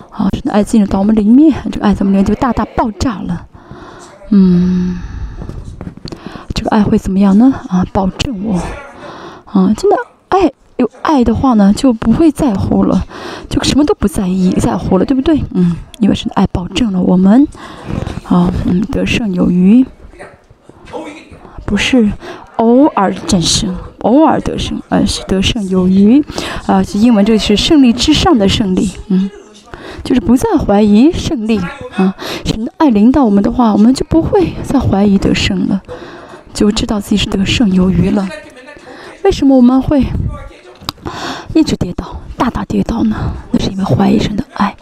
[0.09, 3.47] 好，神的爱进入到我们里面，这个爱在我们里面就大大爆炸了。
[4.31, 4.97] 嗯，
[6.55, 7.53] 这个爱会怎么样呢？
[7.69, 8.59] 啊，保证我，
[9.53, 9.97] 啊，真的
[10.29, 13.05] 爱有爱的话呢，就不会在乎了，
[13.49, 15.43] 就什么都不在意在乎了，对不对？
[15.55, 17.47] 嗯，因为神的爱保证了我们，
[18.25, 19.85] 啊，嗯，得胜有余，
[21.65, 22.11] 不是。
[22.59, 26.21] 偶尔战胜，偶尔得胜，而是得胜有余，
[26.67, 29.31] 啊，是英文这是胜利之上的胜利，嗯，
[30.03, 31.57] 就是不再怀疑胜利，
[31.95, 32.13] 啊，
[32.45, 35.81] 神的爱领导我们的话，我们就不会再怀疑得胜了，
[36.53, 38.29] 就知道自己是得胜有余了。
[39.29, 40.03] 为什么我们会
[41.55, 43.15] 一直跌倒，大大跌倒呢？
[43.51, 44.75] 那是因为怀疑神的爱，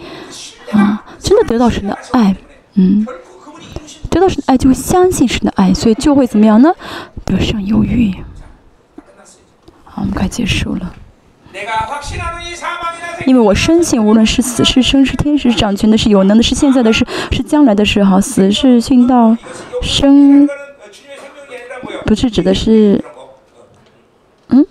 [0.70, 2.36] 啊，真的得到神的爱，
[2.74, 3.05] 嗯。
[4.09, 6.73] 得到神的爱，就会相信神的爱，所以就会怎么样呢？
[7.24, 8.14] 得胜有余。
[9.82, 10.94] 好，我们快结束了。
[13.27, 19.36] 因为我深信，无论是死是生是天使是掌权的，是有能的，是现在的，是是将来的，是好死是殉道，
[19.82, 20.48] 生
[22.05, 23.05] 不是指的是，
[24.48, 24.66] 嗯，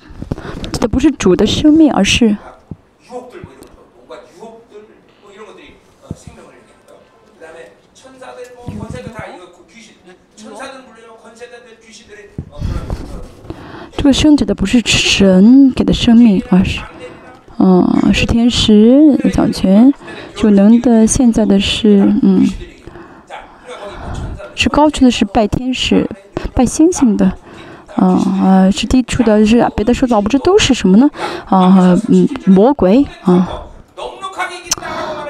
[0.72, 2.38] 指的不是主的生命，而是。
[13.98, 16.80] 这个生指的不是神给的生命，而是，
[17.58, 19.92] 嗯，是天使掌权，
[20.44, 21.08] 有能的。
[21.08, 22.46] 现在的是，嗯，
[24.54, 26.08] 是高处的是拜天使、
[26.54, 27.36] 拜星星的，
[27.96, 28.08] 啊
[28.44, 31.10] 啊，是低处的是别的说道，不知都是什么呢？
[31.46, 33.48] 啊，嗯，魔鬼啊。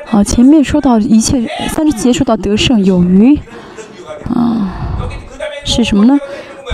[0.08, 3.38] 好，前面说到一切三十节说到得胜有余，
[4.34, 4.72] 啊，
[5.66, 6.18] 是什么呢？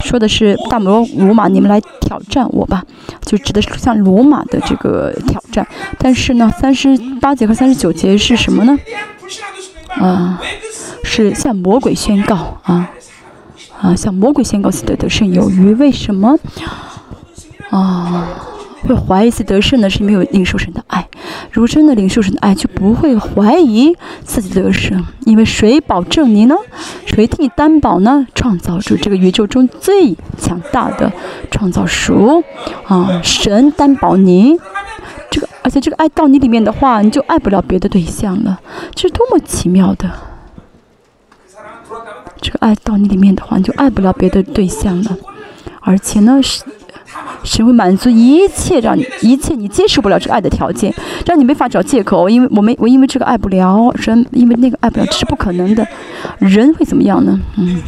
[0.02, 2.84] 说的是大罗罗马，你们来挑战我吧，
[3.26, 5.68] 就指的是像罗马的这个挑战。
[5.98, 8.78] 但是呢，三十八节和三十九节是什么呢？
[9.90, 10.42] 啊，
[11.04, 12.90] 是向魔鬼宣告啊
[13.82, 15.74] 啊，向魔鬼宣告死得得胜有余。
[15.74, 16.38] 为什么？
[17.72, 18.28] 啊？
[18.84, 21.08] 会怀疑自己得胜呢，是没有领受神的爱。
[21.52, 25.06] 如真的领受神的爱，就不会怀疑自己得胜。
[25.26, 26.56] 因为谁保证你呢？
[27.06, 28.26] 谁替你担保呢？
[28.34, 31.12] 创造主这个宇宙中最强大的
[31.52, 32.44] 创造主
[32.88, 34.58] 啊，神担保你。
[35.30, 38.60] 这个，而且这个爱到你里面的话，你就爱不了别的对象了。
[38.96, 40.10] 这是多么奇妙的！
[42.42, 45.18] 这个爱到你里面的话，你就爱不了别的对象了。
[45.82, 46.64] 而且呢，是。
[47.44, 50.94] 神会满足一切让你一切你接受不了这个爱的条件，
[51.26, 52.30] 让你没法找借口。
[52.30, 55.86] 因为我没我因为这个爱不了神，因为那个爱不了，这是不可能的。
[56.38, 57.38] 人会怎么样呢？
[57.58, 57.82] 嗯，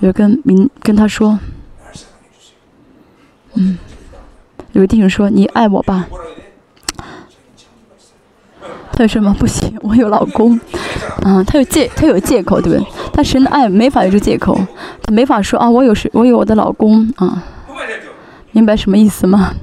[0.00, 1.38] 就跟明跟他说，
[3.54, 3.78] 嗯，
[4.72, 6.06] 有个弟兄说你爱我吧，
[8.92, 9.76] 他说什么不行？
[9.82, 10.58] 我有老公，
[11.24, 12.86] 啊， 他有借他有借口，对不对？
[13.12, 14.54] 但神的爱没法有这借口，
[15.02, 16.10] 他没法说啊，我有谁？
[16.14, 17.42] 我有我的老公啊。
[18.52, 19.54] 明白什么意思吗？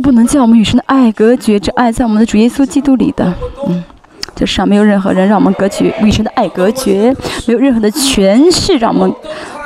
[0.00, 1.58] 不能叫我们与神的爱隔绝。
[1.60, 3.32] 这爱在我们的主耶稣基督里的，
[3.66, 3.82] 嗯，
[4.34, 7.14] 这世上没有任何人让我们隔绝与神的爱隔绝，
[7.46, 9.12] 没有任何的权势让我们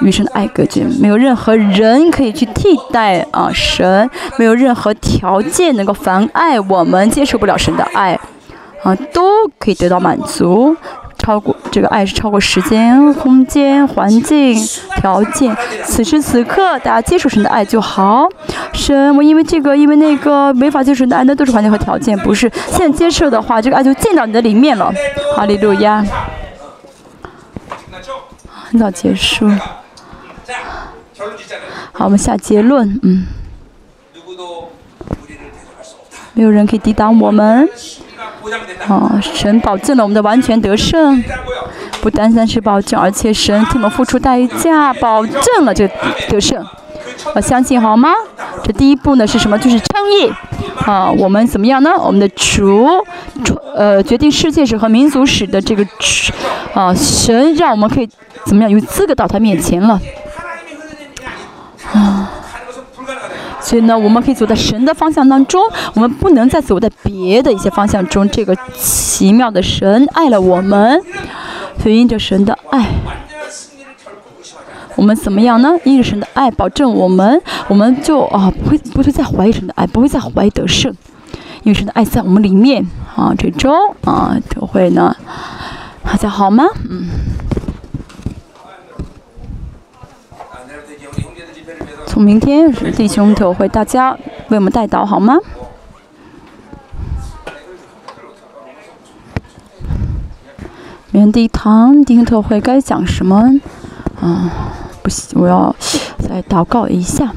[0.01, 8.19] 与神的爱隔绝，没有任何人可以去替代啊神，没有任何条件能够妨碍我们接受不了神的爱，
[8.82, 9.23] 啊，都
[9.59, 10.77] 可以得到满足。
[11.25, 14.55] 超过这个爱是超过时间、空间、环境、
[14.97, 15.57] 条件。
[15.83, 18.29] 此时此刻，大家接受神的爱就好。
[18.75, 22.51] 神，我因为这个，因为那个，没法接受的爱，那都是环境和条件，不是。
[22.69, 24.93] 现在接受的话，这个爱就进到你的里面了。
[25.35, 26.05] 哈利路亚。
[28.67, 29.49] 很早结束。
[31.93, 33.01] 好，我们下结论。
[33.03, 33.27] 嗯。
[36.35, 37.67] 没有人可以抵挡我们。
[38.89, 41.23] 哦，神保证了我们的完全得胜，
[42.01, 45.89] 不单单是保证，而且神替我们付出代价，保证了这
[46.29, 46.65] 得胜。
[47.35, 48.12] 我相信好吗？
[48.62, 49.59] 这第一步呢是什么？
[49.59, 50.33] 就是称义。
[50.85, 51.93] 啊，我们怎么样呢？
[51.99, 52.87] 我们的主，
[53.75, 55.87] 呃，决定世界史和民族史的这个，
[56.75, 58.09] 啊，神让我们可以
[58.45, 59.99] 怎么样有资格到他面前了？
[61.93, 62.24] 啊。
[63.65, 65.65] 所以呢，我们可以走在神的方向当中，
[65.95, 68.28] 我们不能再走在别的一些方向中。
[68.28, 71.01] 这个奇妙的神爱了我们，
[71.82, 72.86] 所以因着神的爱，
[74.97, 75.73] 我们怎么样呢？
[75.85, 80.95] 因着神的爱，保证我们，我们就啊不会不会再怀疑神的爱，不会再怀疑得胜，
[81.62, 82.86] 因为神的爱在我们里面
[83.16, 83.32] 啊。
[83.36, 83.73] 这周
[84.05, 85.16] 啊都会呢，
[86.05, 86.66] 大家好吗？
[86.91, 87.09] 嗯。
[92.15, 94.12] 从明天弟兄特会，大家
[94.47, 95.36] 为我们带导好吗？
[101.11, 103.61] 明天第一堂弟兄特会该讲什么？
[104.20, 104.49] 啊，
[105.03, 105.74] 不行，我要
[106.20, 107.32] 再祷告一下。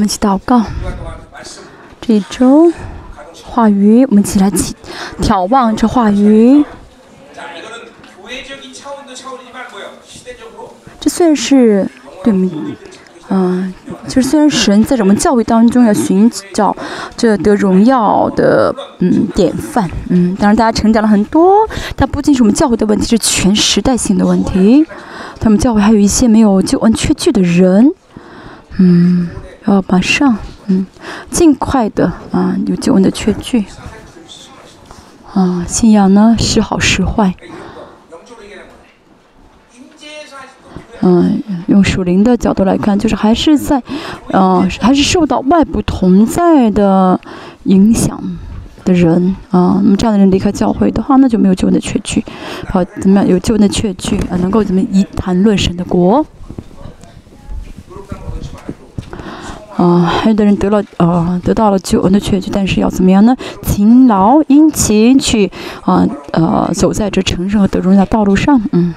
[0.00, 0.62] 我们一起祷告。
[2.00, 2.72] 这一周
[3.44, 4.74] 话语，我们一起来起
[5.20, 6.64] 眺望这话语。
[10.98, 11.86] 这虽然是
[12.24, 12.32] 对，
[13.28, 13.74] 嗯，
[14.08, 16.74] 就是虽然神在我们教会当中要寻找
[17.14, 24.86] 这得荣耀的嗯典范，嗯，当然大家成长了很多，但不仅是我们教会的问题，是全时代性的问题。
[25.38, 27.92] 他们教会还有一些没有救恩缺据的人，
[28.78, 29.28] 嗯。
[29.74, 30.36] 要马上，
[30.66, 30.86] 嗯，
[31.30, 33.64] 尽快的啊，有救恩的确据。
[35.32, 37.34] 啊，信仰呢是好是坏？
[41.02, 43.82] 嗯，用属灵的角度来看，就是还是在，
[44.32, 47.18] 呃，还是受到外部同在的
[47.64, 48.20] 影响
[48.84, 49.80] 的人啊。
[49.82, 52.22] 那么这样的人离开教会的话，那就没有救恩的确据。
[52.68, 54.36] 好，怎么样有救恩的确据啊？
[54.42, 56.26] 能够怎么一谈论神的国？
[59.80, 63.34] 啊，还有的人得了，呃，得到了救恩的确据，但是要怎么样呢？
[63.62, 65.50] 勤劳殷勤去，
[65.80, 68.92] 啊，呃，走在这成圣和得荣耀道路上，嗯，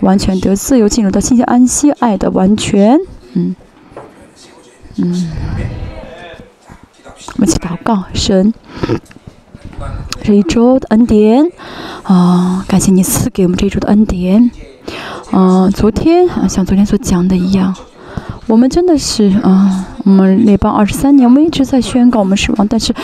[0.00, 2.98] 完全得自由，进入到新鲜安息爱的完全，
[3.34, 3.54] 嗯，
[4.96, 5.30] 嗯，
[7.34, 8.54] 我们去祷告，神，
[10.22, 11.44] 这一周的恩典，
[12.04, 14.50] 啊，感谢你赐给我们这一周的恩典，
[15.32, 17.74] 啊，昨天啊，像昨天所讲的一样。
[18.48, 22.94] 我们真的是啊，我们列邦二十三年，我们一直在宣告我们是王，但是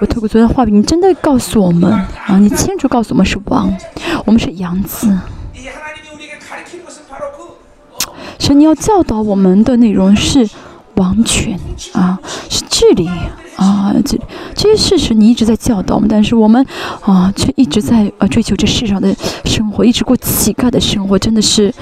[0.00, 1.92] 我透过昨天话语，你真的告诉我们
[2.26, 3.74] 啊，你清楚告诉我们是王，
[4.24, 5.08] 我们是羊子。
[8.38, 10.48] 神，你要教导我们的内容是
[10.94, 11.58] 王权
[11.94, 12.18] 啊，
[12.48, 13.08] 是治理
[13.56, 14.16] 啊，这
[14.54, 16.64] 这些事实你一直在教导我们，但是我们
[17.00, 19.12] 啊，却一直在呃追求这世上的
[19.44, 21.74] 生活，一直过乞丐的生活，真的是。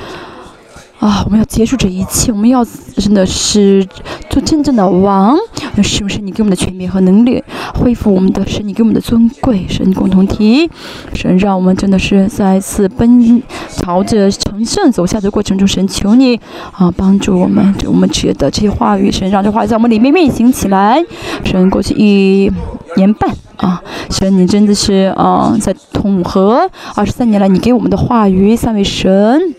[1.00, 1.22] 啊！
[1.24, 2.64] 我们要结束这一切，我们要
[2.96, 3.86] 真的是
[4.28, 5.36] 做真正的王。
[5.82, 7.42] 是不是你给我们的权柄和能力，
[7.74, 8.66] 恢复我们的神？
[8.68, 10.70] 你给我们的尊贵，神共同体，
[11.14, 16.38] 神让我们真的是再次奔朝着成圣走下的过程中，神求你
[16.72, 17.74] 啊，帮助我们。
[17.86, 21.02] 我们觉得这些话语，神让这话语在我们里面运行起来。
[21.44, 22.52] 神过去一
[22.96, 29.54] 年半啊，神你真的是啊，在统合二十三年来，你给我们的话语，三位神。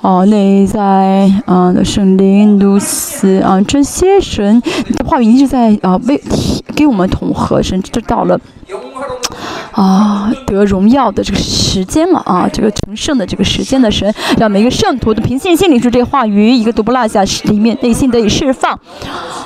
[0.00, 6.20] 啊，内在啊的圣灵、如此啊，这些神的话语一直在啊为
[6.74, 8.38] 给我们统合，神知道了。
[9.74, 12.48] 啊，得荣耀的这个时间了啊！
[12.52, 18.78] 这个成圣的这个时间的神，让每一个圣徒都凭信心领受这些话语，一个都不落下，里面内心得以释放。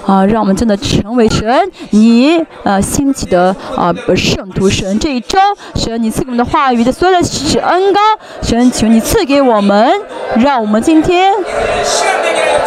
[0.07, 5.39] 啊，让我们真的成为神，你呃兴起的啊圣徒神这一周，
[5.75, 7.29] 神你赐给我们的话语的所有的
[7.63, 8.01] 恩高，
[8.43, 9.91] 神求你赐给我们，
[10.37, 11.33] 让我们今天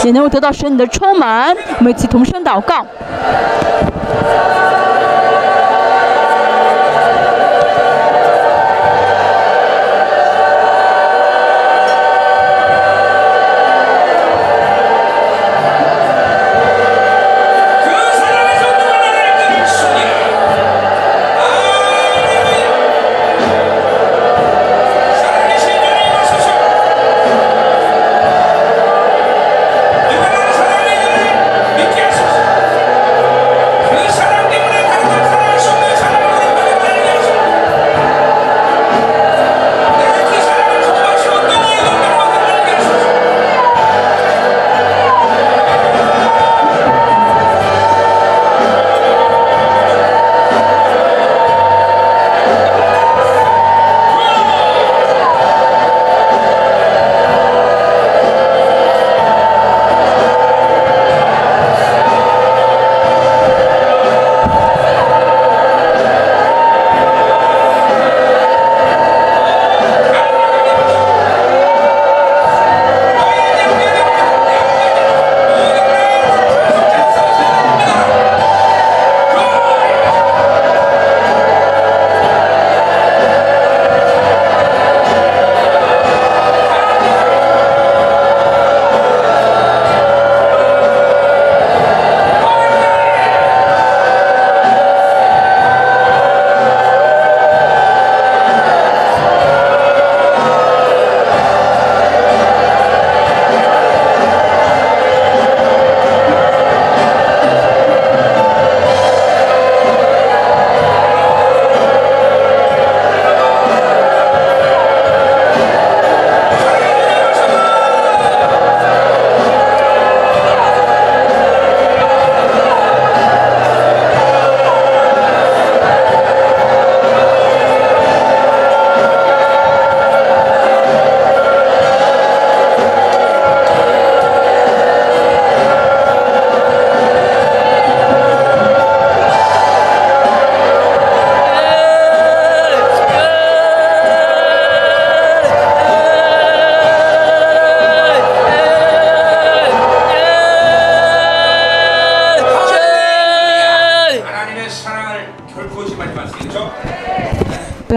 [0.04, 1.56] 也能够得到神你的充满。
[1.78, 2.84] 我们一起同声祷告。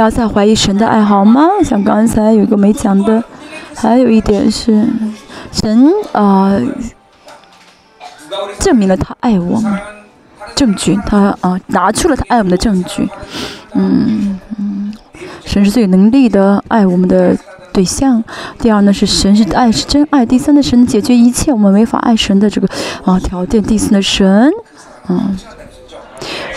[0.05, 1.49] 要再怀疑神的爱好吗？
[1.65, 3.25] 像刚才有个没讲的，
[3.75, 4.87] 还有一点是，
[5.51, 6.53] 神啊
[8.59, 9.79] 证明了他爱我们，
[10.55, 13.09] 证据他啊拿出了他爱我们的证据，
[13.73, 14.93] 嗯嗯，
[15.47, 17.35] 神是最有能力的爱我们的
[17.73, 18.23] 对象。
[18.59, 20.27] 第二呢是神是爱是真爱。
[20.27, 22.69] 第三呢神解决一切我们没法爱神的这个
[23.07, 23.63] 啊条件。
[23.63, 24.53] 第四呢神，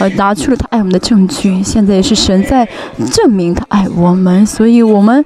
[0.10, 2.68] 拿出了他爱我们的证据，现在也是神在
[3.12, 5.24] 证明他爱我们，所以我们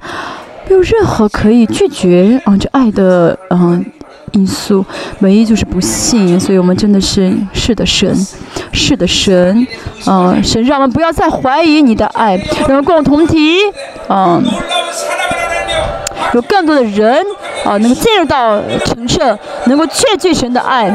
[0.68, 3.84] 没有任何可以拒绝啊这爱的嗯
[4.32, 4.84] 因素，
[5.20, 8.14] 唯一就是不信，所以我们真的是是的神，
[8.72, 9.66] 是的神，
[10.06, 13.58] 嗯，神让我们不要再怀疑你的爱，让我们共同体，
[14.08, 14.42] 嗯，
[16.32, 17.22] 有更多的人
[17.64, 20.86] 啊能够进入到成圣，能够确据神的爱。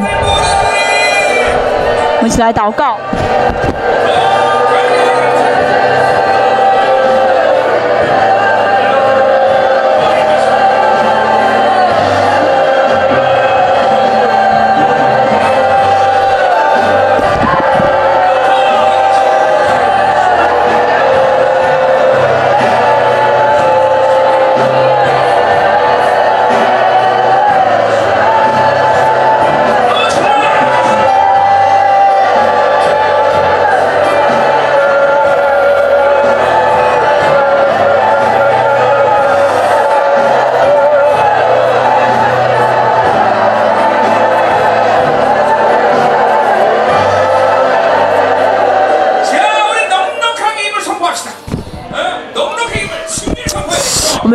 [2.18, 2.98] 我们一起来祷告。
[3.98, 4.18] Yeah.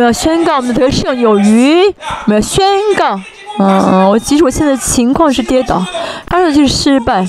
[0.03, 1.93] 要宣告我们的得胜有余，我
[2.25, 2.65] 们要宣
[2.97, 3.19] 告。
[3.59, 5.79] 嗯，我其实我现在情况是跌倒，
[6.27, 7.23] 当然就是失败，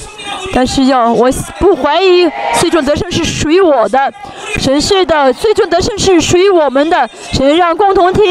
[0.55, 2.27] 但是要我不怀疑
[2.59, 4.11] 最终得胜是属于我的，
[4.57, 8.23] 神是的，最终得胜是属于我们的，神让共同体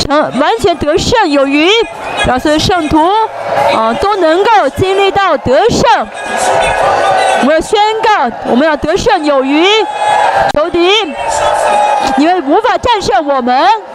[0.00, 1.68] 成完全得胜有余，
[2.26, 2.98] 让所有圣徒
[3.72, 6.08] 啊都能够经历到得胜。
[7.40, 9.64] 我们要宣告，我们要得胜有余，
[10.56, 10.90] 仇敌，
[12.18, 13.87] 你们无法战胜我们。